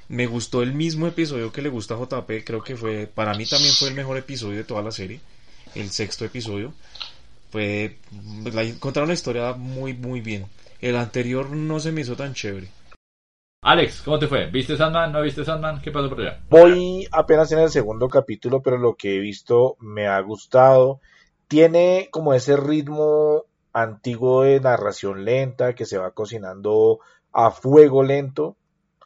Me 0.10 0.28
gustó 0.28 0.62
el 0.62 0.74
mismo 0.74 1.08
episodio 1.08 1.52
que 1.52 1.64
le 1.64 1.70
gusta 1.70 1.95
a 1.95 1.97
JP. 1.97 2.43
Creo 2.45 2.62
que 2.62 2.76
fue, 2.76 3.08
para 3.08 3.34
mí 3.34 3.47
también 3.47 3.74
fue 3.74 3.89
el 3.89 3.95
mejor 3.95 4.18
episodio 4.18 4.58
de 4.58 4.64
toda 4.64 4.84
la 4.84 4.91
serie. 4.91 5.20
El 5.74 5.89
sexto 5.89 6.26
episodio. 6.26 6.74
Fue, 7.50 7.97
la, 8.54 8.64
contaron 8.80 9.10
la 9.10 9.14
historia 9.14 9.54
muy, 9.54 9.93
muy 9.93 10.22
bien. 10.22 10.45
El 10.80 10.95
anterior 10.95 11.50
no 11.50 11.80
se 11.80 11.91
me 11.91 12.02
hizo 12.02 12.16
tan 12.16 12.34
chévere. 12.34 12.70
Alex, 13.62 14.02
¿cómo 14.04 14.18
te 14.18 14.28
fue? 14.28 14.45
¿Viste 14.50 14.78
Sandman? 14.78 15.12
¿No 15.12 15.22
viste 15.22 15.43
Sandman? 15.43 15.82
¿Qué 15.82 15.91
pasó 15.91 16.10
por 16.10 16.22
allá? 16.22 16.39
Voy 16.50 17.06
apenas 17.12 17.52
en 17.52 17.60
el 17.60 17.70
segundo 17.70 18.08
capítulo, 18.08 18.62
pero 18.62 18.78
lo 18.78 18.95
que 18.95 19.16
he 19.16 19.20
visto 19.20 19.76
me 19.80 20.08
ha 20.08 20.20
gustado. 20.22 21.02
Tiene 21.47 22.08
como 22.12 22.34
ese 22.34 22.56
ritmo 22.56 23.43
antiguo 23.74 24.43
de 24.43 24.62
narración 24.62 25.26
lenta 25.26 25.76
que 25.76 25.86
se 25.86 25.97
va 25.97 26.12
cocinando 26.12 27.00
a 27.34 27.52
fuego 27.52 28.04
lento, 28.04 28.56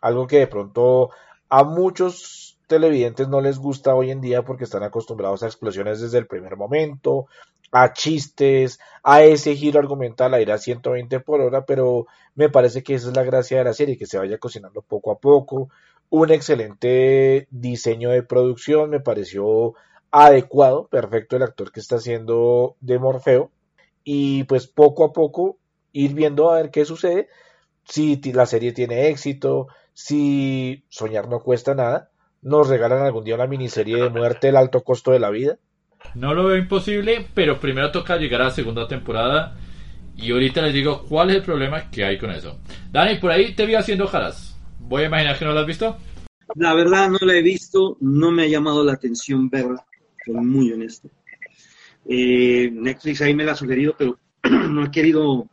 algo 0.01 0.27
que 0.27 0.39
de 0.39 0.47
pronto 0.47 1.09
a 1.49 1.63
muchos 1.63 2.59
televidentes 2.67 3.27
no 3.27 3.41
les 3.41 3.59
gusta 3.59 3.95
hoy 3.95 4.11
en 4.11 4.21
día 4.21 4.43
porque 4.43 4.63
están 4.63 4.83
acostumbrados 4.83 5.43
a 5.43 5.47
explosiones 5.47 5.99
desde 5.99 6.17
el 6.17 6.27
primer 6.27 6.57
momento, 6.57 7.27
a 7.73 7.91
chistes, 7.91 8.79
a 9.01 9.23
ese 9.23 9.55
giro 9.55 9.79
argumental 9.79 10.33
a 10.33 10.41
ir 10.41 10.51
a 10.51 10.59
120 10.59 11.19
por 11.21 11.41
hora, 11.41 11.65
pero 11.65 12.05
me 12.35 12.47
parece 12.49 12.83
que 12.83 12.93
esa 12.93 13.09
es 13.09 13.15
la 13.15 13.23
gracia 13.23 13.57
de 13.57 13.63
la 13.63 13.73
serie, 13.73 13.97
que 13.97 14.05
se 14.05 14.19
vaya 14.19 14.37
cocinando 14.37 14.83
poco 14.83 15.11
a 15.11 15.17
poco. 15.17 15.69
Un 16.09 16.31
excelente 16.31 17.47
diseño 17.49 18.11
de 18.11 18.21
producción, 18.21 18.91
me 18.91 18.99
pareció 18.99 19.73
adecuado, 20.11 20.87
perfecto 20.87 21.35
el 21.35 21.41
actor 21.41 21.71
que 21.71 21.79
está 21.79 21.95
haciendo 21.95 22.75
de 22.79 22.99
Morfeo. 22.99 23.49
Y 24.03 24.43
pues 24.43 24.67
poco 24.67 25.05
a 25.05 25.11
poco 25.11 25.57
ir 25.93 26.13
viendo 26.13 26.51
a 26.51 26.57
ver 26.57 26.69
qué 26.69 26.85
sucede, 26.85 27.27
si 27.85 28.21
la 28.33 28.45
serie 28.45 28.71
tiene 28.73 29.07
éxito, 29.07 29.67
si 29.93 30.85
soñar 30.89 31.27
no 31.27 31.39
cuesta 31.39 31.73
nada, 31.73 32.11
nos 32.43 32.67
regalan 32.67 33.01
algún 33.01 33.23
día 33.23 33.35
una 33.35 33.47
miniserie 33.47 33.97
de 33.97 34.09
muerte, 34.09 34.49
el 34.49 34.57
alto 34.57 34.83
costo 34.83 35.11
de 35.11 35.19
la 35.19 35.31
vida. 35.31 35.57
No 36.15 36.33
lo 36.33 36.45
veo 36.45 36.57
imposible, 36.57 37.25
pero 37.33 37.59
primero 37.59 37.91
toca 37.91 38.17
llegar 38.17 38.41
a 38.41 38.45
la 38.45 38.51
segunda 38.51 38.87
temporada. 38.87 39.55
Y 40.15 40.31
ahorita 40.31 40.61
les 40.61 40.73
digo 40.73 41.05
cuál 41.09 41.31
es 41.31 41.37
el 41.37 41.41
problema 41.41 41.89
que 41.89 42.05
hay 42.05 42.17
con 42.17 42.31
eso. 42.31 42.59
Dani, 42.91 43.17
por 43.17 43.31
ahí 43.31 43.53
te 43.55 43.65
vi 43.65 43.75
haciendo 43.75 44.07
jaras. 44.07 44.55
Voy 44.79 45.03
a 45.03 45.07
imaginar 45.07 45.39
que 45.39 45.45
no 45.45 45.53
lo 45.53 45.59
has 45.61 45.67
visto. 45.67 45.97
La 46.55 46.73
verdad 46.73 47.09
no 47.09 47.17
la 47.21 47.35
he 47.35 47.41
visto, 47.41 47.97
no 47.99 48.31
me 48.31 48.43
ha 48.43 48.47
llamado 48.47 48.83
la 48.83 48.93
atención 48.93 49.49
verla, 49.49 49.83
soy 50.23 50.35
muy 50.35 50.71
honesto. 50.71 51.09
Eh, 52.07 52.69
Netflix 52.71 53.21
ahí 53.21 53.33
me 53.33 53.43
la 53.43 53.53
ha 53.53 53.55
sugerido, 53.55 53.95
pero 53.97 54.19
no 54.69 54.85
he 54.85 54.91
querido, 54.91 55.47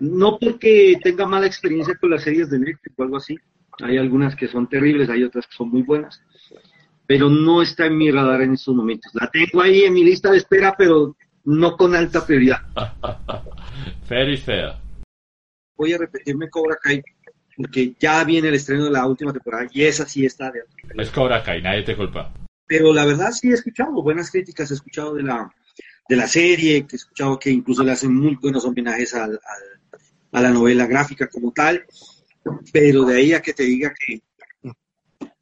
no 0.00 0.38
porque 0.38 0.96
tenga 1.02 1.26
mala 1.26 1.46
experiencia 1.46 1.94
con 2.00 2.10
las 2.10 2.22
series 2.22 2.50
de 2.50 2.58
Netflix 2.58 2.98
o 2.98 3.02
algo 3.02 3.16
así. 3.18 3.36
Hay 3.82 3.98
algunas 3.98 4.34
que 4.34 4.48
son 4.48 4.68
terribles, 4.68 5.08
hay 5.10 5.22
otras 5.22 5.46
que 5.46 5.56
son 5.56 5.70
muy 5.70 5.82
buenas, 5.82 6.20
pero 7.06 7.28
no 7.28 7.62
está 7.62 7.86
en 7.86 7.96
mi 7.96 8.10
radar 8.10 8.42
en 8.42 8.54
estos 8.54 8.74
momentos. 8.74 9.12
La 9.14 9.30
tengo 9.30 9.60
ahí 9.62 9.82
en 9.82 9.92
mi 9.94 10.04
lista 10.04 10.30
de 10.30 10.38
espera, 10.38 10.74
pero 10.76 11.16
no 11.44 11.76
con 11.76 11.94
alta 11.94 12.24
prioridad. 12.26 12.58
Fair 14.08 14.28
is 14.30 14.42
fair. 14.42 14.72
Voy 15.76 15.92
a 15.92 15.98
repetirme 15.98 16.48
Cobra 16.48 16.76
Kai, 16.80 17.02
porque 17.56 17.94
ya 17.98 18.22
viene 18.24 18.48
el 18.48 18.54
estreno 18.54 18.84
de 18.84 18.90
la 18.90 19.06
última 19.06 19.32
temporada 19.32 19.66
y 19.72 19.82
esa 19.82 20.06
sí 20.06 20.24
está 20.24 20.50
de 20.50 20.60
Es 20.96 21.10
Cobra 21.10 21.42
Kai, 21.42 21.60
nadie 21.62 21.82
te 21.82 21.96
culpa. 21.96 22.30
Pero 22.66 22.92
la 22.94 23.04
verdad 23.04 23.30
sí 23.32 23.50
he 23.50 23.54
escuchado 23.54 23.90
buenas 24.02 24.30
críticas, 24.30 24.70
he 24.70 24.74
escuchado 24.74 25.14
de 25.14 25.22
la, 25.24 25.52
de 26.08 26.16
la 26.16 26.26
serie, 26.28 26.86
que 26.86 26.96
he 26.96 26.98
escuchado 26.98 27.38
que 27.38 27.50
incluso 27.50 27.82
le 27.82 27.92
hacen 27.92 28.14
muy 28.14 28.36
buenos 28.36 28.64
homenajes 28.64 29.14
al, 29.14 29.32
al- 29.32 29.40
a 30.32 30.40
la 30.40 30.50
novela 30.50 30.86
gráfica 30.86 31.28
como 31.28 31.52
tal, 31.52 31.84
pero 32.72 33.04
de 33.04 33.16
ahí 33.16 33.32
a 33.32 33.42
que 33.42 33.52
te 33.52 33.62
diga 33.64 33.92
que... 33.98 34.20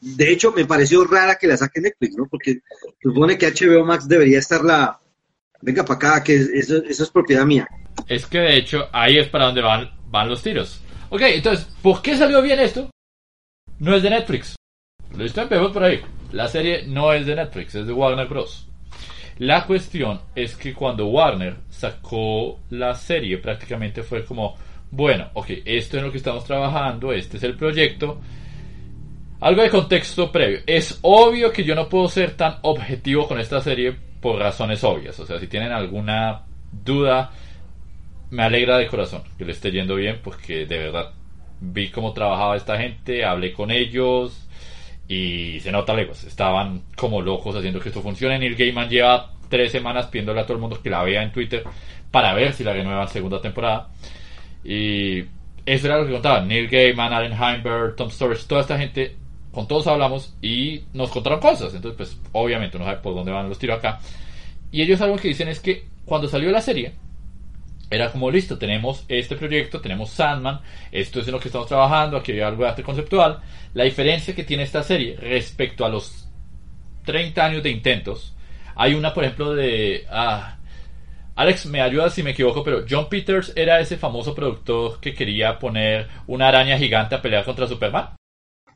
De 0.03 0.33
hecho, 0.33 0.51
me 0.51 0.65
pareció 0.65 1.05
rara 1.05 1.37
que 1.37 1.47
la 1.47 1.57
saque 1.57 1.81
Netflix, 1.81 2.17
¿no? 2.17 2.27
Porque 2.29 2.61
supone 3.01 3.39
que 3.39 3.47
HBO 3.47 3.85
Max 3.85 4.09
debería 4.09 4.41
estar 4.41 4.65
la... 4.65 5.01
Venga 5.61 5.85
para 5.85 5.95
acá, 5.95 6.25
que 6.25 6.35
eso, 6.35 6.83
eso 6.83 7.05
es 7.05 7.11
propiedad 7.11 7.47
mía. 7.47 7.69
Es 8.09 8.27
que 8.27 8.39
de 8.39 8.57
hecho 8.57 8.89
ahí 8.93 9.19
es 9.19 9.29
para 9.29 9.47
donde 9.47 9.63
van, 9.63 9.91
van 10.09 10.29
los 10.29 10.43
tiros. 10.43 10.83
Ok, 11.09 11.21
entonces, 11.23 11.69
¿por 11.81 12.03
qué 12.03 12.17
salió 12.17 12.43
bien 12.43 12.59
esto? 12.59 12.91
No 13.79 13.95
es 13.95 14.03
de 14.03 14.11
Netflix. 14.11 14.57
Listo, 15.17 15.41
empezamos 15.41 15.71
por 15.71 15.85
ahí. 15.85 16.01
La 16.33 16.49
serie 16.49 16.85
no 16.89 17.13
es 17.13 17.25
de 17.25 17.37
Netflix, 17.37 17.77
es 17.77 17.87
de 17.87 17.93
Warner 17.93 18.27
Bros. 18.27 18.67
La 19.39 19.67
cuestión 19.67 20.21
es 20.35 20.57
que 20.57 20.75
cuando 20.75 21.07
Warner 21.07 21.59
sacó 21.71 22.59
la 22.71 22.95
serie, 22.97 23.39
prácticamente 23.39 24.03
fue 24.03 24.25
como, 24.25 24.57
bueno, 24.91 25.31
ok, 25.35 25.47
esto 25.65 25.99
es 25.99 26.03
lo 26.03 26.11
que 26.11 26.19
estamos 26.19 26.45
trabajando, 26.45 27.13
este 27.13 27.37
es 27.37 27.43
el 27.45 27.57
proyecto. 27.57 28.21
Algo 29.43 29.63
de 29.63 29.71
contexto 29.71 30.31
previo. 30.31 30.61
Es 30.69 31.01
obvio 31.03 31.53
que 31.53 31.65
yo 31.65 31.75
no 31.75 31.89
puedo 31.89 32.07
ser 32.07 32.37
tan 32.37 32.59
objetivo 32.63 33.27
con 33.27 33.41
esta 33.41 33.61
serie 33.61 33.93
por 34.21 34.39
razones 34.39 34.85
obvias. 34.85 35.19
O 35.19 35.27
sea, 35.27 35.41
si 35.41 35.49
tienen 35.49 35.73
alguna 35.73 36.43
duda, 36.71 37.33
me 38.31 38.45
alegra 38.45 38.79
de 38.79 38.87
corazón 38.87 39.25
que 39.37 39.45
le 39.45 39.51
esté 39.51 39.73
yendo 39.73 39.97
bien 39.97 40.21
porque 40.23 40.65
de 40.65 40.79
verdad 40.79 41.11
vi 41.61 41.91
cómo 41.91 42.13
trabajaba 42.13 42.57
esta 42.57 42.79
gente, 42.79 43.25
hablé 43.25 43.53
con 43.53 43.73
ellos 43.73 44.49
y 45.09 45.59
se 45.59 45.73
nota 45.73 45.93
lejos. 45.93 46.23
Estaban 46.23 46.83
como 46.97 47.21
locos 47.21 47.57
haciendo 47.57 47.81
que 47.81 47.89
esto 47.89 48.01
funcione. 48.01 48.39
Neil 48.39 48.55
Gaiman 48.55 48.89
lleva 48.89 49.33
tres 49.49 49.73
semanas 49.73 50.07
pidiéndole 50.07 50.39
a 50.39 50.45
todo 50.45 50.55
el 50.55 50.61
mundo 50.61 50.81
que 50.81 50.89
la 50.89 51.03
vea 51.03 51.21
en 51.21 51.33
Twitter 51.33 51.65
para 52.13 52.33
ver 52.33 52.53
si 52.53 52.63
la 52.63 52.75
renuevan 52.75 53.09
segunda 53.09 53.41
temporada. 53.41 53.89
Y 54.63 55.25
eso 55.67 55.87
era 55.89 55.99
lo 55.99 56.07
que 56.07 56.13
contaban. 56.13 56.47
Neil 56.47 56.69
Gaiman, 56.69 57.13
Allen 57.13 57.33
Heinberg, 57.33 57.97
Tom 57.97 58.09
Storage, 58.09 58.47
toda 58.47 58.61
esta 58.61 58.79
gente, 58.79 59.17
con 59.53 59.69
todos 59.69 59.87
hablamos 59.87 60.35
y 60.43 60.85
nos 60.95 61.11
contaron 61.11 61.39
cosas. 61.39 61.75
Entonces, 61.75 61.97
pues 61.97 62.19
obviamente 62.33 62.77
uno 62.77 62.87
sabe 62.87 63.01
por 63.01 63.15
dónde 63.15 63.31
van 63.31 63.49
los 63.49 63.59
tiros 63.59 63.79
acá. 63.79 64.01
Y 64.73 64.83
ellos 64.83 65.01
algo 65.01 65.17
que 65.17 65.29
dicen 65.29 65.49
es 65.49 65.61
que 65.61 65.85
cuando 66.05 66.27
salió 66.27 66.51
la 66.51 66.63
serie, 66.63 66.95
era 67.91 68.11
como 68.11 68.31
listo, 68.31 68.59
tenemos 68.59 69.05
este 69.09 69.37
proyecto, 69.37 69.81
tenemos 69.81 70.11
Sandman, 70.11 70.61
esto 70.91 71.21
es 71.21 71.27
en 71.27 71.33
lo 71.33 71.41
que 71.41 71.49
estamos 71.49 71.69
trabajando, 71.69 72.17
aquí 72.17 72.33
hay 72.33 72.41
algo 72.41 72.65
de 72.65 72.71
arte 72.71 72.83
conceptual. 72.83 73.41
La 73.75 73.85
diferencia 73.85 74.35
que 74.35 74.45
tiene 74.45 74.63
esta 74.63 74.83
serie 74.83 75.17
respecto 75.17 75.85
a 75.85 75.91
los 75.91 76.29
30 77.05 77.45
años 77.45 77.63
de 77.63 77.71
intentos, 77.71 78.35
hay 78.75 78.95
una, 78.95 79.13
por 79.13 79.25
ejemplo, 79.25 79.55
de... 79.55 80.07
ah, 80.11 80.57
Alex, 81.35 81.67
me 81.67 81.81
ayuda 81.81 82.09
si 82.11 82.23
me 82.23 82.31
equivoco, 82.31 82.63
pero 82.65 82.85
John 82.89 83.09
Peters 83.09 83.53
era 83.57 83.81
ese 83.81 83.97
famoso 83.97 84.35
productor 84.35 85.01
que 85.01 85.15
quería 85.15 85.59
poner 85.59 86.09
una 86.27 86.49
araña 86.49 86.79
gigante 86.79 87.15
a 87.15 87.23
pelear 87.23 87.45
contra 87.45 87.67
Superman. 87.67 88.17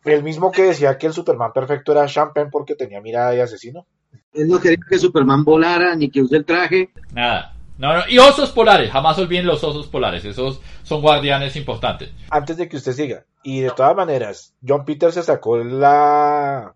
El 0.06 0.22
mismo 0.22 0.50
que 0.52 0.62
decía 0.62 0.96
que 0.96 1.08
el 1.08 1.12
Superman 1.12 1.52
perfecto 1.52 1.92
era 1.92 2.06
Champagne 2.06 2.48
porque 2.50 2.74
tenía 2.74 3.00
mirada 3.00 3.32
de 3.32 3.42
asesino. 3.42 3.86
Él 4.32 4.48
no 4.48 4.60
quería 4.60 4.78
que 4.88 4.98
Superman 4.98 5.44
volara 5.44 5.94
ni 5.96 6.10
que 6.10 6.22
use 6.22 6.36
el 6.36 6.44
traje. 6.44 6.90
Nada. 7.12 7.52
No, 7.78 7.92
no. 7.92 8.02
Y 8.08 8.16
osos 8.18 8.52
polares, 8.52 8.90
jamás 8.90 9.18
olviden 9.18 9.44
los 9.46 9.62
osos 9.62 9.86
polares, 9.88 10.24
esos 10.24 10.60
son 10.82 11.02
guardianes 11.02 11.56
importantes. 11.56 12.10
Antes 12.30 12.56
de 12.56 12.68
que 12.68 12.76
usted 12.78 12.92
siga. 12.92 13.24
Y 13.42 13.60
de 13.60 13.70
todas 13.70 13.94
maneras, 13.94 14.54
John 14.66 14.84
Peter 14.86 15.12
se 15.12 15.22
sacó 15.22 15.58
la 15.58 16.74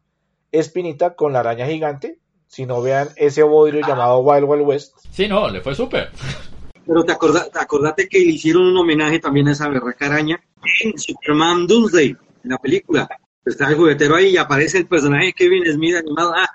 espinita 0.52 1.14
con 1.14 1.32
la 1.32 1.40
araña 1.40 1.66
gigante. 1.66 2.18
Si 2.48 2.66
no 2.66 2.82
vean 2.82 3.08
ese 3.16 3.44
bodrio 3.44 3.86
llamado 3.86 4.18
Wild 4.18 4.44
Wild 4.44 4.66
West. 4.66 4.94
Sí, 5.10 5.28
no, 5.28 5.48
le 5.48 5.60
fue 5.60 5.74
súper. 5.74 6.10
Pero 6.84 7.04
te 7.04 7.12
acorda- 7.12 7.48
acordate 7.54 8.08
que 8.08 8.18
le 8.18 8.32
hicieron 8.32 8.66
un 8.66 8.76
homenaje 8.76 9.20
también 9.20 9.46
a 9.48 9.52
esa 9.52 9.68
berraca 9.68 10.06
araña 10.06 10.40
en 10.82 10.98
Superman 10.98 11.66
Doomsday, 11.68 12.16
en 12.44 12.50
la 12.50 12.58
película. 12.58 13.08
Está 13.44 13.68
el 13.68 13.76
juguetero 13.76 14.16
ahí 14.16 14.30
y 14.30 14.36
aparece 14.36 14.78
el 14.78 14.86
personaje 14.86 15.32
Kevin 15.32 15.64
Smith 15.72 15.96
animado. 15.96 16.32
Ah, 16.36 16.48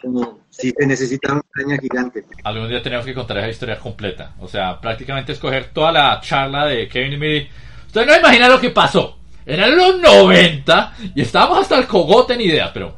como 0.00 0.40
si 0.50 0.72
te 0.72 0.86
necesitara 0.86 1.34
una 1.34 1.44
araña 1.54 1.78
gigante. 1.80 2.24
Algún 2.44 2.68
día 2.68 2.82
tenemos 2.82 3.06
que 3.06 3.14
contar 3.14 3.38
esa 3.38 3.48
historia 3.48 3.78
completa. 3.78 4.34
O 4.40 4.48
sea, 4.48 4.80
prácticamente 4.80 5.32
escoger 5.32 5.70
toda 5.72 5.92
la 5.92 6.20
charla 6.20 6.66
de 6.66 6.88
Kevin 6.88 7.16
Smith. 7.16 7.48
Ustedes 7.86 8.06
no 8.06 8.16
imaginan 8.16 8.50
lo 8.50 8.60
que 8.60 8.70
pasó. 8.70 9.18
Eran 9.44 9.76
los 9.76 10.00
90 10.00 10.96
y 11.14 11.20
estábamos 11.20 11.60
hasta 11.60 11.78
el 11.78 11.86
cogote 11.86 12.34
en 12.34 12.40
idea, 12.40 12.72
pero 12.72 12.96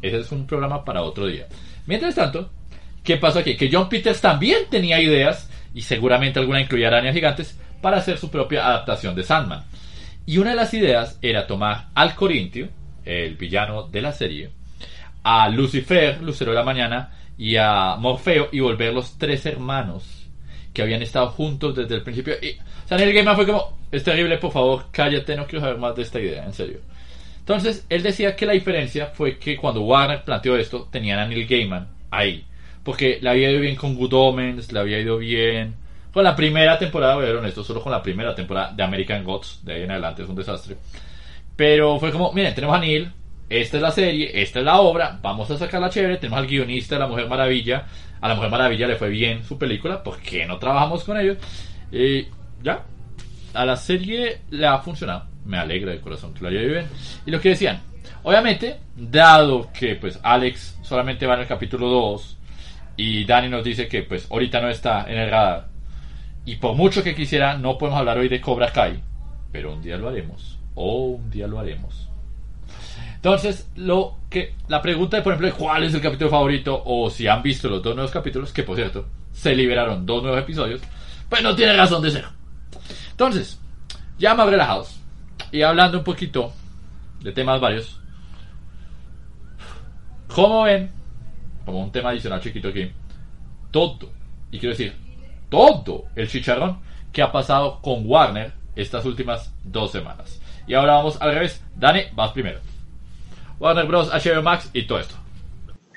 ese 0.00 0.20
es 0.20 0.32
un 0.32 0.46
programa 0.46 0.84
para 0.84 1.02
otro 1.02 1.26
día. 1.26 1.46
Mientras 1.86 2.14
tanto, 2.14 2.50
¿qué 3.02 3.16
pasó 3.16 3.40
aquí? 3.40 3.56
Que 3.56 3.68
John 3.72 3.88
Peters 3.88 4.20
también 4.20 4.66
tenía 4.70 5.00
ideas, 5.00 5.50
y 5.74 5.82
seguramente 5.82 6.38
alguna 6.38 6.60
incluía 6.60 6.88
arañas 6.88 7.14
gigantes, 7.14 7.58
para 7.82 7.96
hacer 7.96 8.18
su 8.18 8.30
propia 8.30 8.66
adaptación 8.66 9.14
de 9.16 9.24
Sandman. 9.24 9.64
Y 10.26 10.38
una 10.38 10.50
de 10.50 10.56
las 10.56 10.74
ideas 10.74 11.18
era 11.22 11.46
tomar 11.46 11.88
al 11.94 12.14
Corintio, 12.14 12.68
el 13.04 13.36
villano 13.36 13.84
de 13.84 14.02
la 14.02 14.12
serie, 14.12 14.50
a 15.22 15.48
Lucifer, 15.48 16.22
Lucero 16.22 16.52
de 16.52 16.56
la 16.58 16.64
Mañana, 16.64 17.12
y 17.36 17.56
a 17.56 17.96
Morfeo 17.96 18.50
y 18.52 18.60
volver 18.60 18.92
los 18.92 19.16
tres 19.16 19.46
hermanos 19.46 20.28
que 20.74 20.82
habían 20.82 21.02
estado 21.02 21.30
juntos 21.30 21.74
desde 21.74 21.94
el 21.94 22.02
principio. 22.02 22.34
Y, 22.40 22.50
o 22.50 22.88
sea, 22.88 23.34
fue 23.34 23.46
como, 23.46 23.78
es 23.90 24.04
terrible, 24.04 24.38
por 24.38 24.52
favor, 24.52 24.86
cállate, 24.92 25.36
no 25.36 25.46
quiero 25.46 25.64
saber 25.64 25.78
más 25.78 25.96
de 25.96 26.02
esta 26.02 26.20
idea, 26.20 26.44
en 26.44 26.52
serio. 26.52 26.80
Entonces, 27.38 27.86
él 27.88 28.02
decía 28.02 28.36
que 28.36 28.46
la 28.46 28.52
diferencia 28.52 29.06
fue 29.06 29.38
que 29.38 29.56
cuando 29.56 29.82
Warner 29.82 30.22
planteó 30.22 30.56
esto, 30.56 30.86
tenían 30.92 31.18
a 31.18 31.26
Neil 31.26 31.46
Gaiman 31.46 31.88
ahí. 32.10 32.44
Porque 32.84 33.18
le 33.20 33.30
había 33.30 33.50
ido 33.50 33.60
bien 33.60 33.76
con 33.76 33.96
Good 33.96 34.12
Omens, 34.12 34.70
le 34.70 34.78
había 34.78 35.00
ido 35.00 35.18
bien 35.18 35.74
con 36.12 36.24
la 36.24 36.34
primera 36.34 36.78
temporada, 36.78 37.14
voy 37.14 37.24
a 37.24 37.28
ser 37.28 37.36
honesto, 37.36 37.64
solo 37.64 37.82
con 37.82 37.92
la 37.92 38.02
primera 38.02 38.34
temporada 38.34 38.72
de 38.72 38.82
American 38.82 39.24
Gods, 39.24 39.60
de 39.64 39.74
ahí 39.74 39.82
en 39.82 39.90
adelante 39.92 40.22
es 40.22 40.28
un 40.28 40.36
desastre. 40.36 40.76
Pero 41.56 41.98
fue 41.98 42.10
como, 42.10 42.32
miren, 42.32 42.54
tenemos 42.54 42.76
a 42.76 42.80
Neil, 42.80 43.12
esta 43.48 43.76
es 43.76 43.82
la 43.82 43.90
serie, 43.90 44.30
esta 44.42 44.60
es 44.60 44.64
la 44.64 44.80
obra, 44.80 45.18
vamos 45.20 45.50
a 45.50 45.56
sacarla 45.56 45.90
chévere, 45.90 46.16
tenemos 46.16 46.38
al 46.38 46.46
guionista 46.46 46.94
de 46.94 47.00
La 47.00 47.06
Mujer 47.06 47.28
Maravilla, 47.28 47.86
a 48.20 48.28
La 48.28 48.34
Mujer 48.34 48.50
Maravilla 48.50 48.86
le 48.86 48.96
fue 48.96 49.08
bien 49.08 49.44
su 49.44 49.58
película, 49.58 50.02
¿por 50.02 50.18
qué 50.18 50.46
no 50.46 50.58
trabajamos 50.58 51.04
con 51.04 51.18
ellos? 51.18 51.38
Y 51.92 52.26
ya, 52.62 52.84
a 53.54 53.64
la 53.64 53.76
serie 53.76 54.42
le 54.50 54.66
ha 54.66 54.78
funcionado, 54.78 55.26
me 55.44 55.58
alegra 55.58 55.92
de 55.92 56.00
corazón 56.00 56.34
que 56.34 56.40
lo 56.40 56.48
haya 56.48 56.60
bien. 56.60 56.86
Y 57.26 57.30
lo 57.30 57.40
que 57.40 57.50
decían, 57.50 57.80
obviamente, 58.22 58.78
dado 58.96 59.70
que 59.72 59.96
pues 59.96 60.18
Alex 60.22 60.78
solamente 60.82 61.26
va 61.26 61.34
en 61.34 61.40
el 61.40 61.46
capítulo 61.46 61.88
2 61.88 62.38
y 62.96 63.24
Dani 63.24 63.48
nos 63.48 63.64
dice 63.64 63.88
que 63.88 64.02
pues 64.02 64.30
ahorita 64.30 64.60
no 64.60 64.68
está 64.68 65.06
en 65.08 65.18
el 65.18 65.30
radar, 65.30 65.69
y 66.44 66.56
por 66.56 66.74
mucho 66.74 67.02
que 67.02 67.14
quisiera, 67.14 67.56
no 67.56 67.78
podemos 67.78 68.00
hablar 68.00 68.18
hoy 68.18 68.28
de 68.28 68.40
Cobra 68.40 68.72
Kai, 68.72 69.02
pero 69.52 69.74
un 69.74 69.82
día 69.82 69.96
lo 69.96 70.08
haremos, 70.08 70.58
o 70.74 71.04
un 71.04 71.30
día 71.30 71.46
lo 71.46 71.58
haremos. 71.58 72.08
Entonces, 73.16 73.68
lo 73.76 74.16
que 74.30 74.54
la 74.68 74.80
pregunta 74.80 75.18
de, 75.18 75.22
por 75.22 75.34
ejemplo, 75.34 75.54
cuál 75.58 75.84
es 75.84 75.92
el 75.92 76.00
capítulo 76.00 76.30
favorito 76.30 76.82
o 76.86 77.10
si 77.10 77.26
han 77.26 77.42
visto 77.42 77.68
los 77.68 77.82
dos 77.82 77.94
nuevos 77.94 78.10
capítulos, 78.10 78.52
que 78.52 78.62
por 78.62 78.76
cierto, 78.76 79.06
se 79.32 79.54
liberaron 79.54 80.06
dos 80.06 80.22
nuevos 80.22 80.40
episodios, 80.40 80.80
pues 81.28 81.42
no 81.42 81.54
tiene 81.54 81.74
razón 81.74 82.02
de 82.02 82.10
ser. 82.10 82.24
Entonces, 83.10 83.60
ya 84.18 84.34
más 84.34 84.48
relajados 84.48 85.00
y 85.52 85.62
hablando 85.62 85.98
un 85.98 86.04
poquito 86.04 86.52
de 87.20 87.32
temas 87.32 87.60
varios, 87.60 88.00
como 90.34 90.62
ven, 90.62 90.90
como 91.66 91.82
un 91.82 91.92
tema 91.92 92.10
adicional 92.10 92.40
chiquito 92.40 92.68
aquí, 92.68 92.90
todo, 93.70 94.10
y 94.50 94.58
quiero 94.58 94.70
decir, 94.70 94.94
todo 95.50 96.06
el 96.16 96.28
chicharrón 96.28 96.80
que 97.12 97.22
ha 97.22 97.30
pasado 97.30 97.80
con 97.82 98.06
Warner 98.06 98.54
estas 98.76 99.04
últimas 99.04 99.52
dos 99.64 99.92
semanas. 99.92 100.40
Y 100.66 100.74
ahora 100.74 100.94
vamos 100.94 101.20
al 101.20 101.34
revés. 101.34 101.62
Dani, 101.76 102.02
vas 102.14 102.32
primero. 102.32 102.60
Warner 103.58 103.86
Bros., 103.86 104.10
HBO 104.10 104.42
Max 104.42 104.70
y 104.72 104.86
todo 104.86 105.00
esto. 105.00 105.16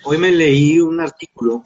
Hoy 0.04 0.18
me 0.18 0.32
leí 0.32 0.80
un 0.80 1.00
artículo 1.00 1.64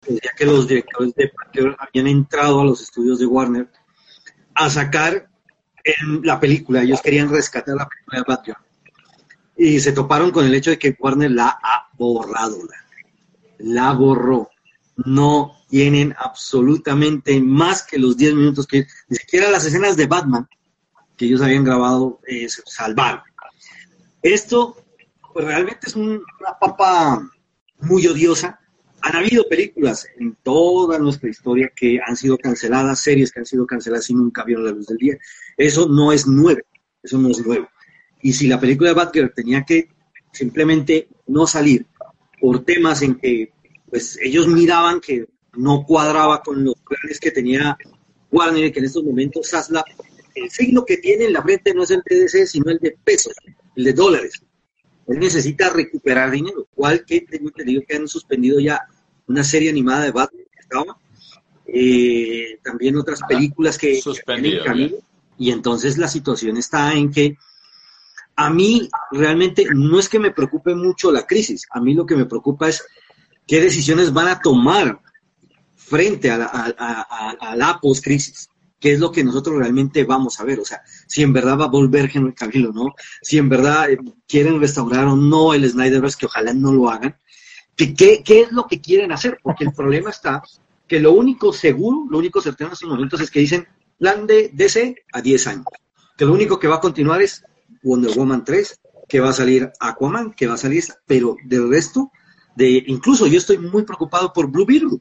que 0.00 0.14
decía 0.14 0.30
que 0.36 0.44
los 0.44 0.68
directores 0.68 1.14
de 1.14 1.28
Parker 1.28 1.76
habían 1.78 2.06
entrado 2.06 2.60
a 2.60 2.64
los 2.64 2.82
estudios 2.82 3.18
de 3.18 3.26
Warner 3.26 3.68
a 4.54 4.70
sacar 4.70 5.28
la 6.22 6.38
película. 6.38 6.82
Ellos 6.82 7.02
querían 7.02 7.30
rescatar 7.30 7.74
la 7.74 7.88
película 7.88 8.18
de 8.18 8.24
Batgirl. 8.28 8.58
Y 9.56 9.80
se 9.80 9.92
toparon 9.92 10.30
con 10.30 10.44
el 10.44 10.54
hecho 10.54 10.70
de 10.70 10.78
que 10.78 10.96
Warner 10.98 11.30
la 11.30 11.58
ha 11.62 11.88
borrado. 11.96 12.58
La 13.58 13.92
borró. 13.92 14.50
No 14.96 15.56
tienen 15.68 16.14
absolutamente 16.18 17.40
más 17.40 17.82
que 17.82 17.98
los 17.98 18.16
10 18.16 18.34
minutos 18.34 18.66
que 18.66 18.86
ni 19.08 19.16
siquiera 19.16 19.50
las 19.50 19.64
escenas 19.64 19.96
de 19.96 20.06
Batman 20.06 20.48
que 21.16 21.26
ellos 21.26 21.42
habían 21.42 21.64
grabado 21.64 22.20
eh, 22.26 22.48
salvaron. 22.48 23.22
Esto 24.22 24.76
pues 25.32 25.46
realmente 25.46 25.88
es 25.88 25.96
una 25.96 26.20
papa 26.60 27.28
muy 27.80 28.06
odiosa. 28.06 28.58
Han 29.02 29.16
habido 29.16 29.46
películas 29.48 30.06
en 30.18 30.36
toda 30.42 30.98
nuestra 30.98 31.28
historia 31.28 31.70
que 31.74 31.98
han 32.04 32.16
sido 32.16 32.38
canceladas, 32.38 33.00
series 33.00 33.32
que 33.32 33.40
han 33.40 33.46
sido 33.46 33.66
canceladas 33.66 34.08
y 34.10 34.14
nunca 34.14 34.44
vieron 34.44 34.64
la 34.64 34.70
luz 34.70 34.86
del 34.86 34.96
día. 34.96 35.18
Eso 35.56 35.88
no 35.88 36.12
es 36.12 36.26
nuevo, 36.26 36.60
eso 37.02 37.18
no 37.18 37.28
es 37.28 37.44
nuevo. 37.44 37.68
Y 38.22 38.32
si 38.32 38.46
la 38.46 38.58
película 38.58 38.90
de 38.90 38.94
Batgirl 38.94 39.34
tenía 39.34 39.64
que 39.64 39.88
simplemente 40.32 41.08
no 41.26 41.46
salir 41.46 41.86
por 42.40 42.64
temas 42.64 43.02
en 43.02 43.16
que 43.16 43.52
pues 43.94 44.18
ellos 44.20 44.48
miraban 44.48 45.00
que 45.00 45.24
no 45.52 45.84
cuadraba 45.86 46.42
con 46.42 46.64
los 46.64 46.74
planes 46.80 47.20
que 47.20 47.30
tenía 47.30 47.78
Warner, 48.32 48.72
que 48.72 48.80
en 48.80 48.86
estos 48.86 49.04
momentos 49.04 49.46
Sasla, 49.46 49.84
el 50.34 50.50
signo 50.50 50.84
que 50.84 50.96
tiene 50.96 51.26
en 51.26 51.32
la 51.32 51.44
frente 51.44 51.72
no 51.72 51.84
es 51.84 51.92
el 51.92 52.02
de 52.04 52.22
DC, 52.22 52.48
sino 52.48 52.72
el 52.72 52.78
de 52.78 52.98
pesos, 53.04 53.34
el 53.76 53.84
de 53.84 53.92
dólares. 53.92 54.42
Él 55.06 55.20
necesita 55.20 55.70
recuperar 55.70 56.32
dinero, 56.32 56.66
igual 56.76 57.04
que 57.04 57.20
tengo 57.20 57.50
entendido 57.50 57.82
que 57.86 57.94
han 57.94 58.08
suspendido 58.08 58.58
ya 58.58 58.80
una 59.28 59.44
serie 59.44 59.70
animada 59.70 60.02
de 60.06 60.10
Batman 60.10 60.42
que 60.52 60.60
estaba, 60.60 60.98
eh, 61.64 62.58
también 62.64 62.96
otras 62.96 63.20
películas 63.28 63.78
que, 63.78 64.02
Suspendido, 64.02 64.64
camino, 64.64 64.96
y 65.38 65.52
entonces 65.52 65.98
la 65.98 66.08
situación 66.08 66.56
está 66.56 66.94
en 66.94 67.12
que 67.12 67.36
a 68.34 68.50
mí 68.50 68.88
realmente 69.12 69.66
no 69.72 70.00
es 70.00 70.08
que 70.08 70.18
me 70.18 70.32
preocupe 70.32 70.74
mucho 70.74 71.12
la 71.12 71.24
crisis, 71.24 71.64
a 71.70 71.80
mí 71.80 71.94
lo 71.94 72.04
que 72.04 72.16
me 72.16 72.26
preocupa 72.26 72.68
es 72.68 72.84
qué 73.46 73.60
decisiones 73.60 74.12
van 74.12 74.28
a 74.28 74.40
tomar 74.40 75.00
frente 75.76 76.30
a 76.30 76.38
la, 76.38 76.46
a, 76.46 77.36
a, 77.40 77.56
la 77.56 77.78
post-crisis, 77.80 78.48
que 78.80 78.94
es 78.94 79.00
lo 79.00 79.12
que 79.12 79.22
nosotros 79.22 79.58
realmente 79.58 80.04
vamos 80.04 80.40
a 80.40 80.44
ver. 80.44 80.60
O 80.60 80.64
sea, 80.64 80.82
si 81.06 81.22
en 81.22 81.32
verdad 81.32 81.58
va 81.58 81.64
a 81.64 81.68
volver 81.68 82.10
Henry 82.12 82.34
Cavill 82.34 82.68
o 82.68 82.72
no, 82.72 82.94
si 83.22 83.38
en 83.38 83.48
verdad 83.48 83.90
eh, 83.90 83.98
quieren 84.26 84.60
restaurar 84.60 85.06
o 85.06 85.16
no 85.16 85.54
el 85.54 85.68
Snyderverse, 85.68 86.18
que 86.18 86.26
ojalá 86.26 86.52
no 86.54 86.72
lo 86.72 86.88
hagan, 86.88 87.16
que, 87.76 87.94
¿qué, 87.94 88.22
¿qué 88.24 88.42
es 88.42 88.52
lo 88.52 88.66
que 88.66 88.80
quieren 88.80 89.12
hacer? 89.12 89.38
Porque 89.42 89.64
el 89.64 89.72
problema 89.72 90.10
está 90.10 90.42
que 90.86 91.00
lo 91.00 91.12
único 91.12 91.52
seguro, 91.52 92.06
lo 92.10 92.18
único 92.18 92.40
certero 92.40 92.68
en 92.68 92.74
estos 92.74 92.88
momentos 92.88 93.20
es 93.20 93.30
que 93.30 93.40
dicen 93.40 93.66
plan 93.98 94.26
de 94.26 94.50
DC 94.52 94.96
a 95.12 95.20
10 95.20 95.46
años. 95.46 95.66
Que 96.16 96.24
lo 96.24 96.32
único 96.32 96.58
que 96.58 96.68
va 96.68 96.76
a 96.76 96.80
continuar 96.80 97.22
es 97.22 97.42
Wonder 97.82 98.16
Woman 98.16 98.44
3, 98.44 98.80
que 99.08 99.20
va 99.20 99.30
a 99.30 99.32
salir 99.32 99.70
Aquaman, 99.80 100.32
que 100.32 100.46
va 100.46 100.54
a 100.54 100.58
salir, 100.58 100.84
pero 101.06 101.36
del 101.44 101.68
resto, 101.68 102.10
de 102.56 102.84
incluso 102.86 103.26
yo 103.26 103.38
estoy 103.38 103.58
muy 103.58 103.84
preocupado 103.84 104.32
por 104.32 104.50
Blue 104.50 104.66
Beetle. 104.66 104.98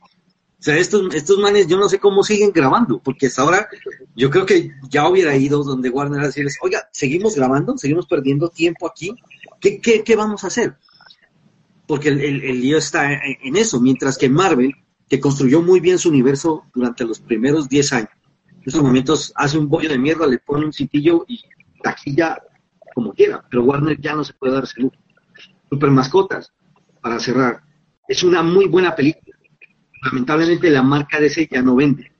O 0.64 0.66
sea, 0.66 0.78
estos, 0.78 1.14
estos 1.14 1.40
manes, 1.40 1.68
yo 1.68 1.78
no 1.78 1.90
sé 1.90 2.00
cómo 2.00 2.24
siguen 2.24 2.52
grabando, 2.54 3.02
porque 3.04 3.28
hasta 3.28 3.42
ahora 3.42 3.68
yo 4.16 4.30
creo 4.30 4.46
que 4.46 4.72
ya 4.90 5.10
hubiera 5.10 5.36
ido 5.36 5.62
donde 5.62 5.90
Warner 5.90 6.22
a 6.22 6.28
decirles, 6.28 6.58
oiga, 6.62 6.88
seguimos 6.94 7.36
grabando, 7.36 7.78
seguimos 7.78 8.08
perdiendo 8.08 8.48
tiempo 8.48 8.88
aquí, 8.88 9.14
¿qué, 9.60 9.82
qué, 9.82 10.06
qué 10.06 10.16
vamos 10.16 10.46
a 10.46 10.48
hacer? 10.48 10.78
Porque 11.86 12.08
el, 12.08 12.22
el, 12.22 12.44
el 12.46 12.62
lío 12.62 12.78
está 12.78 13.12
en, 13.12 13.58
eso, 13.58 13.82
mientras 13.82 14.18
que 14.18 14.30
Marvel, 14.30 14.74
que 15.10 15.20
construyó 15.20 15.62
muy 15.62 15.82
bien 15.82 16.00
su 16.00 16.08
universo 16.08 16.64
durante 16.74 17.04
los 17.04 17.20
primeros 17.20 17.68
10 17.68 17.94
años, 17.94 18.10
en 18.48 18.64
estos 18.66 18.82
momentos 18.82 19.34
hace 19.36 19.58
un 19.58 19.68
bollo 19.68 19.90
de 19.90 20.00
mierda, 20.00 20.26
le 20.26 20.40
pone 20.40 20.66
un 20.66 20.72
citillo 20.72 21.26
y 21.28 21.42
taquilla 21.84 22.42
como 22.96 23.12
quiera, 23.12 23.44
pero 23.50 23.64
Warner 23.64 24.00
ya 24.00 24.16
no 24.16 24.24
se 24.24 24.34
puede 24.34 24.54
dar 24.54 24.64
lujo. 24.78 24.96
Super 25.70 25.90
Mascotas, 25.92 26.54
para 27.04 27.20
cerrar, 27.20 27.62
es 28.08 28.24
una 28.24 28.42
muy 28.42 28.68
buena 28.68 28.96
película 28.96 29.34
lamentablemente 30.04 30.70
la 30.70 30.84
marca 30.84 31.20
DC 31.20 31.48
ya 31.52 31.62
no 31.62 31.76
vende, 31.76 32.12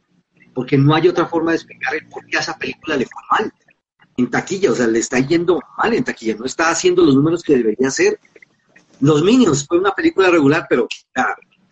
porque 0.54 0.78
no 0.78 0.96
hay 0.96 1.08
otra 1.08 1.26
forma 1.26 1.52
de 1.52 1.58
explicar 1.58 1.96
el 1.96 2.08
por 2.08 2.26
qué 2.26 2.38
a 2.38 2.42
esa 2.42 2.58
película 2.58 2.96
le 2.96 3.06
fue 3.06 3.22
mal 3.32 3.54
en 4.16 4.30
taquilla, 4.30 4.72
o 4.72 4.76
sea, 4.76 4.88
le 4.88 5.00
está 5.00 5.20
yendo 5.20 5.60
mal 5.78 5.94
en 5.94 6.04
taquilla, 6.04 6.36
no 6.36 6.46
está 6.46 6.70
haciendo 6.70 7.04
los 7.04 7.16
números 7.16 7.42
que 7.42 7.58
debería 7.58 7.88
hacer. 7.88 8.20
Los 9.00 9.24
Minions 9.24 9.66
fue 9.68 9.80
una 9.80 9.92
película 9.92 10.30
regular, 10.30 10.68
pero 10.70 10.88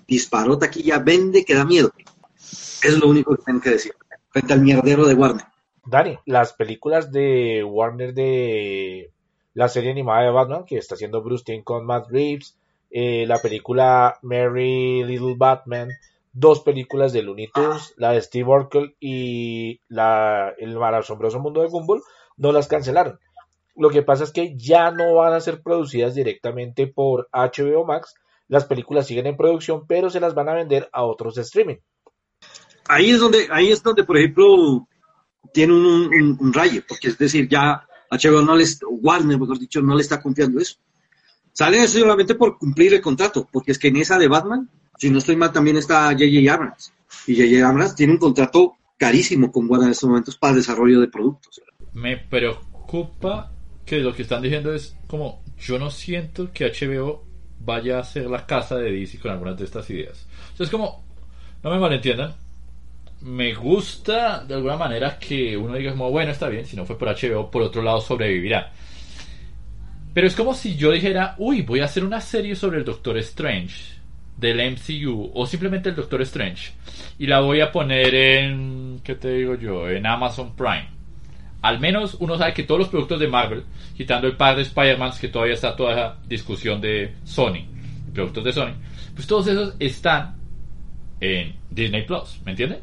disparó 0.07 0.57
taquilla, 0.57 0.97
vende, 0.97 1.45
que 1.45 1.53
da 1.53 1.65
miedo. 1.65 1.91
Es 2.35 2.97
lo 2.97 3.07
único 3.07 3.35
que 3.35 3.43
tengo 3.43 3.61
que 3.61 3.69
decir, 3.69 3.93
frente 4.29 4.53
al 4.53 4.61
mierdero 4.61 5.05
de 5.05 5.13
Warner. 5.13 5.45
Dani, 5.85 6.17
las 6.25 6.53
películas 6.53 7.11
de 7.11 7.63
Warner 7.63 8.13
de 8.13 9.11
la 9.53 9.69
serie 9.69 9.91
animada 9.91 10.23
de 10.23 10.31
Batman, 10.31 10.65
que 10.65 10.77
está 10.77 10.95
haciendo 10.95 11.21
Bruce 11.21 11.43
Timm 11.45 11.63
con 11.63 11.85
Matt 11.85 12.09
Reeves, 12.09 12.57
eh, 12.91 13.25
la 13.25 13.39
película 13.39 14.19
Mary 14.21 15.03
Little 15.03 15.35
Batman, 15.37 15.89
dos 16.33 16.59
películas 16.61 17.13
de 17.13 17.23
Looney 17.23 17.49
Tunes, 17.53 17.93
la 17.97 18.11
de 18.11 18.21
Steve 18.21 18.49
Urkel 18.49 18.95
y 18.99 19.79
la, 19.87 20.53
El 20.57 20.77
asombroso 20.81 21.39
mundo 21.39 21.61
de 21.61 21.69
Gumball, 21.69 22.03
no 22.37 22.51
las 22.51 22.67
cancelaron. 22.67 23.19
Lo 23.75 23.89
que 23.89 24.03
pasa 24.03 24.25
es 24.25 24.31
que 24.31 24.57
ya 24.57 24.91
no 24.91 25.15
van 25.15 25.33
a 25.33 25.39
ser 25.39 25.61
producidas 25.61 26.15
directamente 26.15 26.87
por 26.87 27.29
HBO 27.31 27.85
Max, 27.85 28.15
las 28.49 28.65
películas 28.65 29.07
siguen 29.07 29.27
en 29.27 29.37
producción, 29.37 29.87
pero 29.87 30.09
se 30.09 30.19
las 30.19 30.35
van 30.35 30.49
a 30.49 30.53
vender 30.53 30.89
a 30.91 31.03
otros 31.03 31.37
streaming. 31.37 31.77
Ahí 32.89 33.11
es 33.11 33.19
donde, 33.21 33.47
ahí 33.49 33.71
es 33.71 33.81
donde, 33.81 34.03
por 34.03 34.17
ejemplo, 34.17 34.85
tiene 35.53 35.71
un, 35.71 35.85
un, 35.85 36.37
un 36.39 36.53
rayo, 36.53 36.81
porque 36.85 37.07
es 37.07 37.17
decir, 37.17 37.47
ya 37.47 37.87
HBO 38.11 38.41
no 38.41 38.57
les, 38.57 38.79
Warner, 38.85 39.39
mejor 39.39 39.57
dicho, 39.57 39.81
no 39.81 39.95
le 39.95 40.01
está 40.01 40.21
confiando 40.21 40.59
eso. 40.59 40.75
Sale 41.53 41.87
solamente 41.87 42.35
por 42.35 42.57
cumplir 42.57 42.93
el 42.93 43.01
contrato, 43.01 43.47
porque 43.51 43.71
es 43.71 43.79
que 43.79 43.89
en 43.89 43.97
esa 43.97 44.17
de 44.17 44.27
Batman, 44.27 44.69
si 44.97 45.09
no 45.09 45.17
estoy 45.17 45.35
mal, 45.35 45.51
también 45.51 45.77
está 45.77 46.11
J.J. 46.11 46.53
Abrams. 46.53 46.93
Y 47.27 47.35
J.J. 47.35 47.67
Abrams 47.67 47.95
tiene 47.95 48.13
un 48.13 48.19
contrato 48.19 48.77
carísimo 48.97 49.51
con 49.51 49.69
Warner 49.69 49.87
en 49.87 49.91
estos 49.91 50.09
momentos 50.09 50.37
para 50.37 50.51
el 50.51 50.57
desarrollo 50.57 51.01
de 51.01 51.07
productos. 51.07 51.61
Me 51.93 52.17
preocupa 52.17 53.51
que 53.85 53.99
lo 53.99 54.13
que 54.13 54.21
están 54.21 54.41
diciendo 54.41 54.73
es 54.73 54.95
como, 55.07 55.43
yo 55.59 55.77
no 55.79 55.89
siento 55.89 56.51
que 56.53 56.71
HBO 56.71 57.23
vaya 57.59 57.99
a 57.99 58.03
ser 58.03 58.29
la 58.29 58.45
casa 58.45 58.77
de 58.77 58.91
DC 58.91 59.19
con 59.19 59.31
algunas 59.31 59.57
de 59.57 59.65
estas 59.65 59.89
ideas. 59.89 60.27
O 60.53 60.57
sea, 60.57 60.65
es 60.65 60.69
como, 60.69 61.03
no 61.63 61.71
me 61.71 61.79
malentiendan, 61.79 62.35
me 63.21 63.53
gusta 63.53 64.43
de 64.43 64.55
alguna 64.55 64.77
manera 64.77 65.17
que 65.19 65.55
uno 65.55 65.75
diga 65.75 65.91
como, 65.91 66.09
bueno, 66.09 66.31
está 66.31 66.47
bien, 66.49 66.65
si 66.65 66.75
no 66.75 66.85
fue 66.85 66.97
por 66.97 67.09
HBO, 67.09 67.51
por 67.51 67.61
otro 67.61 67.81
lado 67.81 68.01
sobrevivirá. 68.01 68.71
Pero 70.13 70.27
es 70.27 70.35
como 70.35 70.53
si 70.53 70.75
yo 70.75 70.91
dijera, 70.91 71.35
uy, 71.37 71.61
voy 71.61 71.79
a 71.79 71.85
hacer 71.85 72.03
una 72.03 72.19
serie 72.19 72.55
sobre 72.55 72.79
el 72.79 72.85
Doctor 72.85 73.17
Strange 73.19 74.01
del 74.37 74.71
MCU 74.71 75.31
o 75.33 75.45
simplemente 75.45 75.89
el 75.89 75.95
Doctor 75.95 76.21
Strange 76.23 76.73
y 77.19 77.27
la 77.27 77.41
voy 77.41 77.61
a 77.61 77.71
poner 77.71 78.13
en, 78.15 78.99
¿qué 79.03 79.15
te 79.15 79.31
digo 79.33 79.55
yo? 79.55 79.87
En 79.87 80.05
Amazon 80.05 80.55
Prime. 80.55 80.87
Al 81.61 81.79
menos 81.79 82.17
uno 82.19 82.37
sabe 82.37 82.53
que 82.53 82.63
todos 82.63 82.79
los 82.79 82.89
productos 82.89 83.19
de 83.19 83.27
Marvel, 83.27 83.63
quitando 83.95 84.27
el 84.27 84.35
par 84.35 84.55
de 84.55 84.63
Spider-Man, 84.63 85.11
que 85.21 85.27
todavía 85.27 85.53
está 85.53 85.75
toda 85.75 85.93
esa 85.93 86.17
discusión 86.27 86.81
de 86.81 87.13
Sony, 87.23 87.67
productos 88.13 88.43
de 88.43 88.51
Sony, 88.51 88.73
pues 89.13 89.27
todos 89.27 89.47
esos 89.47 89.75
están 89.79 90.35
en 91.19 91.55
Disney 91.69 92.03
Plus, 92.03 92.41
¿me 92.43 92.51
entienden? 92.51 92.79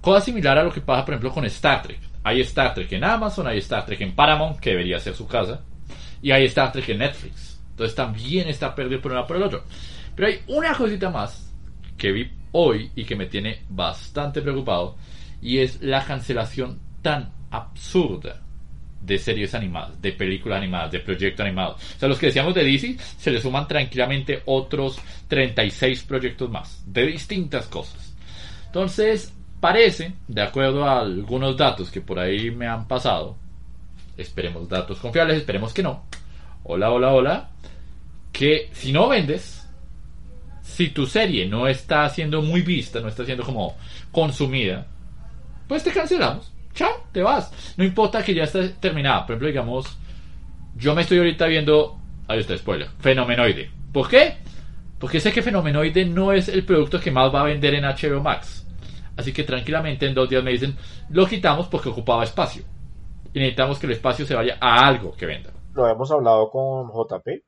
Cosa 0.00 0.20
similar 0.20 0.58
a 0.58 0.64
lo 0.64 0.72
que 0.72 0.80
pasa, 0.80 1.04
por 1.04 1.14
ejemplo, 1.14 1.32
con 1.32 1.44
Star 1.44 1.82
Trek. 1.82 2.00
Hay 2.24 2.40
Star 2.40 2.74
Trek 2.74 2.90
en 2.90 3.04
Amazon, 3.04 3.46
hay 3.46 3.58
Star 3.58 3.86
Trek 3.86 4.00
en 4.00 4.12
Paramount, 4.12 4.58
que 4.58 4.70
debería 4.70 4.98
ser 4.98 5.14
su 5.14 5.28
casa, 5.28 5.62
y 6.22 6.30
hay 6.30 6.44
Star 6.46 6.72
Trek 6.72 6.88
en 6.88 6.98
Netflix. 6.98 7.60
Entonces 7.70 7.94
también 7.94 8.48
está 8.48 8.74
perdido 8.74 9.02
por 9.02 9.12
uno 9.12 9.26
por 9.26 9.36
el 9.36 9.42
otro. 9.42 9.64
Pero 10.14 10.28
hay 10.28 10.40
una 10.46 10.74
cosita 10.74 11.10
más 11.10 11.52
que 11.96 12.12
vi 12.12 12.30
hoy 12.52 12.90
y 12.94 13.04
que 13.04 13.16
me 13.16 13.26
tiene 13.26 13.62
bastante 13.68 14.42
preocupado, 14.42 14.96
y 15.40 15.58
es 15.58 15.82
la 15.82 16.04
cancelación 16.04 16.78
tan 17.02 17.32
absurda 17.50 18.40
de 19.00 19.18
series 19.18 19.54
animadas, 19.54 20.00
de 20.00 20.12
películas 20.12 20.58
animadas, 20.58 20.92
de 20.92 21.00
proyectos 21.00 21.44
animados. 21.44 21.82
O 21.96 21.98
sea, 21.98 22.08
los 22.08 22.18
que 22.18 22.26
decíamos 22.26 22.54
de 22.54 22.62
DC, 22.62 22.96
se 22.98 23.30
le 23.30 23.40
suman 23.40 23.66
tranquilamente 23.66 24.42
otros 24.46 25.00
36 25.26 26.04
proyectos 26.04 26.48
más, 26.50 26.84
de 26.86 27.06
distintas 27.06 27.66
cosas. 27.66 28.14
Entonces, 28.66 29.34
parece, 29.60 30.14
de 30.28 30.42
acuerdo 30.42 30.84
a 30.84 31.00
algunos 31.00 31.56
datos 31.56 31.90
que 31.90 32.00
por 32.00 32.18
ahí 32.18 32.50
me 32.52 32.68
han 32.68 32.86
pasado, 32.86 33.36
esperemos 34.16 34.68
datos 34.68 34.98
confiables, 34.98 35.38
esperemos 35.38 35.72
que 35.72 35.82
no. 35.82 36.06
Hola, 36.64 36.90
hola, 36.90 37.12
hola. 37.12 37.50
Que 38.32 38.70
si 38.72 38.92
no 38.92 39.08
vendes, 39.08 39.68
si 40.62 40.88
tu 40.88 41.06
serie 41.06 41.46
no 41.46 41.66
está 41.68 42.08
siendo 42.08 42.40
muy 42.42 42.62
vista, 42.62 43.00
no 43.00 43.08
está 43.08 43.24
siendo 43.24 43.44
como 43.44 43.76
consumida, 44.10 44.86
pues 45.68 45.84
te 45.84 45.90
cancelamos. 45.90 46.52
Chao, 46.74 47.06
te 47.12 47.22
vas. 47.22 47.74
No 47.76 47.84
importa 47.84 48.24
que 48.24 48.34
ya 48.34 48.44
esté 48.44 48.68
terminada. 48.70 49.26
Por 49.26 49.34
ejemplo, 49.34 49.48
digamos, 49.48 49.98
yo 50.76 50.94
me 50.94 51.02
estoy 51.02 51.18
ahorita 51.18 51.46
viendo. 51.46 51.98
Ahí 52.28 52.40
está, 52.40 52.56
spoiler. 52.56 52.88
Fenomenoide. 53.00 53.70
¿Por 53.92 54.08
qué? 54.08 54.36
Porque 54.98 55.20
sé 55.20 55.32
que 55.32 55.42
Fenomenoide 55.42 56.04
no 56.04 56.32
es 56.32 56.48
el 56.48 56.64
producto 56.64 57.00
que 57.00 57.10
más 57.10 57.34
va 57.34 57.42
a 57.42 57.44
vender 57.44 57.74
en 57.74 57.84
HBO 57.84 58.22
Max. 58.22 58.66
Así 59.16 59.32
que 59.32 59.44
tranquilamente 59.44 60.06
en 60.06 60.14
dos 60.14 60.28
días 60.28 60.42
me 60.42 60.52
dicen, 60.52 60.76
lo 61.10 61.26
quitamos 61.26 61.66
porque 61.66 61.90
ocupaba 61.90 62.24
espacio. 62.24 62.64
Y 63.32 63.38
necesitamos 63.38 63.78
que 63.78 63.86
el 63.86 63.92
espacio 63.92 64.26
se 64.26 64.34
vaya 64.34 64.58
a 64.60 64.86
algo 64.86 65.12
que 65.12 65.26
venda. 65.26 65.52
Lo 65.74 65.88
hemos 65.88 66.10
hablado 66.10 66.50
con 66.50 66.88
JP 66.88 67.44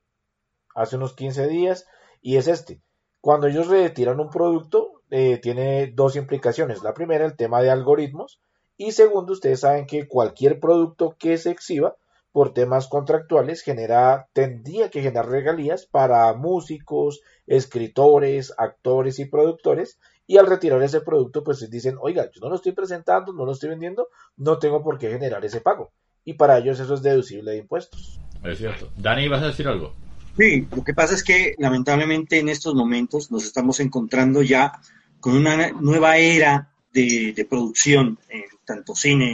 hace 0.73 0.95
unos 0.95 1.13
15 1.13 1.47
días 1.47 1.87
y 2.21 2.37
es 2.37 2.47
este. 2.47 2.81
Cuando 3.21 3.47
ellos 3.47 3.67
retiran 3.67 4.19
un 4.19 4.29
producto, 4.29 5.01
eh, 5.09 5.39
tiene 5.41 5.87
dos 5.87 6.15
implicaciones. 6.15 6.83
La 6.83 6.93
primera, 6.93 7.25
el 7.25 7.35
tema 7.35 7.61
de 7.61 7.69
algoritmos 7.69 8.39
y 8.77 8.91
segundo, 8.91 9.33
ustedes 9.33 9.61
saben 9.61 9.85
que 9.85 10.07
cualquier 10.07 10.59
producto 10.59 11.15
que 11.17 11.37
se 11.37 11.51
exhiba 11.51 11.95
por 12.31 12.53
temas 12.53 12.87
contractuales 12.87 13.61
genera, 13.61 14.27
tendría 14.33 14.89
que 14.89 15.01
generar 15.01 15.29
regalías 15.29 15.85
para 15.85 16.33
músicos, 16.33 17.21
escritores, 17.47 18.53
actores 18.57 19.19
y 19.19 19.25
productores. 19.25 19.97
Y 20.27 20.37
al 20.37 20.47
retirar 20.47 20.81
ese 20.81 21.01
producto, 21.01 21.43
pues 21.43 21.69
dicen, 21.69 21.97
oiga, 21.99 22.29
yo 22.31 22.41
no 22.41 22.49
lo 22.49 22.55
estoy 22.55 22.71
presentando, 22.71 23.31
no 23.33 23.45
lo 23.45 23.51
estoy 23.51 23.69
vendiendo, 23.69 24.09
no 24.37 24.57
tengo 24.57 24.83
por 24.83 24.97
qué 24.97 25.09
generar 25.09 25.43
ese 25.45 25.61
pago. 25.61 25.91
Y 26.23 26.33
para 26.33 26.57
ellos 26.57 26.79
eso 26.79 26.95
es 26.95 27.01
deducible 27.03 27.51
de 27.51 27.57
impuestos. 27.57 28.19
Es 28.43 28.57
cierto. 28.57 28.89
Dani, 28.97 29.27
¿vas 29.27 29.43
a 29.43 29.47
decir 29.47 29.67
algo? 29.67 29.93
Sí, 30.37 30.67
lo 30.75 30.83
que 30.83 30.93
pasa 30.93 31.13
es 31.13 31.23
que 31.23 31.55
lamentablemente 31.59 32.39
en 32.39 32.49
estos 32.49 32.73
momentos 32.73 33.31
nos 33.31 33.45
estamos 33.45 33.79
encontrando 33.79 34.41
ya 34.41 34.73
con 35.19 35.37
una 35.37 35.71
nueva 35.71 36.17
era 36.17 36.71
de, 36.91 37.47
producción, 37.49 38.17
eh, 38.29 38.45
tanto 38.65 38.95
cine, 38.95 39.33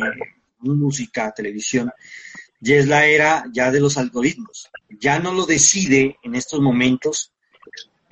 música, 0.60 1.32
televisión, 1.32 1.92
ya 2.60 2.76
es 2.76 2.88
la 2.88 3.06
era 3.06 3.46
ya 3.52 3.72
de 3.72 3.80
los 3.80 3.98
algoritmos. 3.98 4.70
Ya 5.00 5.20
no 5.20 5.34
lo 5.34 5.46
decide 5.46 6.18
en 6.24 6.36
estos 6.36 6.60
momentos 6.60 7.31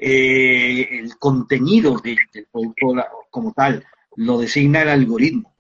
eh, 0.02 1.00
el 1.00 1.18
contenido 1.18 1.98
del 2.00 2.18
producto 2.52 2.88
como 3.30 3.54
tal, 3.54 3.86
lo 4.16 4.40
designa 4.40 4.82
el 4.82 4.90
algoritmo. 4.90 5.56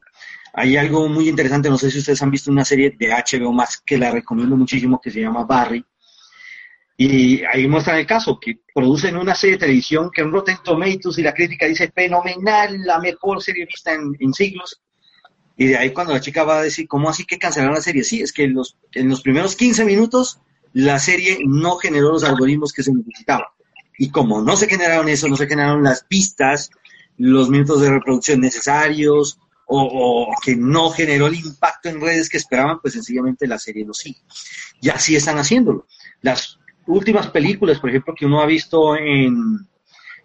Hay 0.53 0.77
algo 0.77 1.07
muy 1.07 1.29
interesante, 1.29 1.69
no 1.69 1.77
sé 1.77 1.91
si 1.91 1.99
ustedes 1.99 2.21
han 2.21 2.31
visto 2.31 2.51
una 2.51 2.65
serie 2.65 2.95
de 2.97 3.09
HBO 3.09 3.53
Max 3.53 3.81
que 3.85 3.97
la 3.97 4.11
recomiendo 4.11 4.55
muchísimo, 4.55 4.99
que 4.99 5.11
se 5.11 5.21
llama 5.21 5.45
Barry, 5.45 5.85
y 7.01 7.43
ahí 7.45 7.65
muestran 7.65 7.97
el 7.97 8.05
caso, 8.05 8.37
que 8.41 8.59
producen 8.75 9.15
una 9.15 9.33
serie 9.33 9.55
de 9.55 9.61
televisión 9.61 10.11
que 10.13 10.19
en 10.19 10.33
Rotten 10.33 10.57
Tomatoes 10.61 11.17
y 11.17 11.21
la 11.21 11.33
crítica 11.33 11.65
dice 11.65 11.89
fenomenal, 11.95 12.77
la 12.85 12.99
mejor 12.99 13.41
serie 13.41 13.65
vista 13.65 13.93
en, 13.93 14.33
siglos. 14.33 14.81
Y 15.55 15.67
de 15.67 15.77
ahí 15.77 15.93
cuando 15.93 16.11
la 16.11 16.19
chica 16.19 16.43
va 16.43 16.59
a 16.59 16.63
decir, 16.63 16.89
¿cómo 16.89 17.09
así 17.09 17.23
que 17.23 17.39
cancelaron 17.39 17.75
la 17.75 17.81
serie? 17.81 18.03
Sí, 18.03 18.21
es 18.21 18.33
que 18.33 18.43
en 18.43 18.53
los, 18.53 18.77
en 18.91 19.07
los 19.07 19.21
primeros 19.21 19.55
15 19.55 19.85
minutos 19.85 20.41
la 20.73 20.99
serie 20.99 21.39
no 21.45 21.77
generó 21.77 22.11
los 22.11 22.25
algoritmos 22.25 22.73
que 22.73 22.83
se 22.83 22.93
necesitaban. 22.93 23.47
Y 23.99 24.11
como 24.11 24.41
no 24.41 24.55
se 24.55 24.67
generaron 24.67 25.09
eso, 25.09 25.27
no 25.27 25.35
se 25.35 25.45
generaron 25.45 25.83
las 25.83 26.05
pistas, 26.05 26.71
los 27.17 27.49
minutos 27.49 27.81
de 27.81 27.91
reproducción 27.91 28.39
necesarios, 28.39 29.37
o, 29.67 30.33
que 30.43 30.55
no 30.55 30.89
generó 30.89 31.27
el 31.27 31.35
impacto 31.35 31.89
en 31.89 32.01
redes 32.01 32.29
que 32.29 32.37
esperaban, 32.37 32.79
pues 32.79 32.93
sencillamente 32.93 33.45
la 33.45 33.59
serie 33.59 33.85
no 33.85 33.93
sigue. 33.93 34.21
Y 34.81 34.89
así 34.89 35.17
están 35.17 35.37
haciéndolo. 35.37 35.85
Las 36.21 36.57
últimas 36.87 37.27
películas, 37.27 37.79
por 37.79 37.89
ejemplo, 37.89 38.15
que 38.17 38.25
uno 38.25 38.41
ha 38.41 38.45
visto 38.45 38.95
en, 38.95 39.67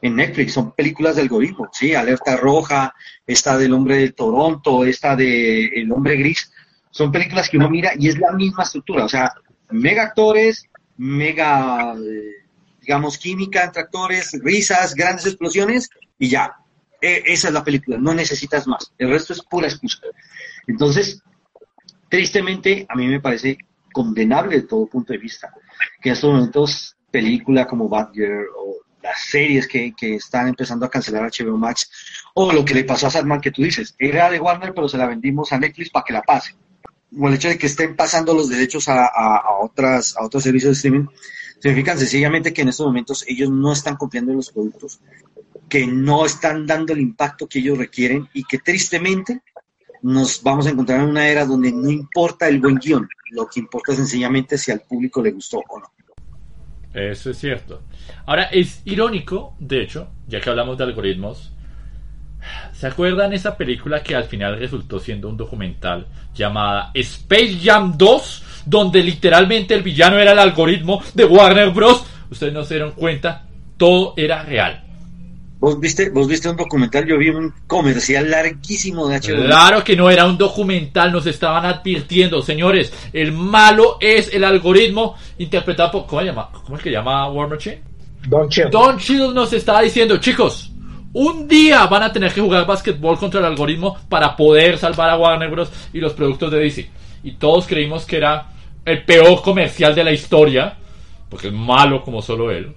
Netflix, 0.01 0.53
son 0.53 0.73
películas 0.73 1.17
del 1.17 1.25
algoritmo, 1.25 1.69
¿sí? 1.73 1.95
Alerta 1.95 2.37
Roja, 2.37 2.95
esta 3.27 3.59
del 3.59 3.73
Hombre 3.73 3.97
de 3.97 4.13
Toronto, 4.13 4.85
esta 4.85 5.17
de 5.17 5.65
El 5.65 5.91
Hombre 5.91 6.17
Gris, 6.17 6.53
son 6.91 7.11
películas 7.11 7.49
que 7.49 7.57
uno 7.57 7.69
mira 7.69 7.93
y 7.99 8.09
es 8.09 8.19
la 8.19 8.31
misma 8.33 8.63
estructura, 8.63 9.07
o 9.07 9.09
sea, 9.09 9.33
mega 9.71 10.05
actores, 10.05 10.69
mega, 10.99 11.95
eh, 11.95 12.44
digamos, 12.85 13.19
química 13.19 13.65
entre 13.65 13.83
actores, 13.83 14.33
risas, 14.43 14.95
grandes 14.95 15.27
explosiones 15.27 15.89
y 16.19 16.29
ya. 16.29 16.55
E, 17.01 17.23
esa 17.27 17.49
es 17.49 17.55
la 17.55 17.65
película, 17.65 17.99
no 17.99 18.15
necesitas 18.15 18.67
más. 18.67 18.93
El 18.99 19.11
resto 19.11 19.33
es 19.33 19.43
pura 19.43 19.69
excusa. 19.69 19.99
Entonces, 20.67 21.23
tristemente, 22.09 22.87
a 22.89 22.95
mí 22.95 23.07
me 23.07 23.21
parece 23.21 23.59
condenable 23.93 24.57
de 24.57 24.63
todo 24.63 24.87
punto 24.87 25.13
de 25.13 25.19
vista 25.19 25.53
que 26.01 26.11
en 26.11 26.15
estos 26.15 26.33
momentos 26.33 26.97
películas 27.11 27.67
como 27.67 27.89
Bad 27.89 28.11
o 28.57 28.85
las 29.03 29.27
series 29.27 29.69
que, 29.69 29.93
que, 29.95 30.17
están 30.17 30.49
empezando 30.49 30.87
a 30.87 30.91
cancelar 30.91 31.31
HBO 31.31 31.59
Max, 31.59 31.91
o 32.35 32.51
lo 32.51 32.65
que 32.65 32.75
le 32.75 32.85
pasó 32.85 33.07
a 33.07 33.11
Sandman 33.11 33.41
que 33.41 33.51
tú 33.51 33.63
dices, 33.63 33.95
era 33.99 34.31
de 34.31 34.41
Warner 34.41 34.73
pero 34.75 34.89
se 34.89 34.97
la 34.97 35.07
vendimos 35.07 35.53
a 35.53 35.59
Netflix 35.59 35.91
para 35.91 36.05
que 36.05 36.13
la 36.15 36.23
pase. 36.23 36.57
O 37.17 37.29
el 37.29 37.35
hecho 37.35 37.49
de 37.49 37.59
que 37.59 37.67
estén 37.67 37.95
pasando 37.95 38.35
los 38.35 38.49
derechos 38.49 38.89
a, 38.89 39.07
a, 39.07 39.59
otras, 39.61 40.17
a 40.17 40.25
otros 40.25 40.43
servicios 40.43 40.71
de 40.71 40.77
streaming, 40.77 41.07
significan 41.61 41.99
sencillamente 41.99 42.53
que 42.53 42.63
en 42.63 42.69
estos 42.69 42.87
momentos 42.87 43.25
ellos 43.27 43.51
no 43.51 43.73
están 43.73 43.97
cumpliendo 43.97 44.33
los 44.33 44.51
productos, 44.51 45.01
que 45.69 45.87
no 45.87 46.25
están 46.25 46.67
dando 46.67 46.93
el 46.93 47.01
impacto 47.01 47.47
que 47.47 47.59
ellos 47.59 47.79
requieren 47.79 48.29
y 48.33 48.45
que 48.45 48.59
tristemente 48.59 49.43
nos 50.03 50.43
vamos 50.43 50.67
a 50.67 50.71
encontrar 50.71 51.01
en 51.01 51.09
una 51.09 51.27
era 51.27 51.47
donde 51.47 51.73
no 51.73 51.91
importa 51.91 52.47
el 52.47 52.61
buen 52.61 52.77
guion, 52.77 53.09
lo 53.31 53.47
que 53.47 53.61
importa 53.61 53.95
sencillamente 53.95 54.59
si 54.59 54.71
al 54.71 54.81
público 54.81 55.23
le 55.23 55.33
gustó 55.33 55.63
o 55.69 55.81
no. 55.81 55.87
Eso 56.93 57.31
es 57.31 57.39
cierto. 57.39 57.83
Ahora, 58.27 58.45
es 58.45 58.83
irónico, 58.85 59.57
de 59.59 59.83
hecho, 59.83 60.11
ya 60.29 60.41
que 60.41 60.51
hablamos 60.51 60.79
de 60.79 60.85
algoritmos, 60.85 61.53
¿se 62.73 62.87
acuerdan 62.87 63.33
esa 63.33 63.57
película 63.57 64.03
que 64.03 64.15
al 64.15 64.25
final 64.25 64.59
resultó 64.59 65.01
siendo 65.01 65.29
un 65.29 65.37
documental 65.37 66.07
llamada 66.35 66.91
Space 66.95 67.59
Jam 67.63 67.97
2, 67.97 68.45
donde 68.67 69.03
literalmente 69.03 69.75
el 69.75 69.83
villano 69.83 70.19
era 70.19 70.33
el 70.33 70.39
algoritmo 70.39 71.03
de 71.15 71.25
Warner 71.25 71.71
Bros? 71.71 72.05
Ustedes 72.31 72.53
no 72.53 72.65
se 72.65 72.75
dieron 72.75 72.93
cuenta, 72.93 73.47
todo 73.77 74.15
era 74.17 74.43
real. 74.43 74.85
¿Vos 75.65 75.81
viste, 75.81 76.11
vos 76.11 76.29
viste 76.29 76.49
un 76.49 76.57
documental, 76.57 77.07
yo 77.07 77.17
vi 77.17 77.31
un 77.31 77.55
comercial 77.67 78.31
larguísimo 78.31 79.09
de 79.09 79.19
HBO. 79.19 79.47
Claro 79.47 79.83
que 79.83 79.97
no 79.97 80.11
era 80.11 80.27
un 80.27 80.37
documental, 80.37 81.11
nos 81.11 81.27
estaban 81.27 81.65
advirtiendo, 81.65 82.43
señores, 82.43 82.93
el 83.15 83.33
malo 83.33 83.97
es 83.99 84.35
el 84.35 84.45
algoritmo 84.45 85.17
interpretado 85.39 85.91
por, 85.91 86.07
¿cómo 86.07 86.21
se 86.21 86.27
llama? 86.27 86.51
¿Cómo 86.53 86.77
es 86.77 86.83
que 86.83 86.91
llama 86.91 87.31
War 87.31 87.49
Machine? 87.49 87.81
Don 88.29 88.49
Chill. 88.49 88.69
Don 88.71 88.99
Chill 88.99 89.33
nos 89.33 89.53
estaba 89.55 89.81
diciendo, 89.81 90.19
chicos, 90.19 90.71
un 91.15 91.47
día 91.49 91.87
van 91.87 92.03
a 92.03 92.13
tener 92.13 92.33
que 92.33 92.41
jugar 92.41 92.67
básquetbol 92.67 93.19
contra 93.19 93.41
el 93.41 93.47
algoritmo 93.47 93.97
para 94.09 94.37
poder 94.37 94.77
salvar 94.79 95.11
a 95.11 95.17
Warner 95.17 95.49
Bros. 95.51 95.71
y 95.93 95.99
los 95.99 96.13
productos 96.13 96.51
de 96.51 96.59
DC. 96.59 96.91
Y 97.23 97.33
todos 97.33 97.67
creímos 97.67 98.05
que 98.05 98.17
era 98.17 98.49
el 98.85 99.05
peor 99.05 99.43
comercial 99.43 99.95
de 99.95 100.05
la 100.05 100.13
historia, 100.13 100.77
porque 101.29 101.49
es 101.49 101.53
malo 101.53 102.03
como 102.03 102.23
solo 102.23 102.51
él. 102.51 102.75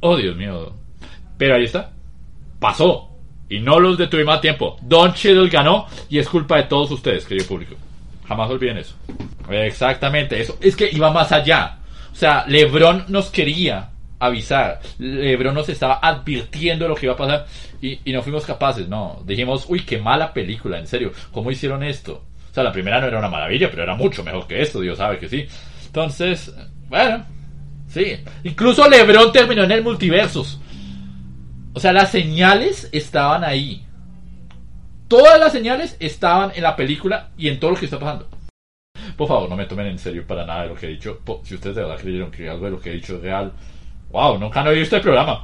Oh, 0.00 0.16
Dios 0.16 0.36
mío. 0.36 0.74
Pero 1.36 1.56
ahí 1.56 1.64
está 1.64 1.94
pasó. 2.64 3.10
Y 3.50 3.60
no 3.60 3.78
los 3.78 3.98
detuvimos 3.98 4.36
a 4.36 4.40
tiempo. 4.40 4.78
Don 4.80 5.12
Cheadle 5.12 5.50
ganó 5.50 5.86
y 6.08 6.18
es 6.18 6.26
culpa 6.26 6.56
de 6.56 6.62
todos 6.62 6.90
ustedes, 6.90 7.26
querido 7.26 7.46
público. 7.46 7.76
Jamás 8.26 8.48
olviden 8.48 8.78
eso. 8.78 8.94
Exactamente, 9.50 10.40
eso. 10.40 10.56
Es 10.62 10.74
que 10.74 10.88
iba 10.90 11.12
más 11.12 11.30
allá. 11.30 11.80
O 12.10 12.14
sea, 12.14 12.46
LeBron 12.48 13.04
nos 13.08 13.28
quería 13.28 13.90
avisar. 14.18 14.80
LeBron 14.98 15.54
nos 15.54 15.68
estaba 15.68 15.98
advirtiendo 16.00 16.88
lo 16.88 16.94
que 16.94 17.04
iba 17.04 17.12
a 17.12 17.18
pasar 17.18 17.46
y, 17.82 18.00
y 18.02 18.14
no 18.14 18.22
fuimos 18.22 18.46
capaces. 18.46 18.88
No, 18.88 19.22
dijimos, 19.26 19.66
uy, 19.68 19.80
qué 19.80 19.98
mala 19.98 20.32
película, 20.32 20.78
en 20.78 20.86
serio. 20.86 21.12
¿Cómo 21.32 21.50
hicieron 21.50 21.82
esto? 21.82 22.24
O 22.54 22.56
sea, 22.56 22.62
la 22.62 22.70
primera 22.70 23.00
no 23.00 23.08
era 23.08 23.18
una 23.18 23.28
maravilla, 23.28 23.68
pero 23.68 23.82
era 23.82 23.96
mucho 23.96 24.22
mejor 24.22 24.46
que 24.46 24.62
esto, 24.62 24.78
Dios 24.78 24.98
sabe 24.98 25.18
que 25.18 25.28
sí. 25.28 25.44
Entonces, 25.86 26.54
bueno, 26.88 27.26
sí. 27.88 28.16
Incluso 28.44 28.88
LeBron 28.88 29.32
terminó 29.32 29.64
en 29.64 29.72
el 29.72 29.82
multiversus. 29.82 30.60
O 31.72 31.80
sea, 31.80 31.92
las 31.92 32.12
señales 32.12 32.88
estaban 32.92 33.42
ahí. 33.42 33.84
Todas 35.08 35.40
las 35.40 35.50
señales 35.50 35.96
estaban 35.98 36.52
en 36.54 36.62
la 36.62 36.76
película 36.76 37.30
y 37.36 37.48
en 37.48 37.58
todo 37.58 37.72
lo 37.72 37.76
que 37.76 37.86
está 37.86 37.98
pasando. 37.98 38.28
Por 39.16 39.26
favor, 39.26 39.50
no 39.50 39.56
me 39.56 39.66
tomen 39.66 39.88
en 39.88 39.98
serio 39.98 40.24
para 40.24 40.46
nada 40.46 40.62
de 40.62 40.68
lo 40.68 40.74
que 40.76 40.86
he 40.86 40.90
dicho. 40.90 41.22
Si 41.42 41.56
ustedes 41.56 41.74
de 41.74 41.82
verdad 41.82 41.98
creyeron 42.00 42.30
que 42.30 42.48
algo 42.48 42.66
de 42.66 42.70
lo 42.70 42.80
que 42.80 42.90
he 42.90 42.94
dicho 42.94 43.16
es 43.16 43.22
real, 43.22 43.52
wow, 44.12 44.38
nunca 44.38 44.60
han 44.60 44.68
oído 44.68 44.84
este 44.84 45.00
programa. 45.00 45.42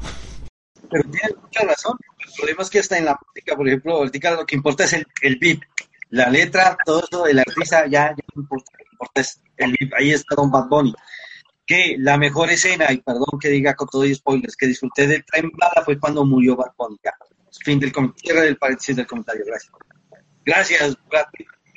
Pero 0.89 1.03
tienes 1.11 1.37
mucha 1.43 1.65
razón. 1.65 1.99
El 2.21 2.33
problema 2.37 2.63
es 2.63 2.71
que 2.71 2.79
hasta 2.79 2.99
en 2.99 3.07
la 3.07 3.19
música, 3.27 3.57
por 3.57 3.67
ejemplo, 3.67 3.97
ahorita 3.97 4.31
lo 4.31 4.47
que 4.47 4.55
importa 4.55 4.85
es 4.85 4.93
el, 4.93 5.05
el 5.23 5.37
beat. 5.41 5.59
La 6.11 6.29
letra, 6.29 6.77
todo 6.85 7.03
eso 7.05 7.25
del 7.25 7.39
artista, 7.39 7.87
ya, 7.87 8.11
ya 8.11 8.25
no 8.35 8.43
importa. 8.43 8.73
Que 8.77 8.85
importa 8.93 9.21
es 9.21 9.41
el. 9.57 9.77
Ahí 9.99 10.11
está 10.11 10.35
Don 10.35 10.51
Bad 10.51 10.69
Bunny. 10.69 10.95
Que 11.67 11.97
la 11.99 12.19
mejor 12.19 12.51
escena, 12.51 12.93
y 12.93 12.99
perdón 12.99 13.39
que 13.41 13.49
diga 13.49 13.75
con 13.75 13.89
todo 13.89 14.05
y 14.05 14.15
spoilers, 14.15 14.57
que 14.57 14.67
disfruté 14.67 15.07
de 15.07 15.23
Tren 15.23 15.51
Bala 15.57 15.83
fue 15.85 15.99
cuando 15.99 16.25
murió 16.25 16.57
Bad 16.57 16.73
Bunny. 16.77 16.97
Ya. 17.05 17.13
Fin 17.65 17.79
del 17.79 17.93
comentario, 17.93 18.23
cierre 18.23 18.47
del 18.47 18.57
paréntesis 18.57 18.97
del 18.97 19.07
comentario. 19.07 19.45
Gracias. 19.47 19.73
Gracias, 20.45 20.97
Brad. 21.09 21.27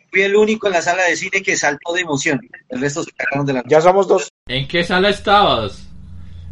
Fui 0.10 0.22
el 0.22 0.36
único 0.36 0.68
en 0.68 0.74
la 0.74 0.82
sala 0.82 1.04
de 1.04 1.16
cine 1.16 1.42
que 1.42 1.58
saltó 1.58 1.94
de 1.94 2.02
emoción. 2.02 2.40
El 2.70 2.82
resto 2.82 3.04
se 3.04 3.12
cagaron 3.12 3.46
de 3.46 3.54
la 3.54 3.64
Ya 3.68 3.82
somos 3.82 4.08
dos. 4.08 4.32
¿En 4.48 4.68
qué 4.68 4.84
sala 4.84 5.10
estabas? 5.10 5.88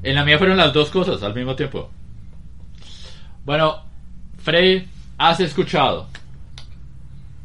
En 0.03 0.15
la 0.15 0.25
mía 0.25 0.39
fueron 0.39 0.57
las 0.57 0.73
dos 0.73 0.89
cosas 0.89 1.21
al 1.21 1.35
mismo 1.35 1.55
tiempo. 1.55 1.89
Bueno, 3.45 3.83
Frey, 4.39 4.87
has 5.17 5.39
escuchado. 5.39 6.07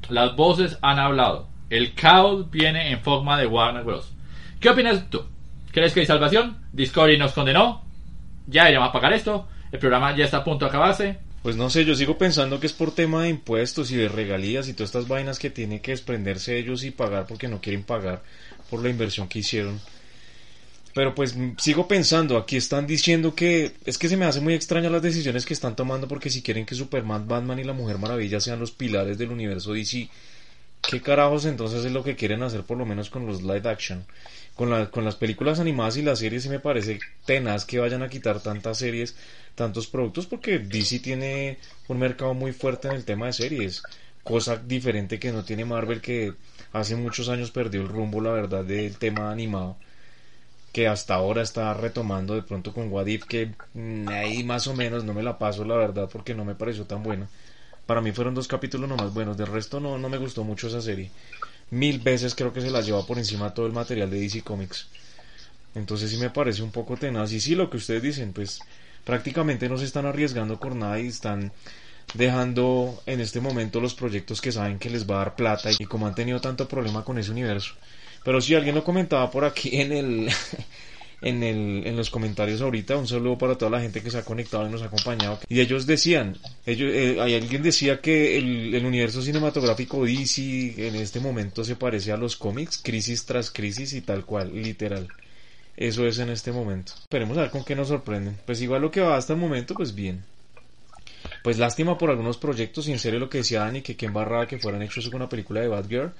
Las 0.08 0.36
voces 0.36 0.78
han 0.82 0.98
hablado. 0.98 1.48
El 1.70 1.94
caos 1.94 2.50
viene 2.50 2.90
en 2.90 3.00
forma 3.00 3.38
de 3.38 3.46
Warner 3.46 3.84
Bros. 3.84 4.12
¿Qué 4.60 4.70
opinas 4.70 5.10
tú? 5.10 5.22
¿Crees 5.72 5.92
que 5.92 6.00
hay 6.00 6.06
salvación? 6.06 6.58
¿Discovery 6.72 7.18
nos 7.18 7.32
condenó? 7.32 7.84
¿Ya 8.46 8.62
deberíamos 8.62 8.92
pagar 8.92 9.12
esto? 9.12 9.48
¿El 9.72 9.78
programa 9.78 10.16
ya 10.16 10.24
está 10.24 10.38
a 10.38 10.44
punto 10.44 10.64
de 10.64 10.68
acabarse? 10.68 11.18
Pues 11.42 11.56
no 11.56 11.70
sé, 11.70 11.84
yo 11.84 11.94
sigo 11.94 12.18
pensando 12.18 12.58
que 12.58 12.66
es 12.66 12.72
por 12.72 12.94
tema 12.94 13.22
de 13.22 13.28
impuestos 13.28 13.90
y 13.90 13.96
de 13.96 14.08
regalías 14.08 14.68
y 14.68 14.72
todas 14.72 14.90
estas 14.90 15.08
vainas 15.08 15.38
que 15.38 15.50
tiene 15.50 15.80
que 15.80 15.92
desprenderse 15.92 16.58
ellos 16.58 16.82
y 16.84 16.90
pagar 16.90 17.26
porque 17.26 17.48
no 17.48 17.60
quieren 17.60 17.82
pagar 17.82 18.22
por 18.70 18.82
la 18.82 18.88
inversión 18.88 19.28
que 19.28 19.40
hicieron. 19.40 19.80
Pero 20.96 21.14
pues 21.14 21.36
sigo 21.58 21.86
pensando, 21.94 22.38
aquí 22.38 22.56
están 22.56 22.86
diciendo 22.86 23.34
que 23.34 23.72
es 23.84 23.98
que 23.98 24.08
se 24.08 24.16
me 24.16 24.24
hace 24.24 24.40
muy 24.40 24.54
extraña 24.54 24.88
las 24.88 25.02
decisiones 25.02 25.44
que 25.44 25.52
están 25.52 25.76
tomando 25.76 26.08
porque 26.08 26.30
si 26.30 26.40
quieren 26.42 26.64
que 26.64 26.74
Superman, 26.74 27.28
Batman 27.28 27.58
y 27.58 27.64
la 27.64 27.74
Mujer 27.74 27.98
Maravilla 27.98 28.40
sean 28.40 28.60
los 28.60 28.72
pilares 28.72 29.18
del 29.18 29.30
universo 29.30 29.74
DC, 29.74 30.08
¿qué 30.86 31.02
carajos 31.02 31.44
entonces 31.44 31.84
es 31.84 31.92
lo 31.92 32.02
que 32.02 32.16
quieren 32.16 32.42
hacer 32.42 32.62
por 32.64 32.78
lo 32.78 32.86
menos 32.86 33.10
con 33.10 33.26
los 33.26 33.42
live 33.42 33.68
action? 33.68 34.06
Con, 34.54 34.70
la- 34.70 34.90
con 34.90 35.04
las 35.04 35.16
películas 35.16 35.60
animadas 35.60 35.98
y 35.98 36.02
las 36.02 36.18
series 36.20 36.44
sí 36.44 36.48
me 36.48 36.60
parece 36.60 37.04
tenaz 37.26 37.66
que 37.66 37.78
vayan 37.78 38.02
a 38.02 38.08
quitar 38.08 38.40
tantas 38.40 38.78
series, 38.78 39.16
tantos 39.54 39.86
productos 39.88 40.26
porque 40.26 40.58
DC 40.60 40.98
tiene 41.00 41.58
un 41.88 41.98
mercado 41.98 42.32
muy 42.32 42.52
fuerte 42.52 42.88
en 42.88 42.94
el 42.94 43.04
tema 43.04 43.26
de 43.26 43.34
series, 43.34 43.84
cosa 44.24 44.56
diferente 44.56 45.18
que 45.18 45.30
no 45.32 45.44
tiene 45.44 45.66
Marvel 45.66 46.00
que 46.00 46.32
hace 46.72 46.96
muchos 46.96 47.28
años 47.28 47.50
perdió 47.50 47.82
el 47.82 47.88
rumbo 47.88 48.20
la 48.22 48.30
verdad 48.32 48.64
del 48.64 48.96
tema 48.96 49.30
animado 49.30 49.76
que 50.76 50.88
hasta 50.88 51.14
ahora 51.14 51.40
está 51.40 51.72
retomando 51.72 52.34
de 52.34 52.42
pronto 52.42 52.74
con 52.74 52.92
What 52.92 53.06
If, 53.06 53.24
que 53.24 53.50
mm, 53.72 54.08
ahí 54.10 54.44
más 54.44 54.66
o 54.66 54.74
menos 54.74 55.04
no 55.04 55.14
me 55.14 55.22
la 55.22 55.38
paso 55.38 55.64
la 55.64 55.74
verdad 55.74 56.06
porque 56.12 56.34
no 56.34 56.44
me 56.44 56.54
pareció 56.54 56.84
tan 56.84 57.02
buena. 57.02 57.30
Para 57.86 58.02
mí 58.02 58.12
fueron 58.12 58.34
dos 58.34 58.46
capítulos 58.46 58.86
nomás 58.86 59.14
buenos, 59.14 59.38
del 59.38 59.46
resto 59.46 59.80
no, 59.80 59.96
no 59.96 60.10
me 60.10 60.18
gustó 60.18 60.44
mucho 60.44 60.68
esa 60.68 60.82
serie. 60.82 61.10
Mil 61.70 62.00
veces 62.00 62.34
creo 62.34 62.52
que 62.52 62.60
se 62.60 62.70
la 62.70 62.82
lleva 62.82 63.06
por 63.06 63.16
encima 63.16 63.54
todo 63.54 63.64
el 63.64 63.72
material 63.72 64.10
de 64.10 64.20
DC 64.20 64.42
Comics. 64.42 64.86
Entonces 65.74 66.10
sí 66.10 66.18
me 66.18 66.28
parece 66.28 66.62
un 66.62 66.72
poco 66.72 66.98
tenaz. 66.98 67.32
Y 67.32 67.40
sí, 67.40 67.54
lo 67.54 67.70
que 67.70 67.78
ustedes 67.78 68.02
dicen, 68.02 68.34
pues 68.34 68.60
prácticamente 69.02 69.70
no 69.70 69.78
se 69.78 69.86
están 69.86 70.04
arriesgando 70.04 70.60
por 70.60 70.76
nada 70.76 71.00
y 71.00 71.06
están 71.06 71.52
dejando 72.12 73.02
en 73.06 73.22
este 73.22 73.40
momento 73.40 73.80
los 73.80 73.94
proyectos 73.94 74.42
que 74.42 74.52
saben 74.52 74.78
que 74.78 74.90
les 74.90 75.08
va 75.08 75.14
a 75.14 75.18
dar 75.24 75.36
plata 75.36 75.70
y 75.72 75.86
como 75.86 76.06
han 76.06 76.14
tenido 76.14 76.38
tanto 76.42 76.68
problema 76.68 77.02
con 77.02 77.16
ese 77.16 77.30
universo. 77.30 77.72
Pero 78.26 78.40
si 78.40 78.56
alguien 78.56 78.74
lo 78.74 78.82
comentaba 78.82 79.30
por 79.30 79.44
aquí 79.44 79.80
en 79.80 79.92
el 79.92 80.28
en 81.22 81.44
el 81.44 81.86
en 81.86 81.96
los 81.96 82.10
comentarios 82.10 82.60
ahorita, 82.60 82.96
un 82.96 83.06
saludo 83.06 83.38
para 83.38 83.56
toda 83.56 83.70
la 83.70 83.80
gente 83.80 84.02
que 84.02 84.10
se 84.10 84.18
ha 84.18 84.24
conectado 84.24 84.66
y 84.66 84.70
nos 84.72 84.82
ha 84.82 84.86
acompañado. 84.86 85.38
Y 85.48 85.60
ellos 85.60 85.86
decían, 85.86 86.36
ellos 86.66 86.90
eh, 86.92 87.18
hay 87.20 87.36
alguien 87.36 87.62
decía 87.62 88.00
que 88.00 88.36
el, 88.36 88.74
el 88.74 88.84
universo 88.84 89.22
cinematográfico 89.22 90.04
DC 90.04 90.88
en 90.88 90.96
este 90.96 91.20
momento 91.20 91.64
se 91.64 91.76
parece 91.76 92.10
a 92.10 92.16
los 92.16 92.36
cómics, 92.36 92.80
crisis 92.82 93.24
tras 93.26 93.52
crisis 93.52 93.92
y 93.92 94.00
tal 94.00 94.24
cual, 94.24 94.60
literal. 94.60 95.06
Eso 95.76 96.04
es 96.04 96.18
en 96.18 96.30
este 96.30 96.50
momento. 96.50 96.94
Esperemos 97.02 97.38
a 97.38 97.42
ver 97.42 97.50
con 97.50 97.64
qué 97.64 97.76
nos 97.76 97.86
sorprenden. 97.86 98.36
Pues 98.44 98.60
igual 98.60 98.82
lo 98.82 98.90
que 98.90 99.02
va 99.02 99.16
hasta 99.16 99.34
el 99.34 99.38
momento, 99.38 99.74
pues 99.74 99.94
bien. 99.94 100.24
Pues 101.44 101.58
lástima 101.58 101.96
por 101.96 102.10
algunos 102.10 102.38
proyectos, 102.38 102.88
y 102.88 102.92
en 102.92 102.98
serio 102.98 103.20
lo 103.20 103.30
que 103.30 103.38
decía 103.38 103.60
Dani, 103.60 103.82
que 103.82 103.96
qué 103.96 104.06
embarrada 104.06 104.48
que 104.48 104.58
fueran 104.58 104.82
hechos 104.82 105.06
con 105.06 105.16
una 105.16 105.28
película 105.28 105.60
de 105.60 105.68
Batgirl, 105.68 106.12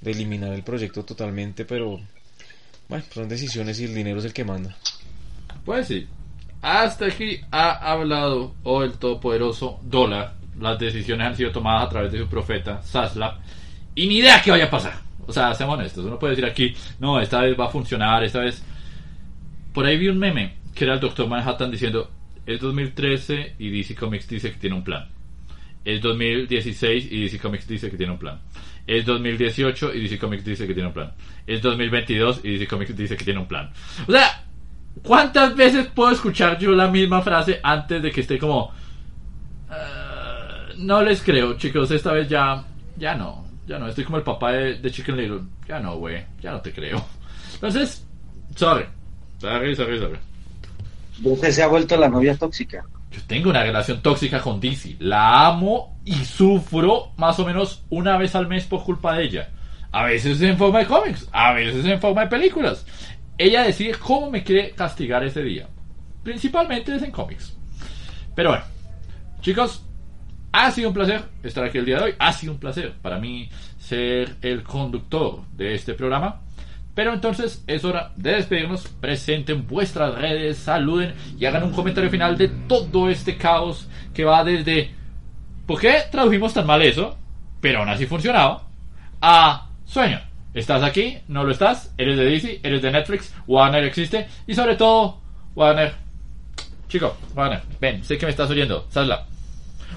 de 0.00 0.10
eliminar 0.10 0.52
el 0.52 0.62
proyecto 0.62 1.04
totalmente, 1.04 1.64
pero 1.64 2.00
bueno, 2.88 3.04
son 3.12 3.28
decisiones 3.28 3.80
y 3.80 3.84
el 3.84 3.94
dinero 3.94 4.18
es 4.18 4.24
el 4.24 4.32
que 4.32 4.44
manda. 4.44 4.76
Pues 5.64 5.88
sí. 5.88 6.08
Hasta 6.62 7.06
aquí 7.06 7.40
ha 7.50 7.92
hablado 7.92 8.54
el 8.82 8.92
todopoderoso 8.98 9.80
dólar. 9.82 10.34
Las 10.58 10.78
decisiones 10.78 11.26
han 11.26 11.36
sido 11.36 11.52
tomadas 11.52 11.86
a 11.86 11.88
través 11.88 12.12
de 12.12 12.18
su 12.18 12.26
profeta, 12.26 12.82
Saslap. 12.82 13.38
Y 13.94 14.06
ni 14.06 14.18
idea 14.18 14.42
qué 14.42 14.50
vaya 14.50 14.66
a 14.66 14.70
pasar. 14.70 14.94
O 15.26 15.32
sea, 15.32 15.54
seamos 15.54 15.78
honestos. 15.78 16.04
Uno 16.04 16.18
puede 16.18 16.32
decir 16.32 16.44
aquí, 16.44 16.74
no, 16.98 17.20
esta 17.20 17.40
vez 17.42 17.58
va 17.58 17.66
a 17.66 17.70
funcionar, 17.70 18.24
esta 18.24 18.40
vez. 18.40 18.62
Por 19.72 19.86
ahí 19.86 19.96
vi 19.96 20.08
un 20.08 20.18
meme 20.18 20.56
que 20.74 20.84
era 20.84 20.94
el 20.94 21.00
Dr. 21.00 21.28
Manhattan 21.28 21.70
diciendo: 21.70 22.10
Es 22.44 22.60
2013 22.60 23.54
y 23.58 23.70
DC 23.70 23.94
Comics 23.94 24.28
dice 24.28 24.50
que 24.50 24.58
tiene 24.58 24.76
un 24.76 24.84
plan. 24.84 25.08
Es 25.84 26.00
2016 26.02 27.08
y 27.10 27.22
DC 27.22 27.38
Comics 27.38 27.66
dice 27.66 27.90
que 27.90 27.96
tiene 27.96 28.12
un 28.12 28.18
plan. 28.18 28.40
Es 28.86 29.04
2018 29.06 29.94
y 29.94 30.02
DC 30.02 30.18
Comics 30.18 30.44
dice 30.44 30.66
que 30.66 30.74
tiene 30.74 30.88
un 30.88 30.94
plan. 30.94 31.12
Es 31.46 31.62
2022 31.62 32.40
y 32.44 32.52
DC 32.52 32.66
Comics 32.68 32.96
dice 32.96 33.16
que 33.16 33.24
tiene 33.24 33.40
un 33.40 33.46
plan. 33.46 33.70
O 34.06 34.12
sea, 34.12 34.44
¿cuántas 35.02 35.54
veces 35.56 35.86
puedo 35.88 36.10
escuchar 36.12 36.58
yo 36.58 36.72
la 36.72 36.88
misma 36.88 37.22
frase 37.22 37.60
antes 37.62 38.02
de 38.02 38.10
que 38.10 38.20
esté 38.20 38.38
como... 38.38 38.72
"Ah, 39.68 40.68
no 40.78 41.02
les 41.02 41.22
creo, 41.22 41.56
chicos, 41.56 41.90
esta 41.90 42.12
vez 42.12 42.28
ya... 42.28 42.64
Ya 42.96 43.14
no, 43.14 43.46
ya 43.66 43.78
no. 43.78 43.86
Estoy 43.88 44.04
como 44.04 44.18
el 44.18 44.22
papá 44.24 44.52
de, 44.52 44.74
de 44.74 44.90
Chicken 44.90 45.16
Little. 45.16 45.40
Ya 45.66 45.80
no, 45.80 45.96
güey, 45.96 46.24
ya 46.42 46.52
no 46.52 46.60
te 46.60 46.72
creo. 46.72 47.02
Entonces, 47.54 48.06
sorry. 48.54 48.84
Sorry, 49.38 49.74
sorry, 49.74 49.98
sorry. 49.98 50.18
Usted 51.22 51.50
se 51.50 51.62
ha 51.62 51.66
vuelto 51.66 51.96
la 51.96 52.08
novia 52.08 52.36
tóxica. 52.36 52.84
Yo 53.10 53.20
tengo 53.26 53.50
una 53.50 53.62
relación 53.62 54.02
tóxica 54.02 54.40
con 54.40 54.60
DC. 54.60 54.96
La 55.00 55.46
amo 55.46 56.00
y 56.04 56.14
sufro 56.24 57.12
más 57.16 57.38
o 57.40 57.44
menos 57.44 57.84
una 57.90 58.16
vez 58.16 58.34
al 58.34 58.46
mes 58.46 58.64
por 58.64 58.84
culpa 58.84 59.14
de 59.14 59.24
ella. 59.24 59.50
A 59.92 60.04
veces 60.04 60.40
en 60.42 60.56
forma 60.56 60.80
de 60.80 60.86
cómics, 60.86 61.28
a 61.32 61.52
veces 61.52 61.84
en 61.84 62.00
forma 62.00 62.22
de 62.22 62.28
películas. 62.28 62.86
Ella 63.36 63.64
decide 63.64 63.94
cómo 63.94 64.30
me 64.30 64.44
quiere 64.44 64.70
castigar 64.72 65.24
ese 65.24 65.42
día. 65.42 65.68
Principalmente 66.22 66.94
es 66.94 67.02
en 67.02 67.10
cómics. 67.10 67.56
Pero 68.36 68.50
bueno, 68.50 68.64
chicos, 69.40 69.84
ha 70.52 70.70
sido 70.70 70.88
un 70.88 70.94
placer 70.94 71.24
estar 71.42 71.64
aquí 71.64 71.78
el 71.78 71.86
día 71.86 71.98
de 71.98 72.04
hoy. 72.04 72.14
Ha 72.18 72.32
sido 72.32 72.52
un 72.52 72.58
placer 72.58 72.94
para 73.00 73.18
mí 73.18 73.48
ser 73.78 74.36
el 74.42 74.62
conductor 74.62 75.42
de 75.52 75.74
este 75.74 75.94
programa. 75.94 76.42
Pero 76.94 77.14
entonces 77.14 77.64
es 77.66 77.84
hora 77.84 78.12
de 78.16 78.32
despedirnos. 78.32 78.88
Presenten 79.00 79.66
vuestras 79.66 80.14
redes, 80.14 80.58
saluden 80.58 81.14
y 81.38 81.44
hagan 81.46 81.64
un 81.64 81.72
comentario 81.72 82.10
final 82.10 82.36
de 82.36 82.48
todo 82.48 83.08
este 83.08 83.36
caos 83.36 83.88
que 84.12 84.24
va 84.24 84.44
desde 84.44 84.90
¿por 85.66 85.80
qué 85.80 86.02
tradujimos 86.10 86.52
tan 86.52 86.66
mal 86.66 86.82
eso? 86.82 87.16
Pero 87.60 87.80
aún 87.80 87.88
así 87.88 88.06
funcionaba. 88.06 88.64
A 89.20 89.68
sueño. 89.84 90.20
¿Estás 90.52 90.82
aquí? 90.82 91.18
¿No 91.28 91.44
lo 91.44 91.52
estás? 91.52 91.94
¿Eres 91.96 92.18
de 92.18 92.24
DC? 92.24 92.60
¿Eres 92.64 92.82
de 92.82 92.90
Netflix? 92.90 93.32
¿Warner 93.46 93.84
existe? 93.84 94.26
Y 94.48 94.54
sobre 94.54 94.74
todo, 94.74 95.20
Warner. 95.54 95.94
Chico, 96.88 97.16
Warner, 97.36 97.62
ven, 97.80 98.02
sé 98.02 98.18
que 98.18 98.26
me 98.26 98.30
estás 98.30 98.50
oyendo. 98.50 98.86
Sasla. 98.90 99.26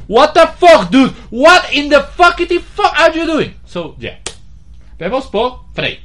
What 0.08 0.34
the 0.34 0.48
fuck, 0.60 0.92
dude? 0.92 1.12
What 1.32 1.72
in 1.72 1.90
the 1.90 2.02
fuckity 2.16 2.60
fuck 2.60 2.94
are 3.00 3.18
you 3.18 3.26
doing? 3.26 3.56
So, 3.66 3.96
yeah. 3.98 4.20
Vemos 5.00 5.26
por 5.28 5.66
Frey. 5.74 6.03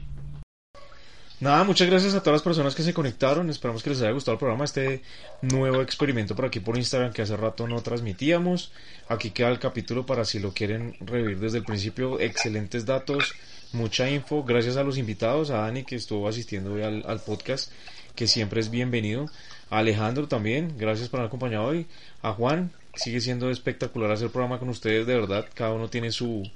Nada, 1.40 1.62
muchas 1.62 1.88
gracias 1.88 2.14
a 2.14 2.20
todas 2.20 2.38
las 2.38 2.42
personas 2.42 2.74
que 2.74 2.82
se 2.82 2.92
conectaron. 2.92 3.48
Esperamos 3.48 3.84
que 3.84 3.90
les 3.90 4.00
haya 4.00 4.10
gustado 4.10 4.32
el 4.32 4.38
programa, 4.40 4.64
este 4.64 5.02
nuevo 5.40 5.82
experimento 5.82 6.34
por 6.34 6.46
aquí 6.46 6.58
por 6.58 6.76
Instagram 6.76 7.12
que 7.12 7.22
hace 7.22 7.36
rato 7.36 7.68
no 7.68 7.80
transmitíamos. 7.80 8.72
Aquí 9.08 9.30
queda 9.30 9.48
el 9.50 9.60
capítulo 9.60 10.04
para 10.04 10.24
si 10.24 10.40
lo 10.40 10.52
quieren 10.52 10.96
revivir 10.98 11.38
desde 11.38 11.58
el 11.58 11.64
principio. 11.64 12.18
Excelentes 12.18 12.86
datos, 12.86 13.36
mucha 13.72 14.10
info. 14.10 14.42
Gracias 14.42 14.76
a 14.76 14.82
los 14.82 14.98
invitados, 14.98 15.50
a 15.50 15.58
Dani 15.58 15.84
que 15.84 15.94
estuvo 15.94 16.28
asistiendo 16.28 16.72
hoy 16.72 16.82
al, 16.82 17.20
podcast, 17.20 17.70
que 18.16 18.26
siempre 18.26 18.60
es 18.60 18.68
bienvenido. 18.68 19.26
A 19.70 19.78
Alejandro 19.78 20.26
también, 20.26 20.74
gracias 20.76 21.08
por 21.08 21.20
haber 21.20 21.28
acompañado 21.28 21.66
hoy. 21.66 21.86
A 22.20 22.32
Juan, 22.32 22.72
sigue 22.96 23.20
siendo 23.20 23.48
espectacular 23.48 24.10
hacer 24.10 24.26
el 24.26 24.32
programa 24.32 24.58
con 24.58 24.70
ustedes, 24.70 25.06
de 25.06 25.14
verdad. 25.14 25.46
Cada 25.54 25.72
uno 25.72 25.88
tiene 25.88 26.10
su, 26.10 26.50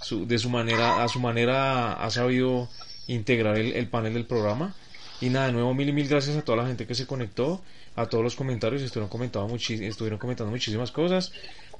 su 0.00 0.24
de 0.24 0.38
su 0.38 0.50
manera, 0.50 1.02
a 1.02 1.08
su 1.08 1.18
manera 1.18 1.94
ha 1.94 2.10
sabido 2.12 2.68
integrar 3.10 3.58
el, 3.58 3.72
el, 3.72 3.88
panel 3.88 4.14
del 4.14 4.26
programa. 4.26 4.74
Y 5.20 5.28
nada, 5.28 5.46
de 5.46 5.52
nuevo 5.52 5.74
mil 5.74 5.88
y 5.88 5.92
mil 5.92 6.08
gracias 6.08 6.36
a 6.36 6.42
toda 6.42 6.58
la 6.58 6.66
gente 6.66 6.86
que 6.86 6.94
se 6.94 7.06
conectó, 7.06 7.62
a 7.94 8.06
todos 8.06 8.24
los 8.24 8.36
comentarios, 8.36 8.80
estuvieron 8.82 9.10
comentando, 9.10 9.54
estuvieron 9.54 10.18
comentando 10.18 10.50
muchísimas 10.50 10.90
cosas. 10.90 11.32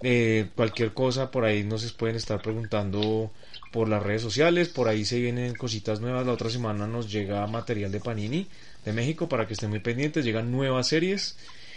Eh, 0.02 0.48
cualquier 0.54 0.92
cosa 0.92 1.30
por 1.30 1.44
ahí 1.44 1.62
nos 1.62 1.90
pueden 1.92 2.16
estar 2.16 2.40
preguntando 2.40 3.30
por 3.70 3.88
las 3.88 4.02
redes 4.02 4.22
sociales, 4.22 4.68
por 4.68 4.88
ahí 4.88 5.04
se 5.04 5.20
vienen 5.20 5.54
cositas 5.54 6.00
nuevas. 6.00 6.26
La 6.26 6.32
otra 6.32 6.50
semana 6.50 6.86
nos 6.86 7.10
llega 7.10 7.46
material 7.46 7.92
de 7.92 8.00
Panini 8.00 8.46
de 8.84 8.92
México 8.92 9.28
para 9.28 9.46
que 9.46 9.54
estén 9.54 9.70
muy 9.70 9.80
pendientes, 9.80 10.24
llegan 10.24 10.50
nuevas 10.50 10.88
series 10.88 11.36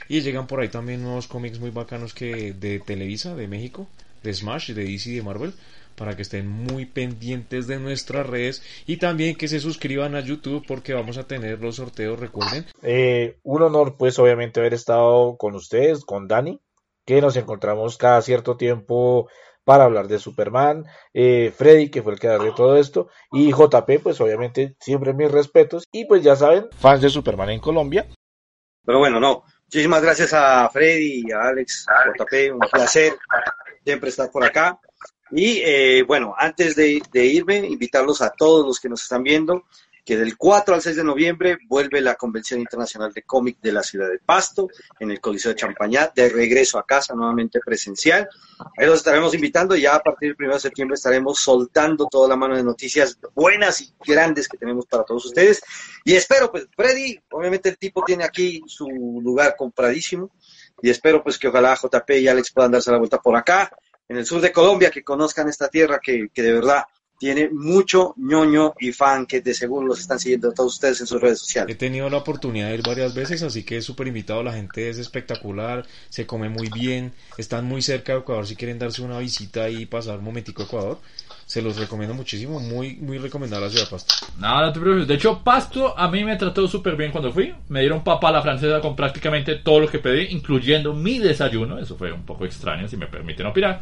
y 0.10 0.22
llegan 0.22 0.48
por 0.48 0.60
ahí 0.60 0.70
también 0.70 1.02
nuevos 1.02 1.28
cómics 1.28 1.60
muy 1.60 1.70
bacanos 1.70 2.14
que 2.14 2.54
de 2.54 2.80
Televisa, 2.80 3.36
de 3.36 3.48
México, 3.48 3.88
de 4.24 4.34
Smash, 4.34 4.72
de 4.72 4.84
DC, 4.84 5.12
de 5.12 5.22
Marvel 5.22 5.54
para 5.96 6.16
que 6.16 6.22
estén 6.22 6.48
muy 6.48 6.86
pendientes 6.86 7.68
de 7.68 7.80
nuestras 7.80 8.26
redes 8.26 8.64
y 8.86 8.98
también 8.98 9.36
que 9.36 9.48
se 9.48 9.60
suscriban 9.60 10.16
a 10.16 10.22
YouTube 10.22 10.66
porque 10.68 10.94
vamos 10.94 11.18
a 11.18 11.28
tener 11.28 11.60
los 11.60 11.78
sorteos, 11.78 12.20
recuerden. 12.20 12.66
Eh, 12.82 13.38
un 13.44 13.62
honor 13.62 13.96
pues 13.98 14.18
obviamente 14.20 14.60
haber 14.60 14.74
estado 14.74 15.38
con 15.38 15.56
ustedes, 15.56 16.06
con 16.06 16.28
Dani, 16.28 16.60
que 17.06 17.22
nos 17.22 17.36
encontramos 17.36 17.98
cada 17.98 18.22
cierto 18.22 18.58
tiempo 18.58 19.30
para 19.64 19.86
hablar 19.86 20.08
de 20.08 20.20
Superman, 20.20 20.86
eh, 21.14 21.54
Freddy, 21.56 21.90
que 21.90 22.02
fue 22.02 22.14
el 22.14 22.20
que 22.20 22.28
de 22.28 22.52
todo 22.52 22.78
esto, 22.78 23.08
y 23.32 23.52
JP, 23.52 24.02
pues 24.02 24.20
obviamente 24.20 24.76
siempre 24.80 25.14
mis 25.14 25.32
respetos, 25.32 25.86
y 25.92 26.06
pues 26.06 26.22
ya 26.22 26.36
saben, 26.36 26.68
fans 26.78 27.02
de 27.02 27.10
Superman 27.10 27.50
en 27.50 27.60
Colombia. 27.60 28.08
Pero 28.86 29.00
bueno, 29.00 29.20
no, 29.20 29.44
muchísimas 29.66 30.02
gracias 30.02 30.34
a 30.34 30.70
Freddy 30.70 31.24
y 31.26 31.32
a 31.32 31.44
Alex, 31.44 31.86
a 31.88 32.10
JP, 32.10 32.54
un 32.54 32.60
placer 32.60 33.14
siempre 33.84 34.10
estar 34.10 34.32
por 34.32 34.44
acá. 34.44 34.80
Y 35.36 35.62
eh, 35.66 36.04
bueno, 36.04 36.36
antes 36.38 36.76
de, 36.76 37.02
irme, 37.14 37.58
invitarlos 37.58 38.22
a 38.22 38.30
todos 38.30 38.66
los 38.66 38.80
que 38.80 38.90
nos 38.90 39.02
están 39.02 39.24
viendo 39.24 39.66
que 40.06 40.18
del 40.18 40.38
4 40.38 40.76
al 40.76 40.82
6 40.82 40.98
de 40.98 41.04
noviembre 41.04 41.58
vuelve 41.70 42.02
la 42.02 42.16
Convención 42.16 42.60
Internacional 42.60 43.14
de 43.14 43.24
Cómic 43.24 43.58
de 43.62 43.72
la 43.72 43.84
ciudad 43.84 44.10
de 44.10 44.20
Pasto 44.20 44.68
en 45.00 45.12
el 45.12 45.22
Coliseo 45.22 45.54
de 45.54 45.56
Champañá, 45.56 46.12
de 46.14 46.28
regreso 46.28 46.78
a 46.78 46.86
casa 46.86 47.16
nuevamente 47.16 47.62
presencial. 47.62 48.28
Ahí 48.78 48.86
los 48.86 48.98
estaremos 48.98 49.34
invitando 49.34 49.78
ya 49.78 49.96
a 49.96 50.04
partir 50.04 50.36
del 50.36 50.46
1 50.46 50.56
de 50.56 50.60
septiembre 50.60 50.96
estaremos 50.96 51.40
soltando 51.40 52.08
toda 52.12 52.28
la 52.28 52.36
mano 52.36 52.58
de 52.58 52.64
noticias 52.64 53.18
buenas 53.34 53.80
y 53.80 53.94
grandes 54.06 54.50
que 54.50 54.58
tenemos 54.58 54.86
para 54.88 55.06
todos 55.06 55.26
ustedes. 55.26 55.64
Y 56.04 56.16
espero, 56.16 56.52
pues, 56.52 56.68
Freddy, 56.76 57.18
obviamente 57.32 57.70
el 57.70 57.78
tipo 57.78 58.04
tiene 58.04 58.26
aquí 58.26 58.62
su 58.68 58.90
lugar 59.24 59.56
compradísimo 59.58 60.32
y 60.82 60.90
espero 60.90 61.24
pues 61.24 61.38
que 61.38 61.48
ojalá 61.48 61.76
JP 61.76 62.10
y 62.20 62.28
Alex 62.28 62.52
puedan 62.52 62.72
darse 62.72 62.92
la 62.92 62.98
vuelta 62.98 63.22
por 63.22 63.38
acá, 63.38 63.72
en 64.10 64.18
el 64.18 64.26
sur 64.26 64.42
de 64.42 64.52
Colombia, 64.52 64.92
que 64.92 65.04
conozcan 65.04 65.48
esta 65.50 65.70
tierra 65.70 66.00
que, 66.00 66.30
que 66.34 66.42
de 66.42 66.54
verdad 66.54 66.84
tiene 67.24 67.50
mucho 67.50 68.14
ñoño 68.18 68.74
y 68.80 68.92
fan 68.92 69.26
que 69.26 69.40
de 69.40 69.54
seguro 69.54 69.88
los 69.88 70.00
están 70.02 70.20
siguiendo 70.20 70.52
todos 70.52 70.74
ustedes 70.74 71.00
en 71.00 71.08
sus 71.08 71.22
redes 71.22 71.40
sociales. 71.40 71.74
He 71.74 71.78
tenido 71.78 72.10
la 72.10 72.18
oportunidad 72.18 72.68
de 72.68 72.76
ir 72.76 72.84
varias 72.84 73.14
veces, 73.14 73.44
así 73.44 73.64
que 73.64 73.78
es 73.78 73.86
súper 73.86 74.08
invitado, 74.08 74.44
la 74.44 74.52
gente 74.52 74.90
es 74.90 74.98
espectacular, 74.98 75.86
se 76.10 76.26
come 76.26 76.50
muy 76.50 76.70
bien, 76.70 77.14
están 77.38 77.64
muy 77.64 77.82
cerca 77.82 78.12
de 78.12 78.20
Ecuador, 78.20 78.46
si 78.46 78.58
quieren 78.58 78.78
darse 78.78 79.02
una 79.02 79.20
visita 79.20 79.70
y 79.70 79.86
pasar 79.86 80.20
un 80.20 80.26
momentico 80.26 80.64
a 80.64 80.66
Ecuador, 80.66 81.00
se 81.54 81.62
los 81.62 81.78
recomiendo 81.78 82.16
muchísimo, 82.16 82.60
muy 82.60 82.96
muy 82.96 83.20
recomendada 83.20 83.66
la 83.66 83.70
ciudad 83.70 83.86
de 83.86 83.92
Pasto. 83.92 84.26
Nada, 84.40 84.74
te 84.74 84.80
preocupes, 84.80 85.08
de 85.08 85.14
hecho 85.14 85.44
Pasto 85.44 85.94
a 85.96 86.10
mí 86.10 86.24
me 86.24 86.36
trató 86.36 86.68
súper 86.68 86.96
bien 86.96 87.12
cuando 87.12 87.32
fui, 87.32 87.54
me 87.70 87.82
dieron 87.82 88.04
papa 88.04 88.30
a 88.30 88.32
la 88.32 88.42
francesa 88.42 88.82
con 88.82 88.96
prácticamente 88.96 89.58
todo 89.58 89.82
lo 89.82 89.88
que 89.88 90.00
pedí, 90.00 90.30
incluyendo 90.32 90.96
mi 90.96 91.20
desayuno, 91.20 91.78
eso 91.78 91.96
fue 91.96 92.12
un 92.12 92.26
poco 92.26 92.46
extraño 92.46 92.88
si 92.88 92.98
me 92.98 93.06
permiten 93.06 93.46
opinar, 93.46 93.80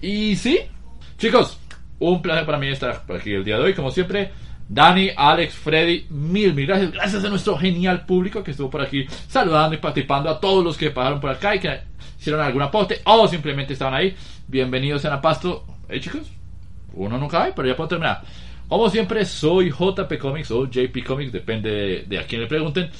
y 0.00 0.36
sí, 0.36 0.60
chicos, 1.18 1.58
un 1.98 2.22
placer 2.22 2.46
para 2.46 2.56
mí 2.56 2.68
estar 2.68 3.04
por 3.04 3.16
aquí 3.16 3.32
el 3.32 3.42
día 3.42 3.56
de 3.56 3.64
hoy. 3.64 3.74
Como 3.74 3.90
siempre, 3.90 4.30
Dani, 4.68 5.10
Alex, 5.16 5.54
Freddy, 5.54 6.06
mil, 6.10 6.54
mil 6.54 6.68
gracias. 6.68 6.92
Gracias 6.92 7.24
a 7.24 7.28
nuestro 7.30 7.58
genial 7.58 8.06
público 8.06 8.44
que 8.44 8.52
estuvo 8.52 8.70
por 8.70 8.82
aquí 8.82 9.06
saludando 9.26 9.74
y 9.74 9.78
participando. 9.78 10.30
A 10.30 10.38
todos 10.38 10.62
los 10.62 10.76
que 10.76 10.92
pasaron 10.92 11.20
por 11.20 11.30
acá 11.30 11.56
y 11.56 11.58
que 11.58 11.80
hicieron 12.16 12.40
algún 12.40 12.62
aporte 12.62 13.00
o 13.04 13.26
simplemente 13.26 13.72
estaban 13.72 13.94
ahí. 13.94 14.14
Bienvenidos 14.46 15.04
en 15.04 15.12
Apasto. 15.12 15.64
Hey 15.88 15.98
chicos, 16.00 16.37
uno 16.94 17.18
nunca 17.18 17.44
hay, 17.44 17.52
pero 17.54 17.68
ya 17.68 17.76
puedo 17.76 17.88
terminar. 17.88 18.22
Como 18.68 18.90
siempre, 18.90 19.24
soy 19.24 19.70
JP 19.70 20.18
Comics 20.18 20.50
o 20.50 20.66
JP 20.66 21.04
Comics, 21.06 21.32
depende 21.32 21.70
de, 21.70 22.02
de 22.02 22.18
a 22.18 22.26
quién 22.26 22.42
le 22.42 22.46
pregunten. 22.46 22.90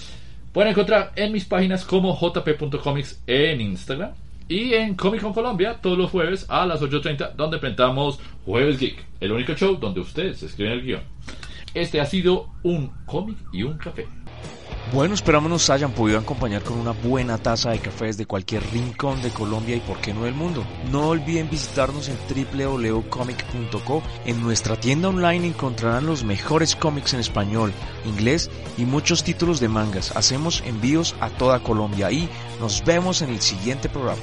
Pueden 0.52 0.70
encontrar 0.70 1.12
en 1.14 1.32
mis 1.32 1.44
páginas 1.44 1.84
como 1.84 2.16
jp.comics 2.16 3.22
en 3.26 3.60
Instagram 3.60 4.12
y 4.48 4.72
en 4.72 4.94
Comic 4.94 5.20
Con 5.20 5.34
Colombia 5.34 5.78
todos 5.80 5.98
los 5.98 6.10
jueves 6.10 6.46
a 6.48 6.64
las 6.64 6.80
8.30 6.80 7.34
donde 7.34 7.58
presentamos 7.58 8.18
Jueves 8.46 8.78
Geek, 8.78 9.04
el 9.20 9.32
único 9.32 9.52
show 9.52 9.76
donde 9.76 10.00
ustedes 10.00 10.42
escriben 10.42 10.72
el 10.72 10.82
guion. 10.82 11.02
Este 11.74 12.00
ha 12.00 12.06
sido 12.06 12.48
un 12.62 12.90
cómic 13.04 13.36
y 13.52 13.62
un 13.62 13.76
café. 13.76 14.06
Bueno, 14.90 15.14
esperamos 15.14 15.50
nos 15.50 15.68
hayan 15.68 15.92
podido 15.92 16.18
acompañar 16.18 16.62
con 16.62 16.78
una 16.78 16.92
buena 16.92 17.36
taza 17.36 17.70
de 17.70 17.78
café 17.78 18.06
desde 18.06 18.24
cualquier 18.24 18.62
rincón 18.72 19.20
de 19.20 19.28
Colombia 19.28 19.76
y 19.76 19.80
por 19.80 19.98
qué 19.98 20.14
no 20.14 20.24
del 20.24 20.32
mundo. 20.32 20.64
No 20.90 21.08
olviden 21.08 21.50
visitarnos 21.50 22.08
en 22.08 22.16
www.comic.co. 22.16 24.02
En 24.24 24.42
nuestra 24.42 24.80
tienda 24.80 25.10
online 25.10 25.48
encontrarán 25.48 26.06
los 26.06 26.24
mejores 26.24 26.74
cómics 26.74 27.12
en 27.12 27.20
español, 27.20 27.70
inglés 28.06 28.50
y 28.78 28.86
muchos 28.86 29.24
títulos 29.24 29.60
de 29.60 29.68
mangas. 29.68 30.16
Hacemos 30.16 30.62
envíos 30.64 31.14
a 31.20 31.28
toda 31.28 31.62
Colombia 31.62 32.10
y 32.10 32.26
nos 32.58 32.82
vemos 32.82 33.20
en 33.20 33.28
el 33.28 33.42
siguiente 33.42 33.90
programa. 33.90 34.22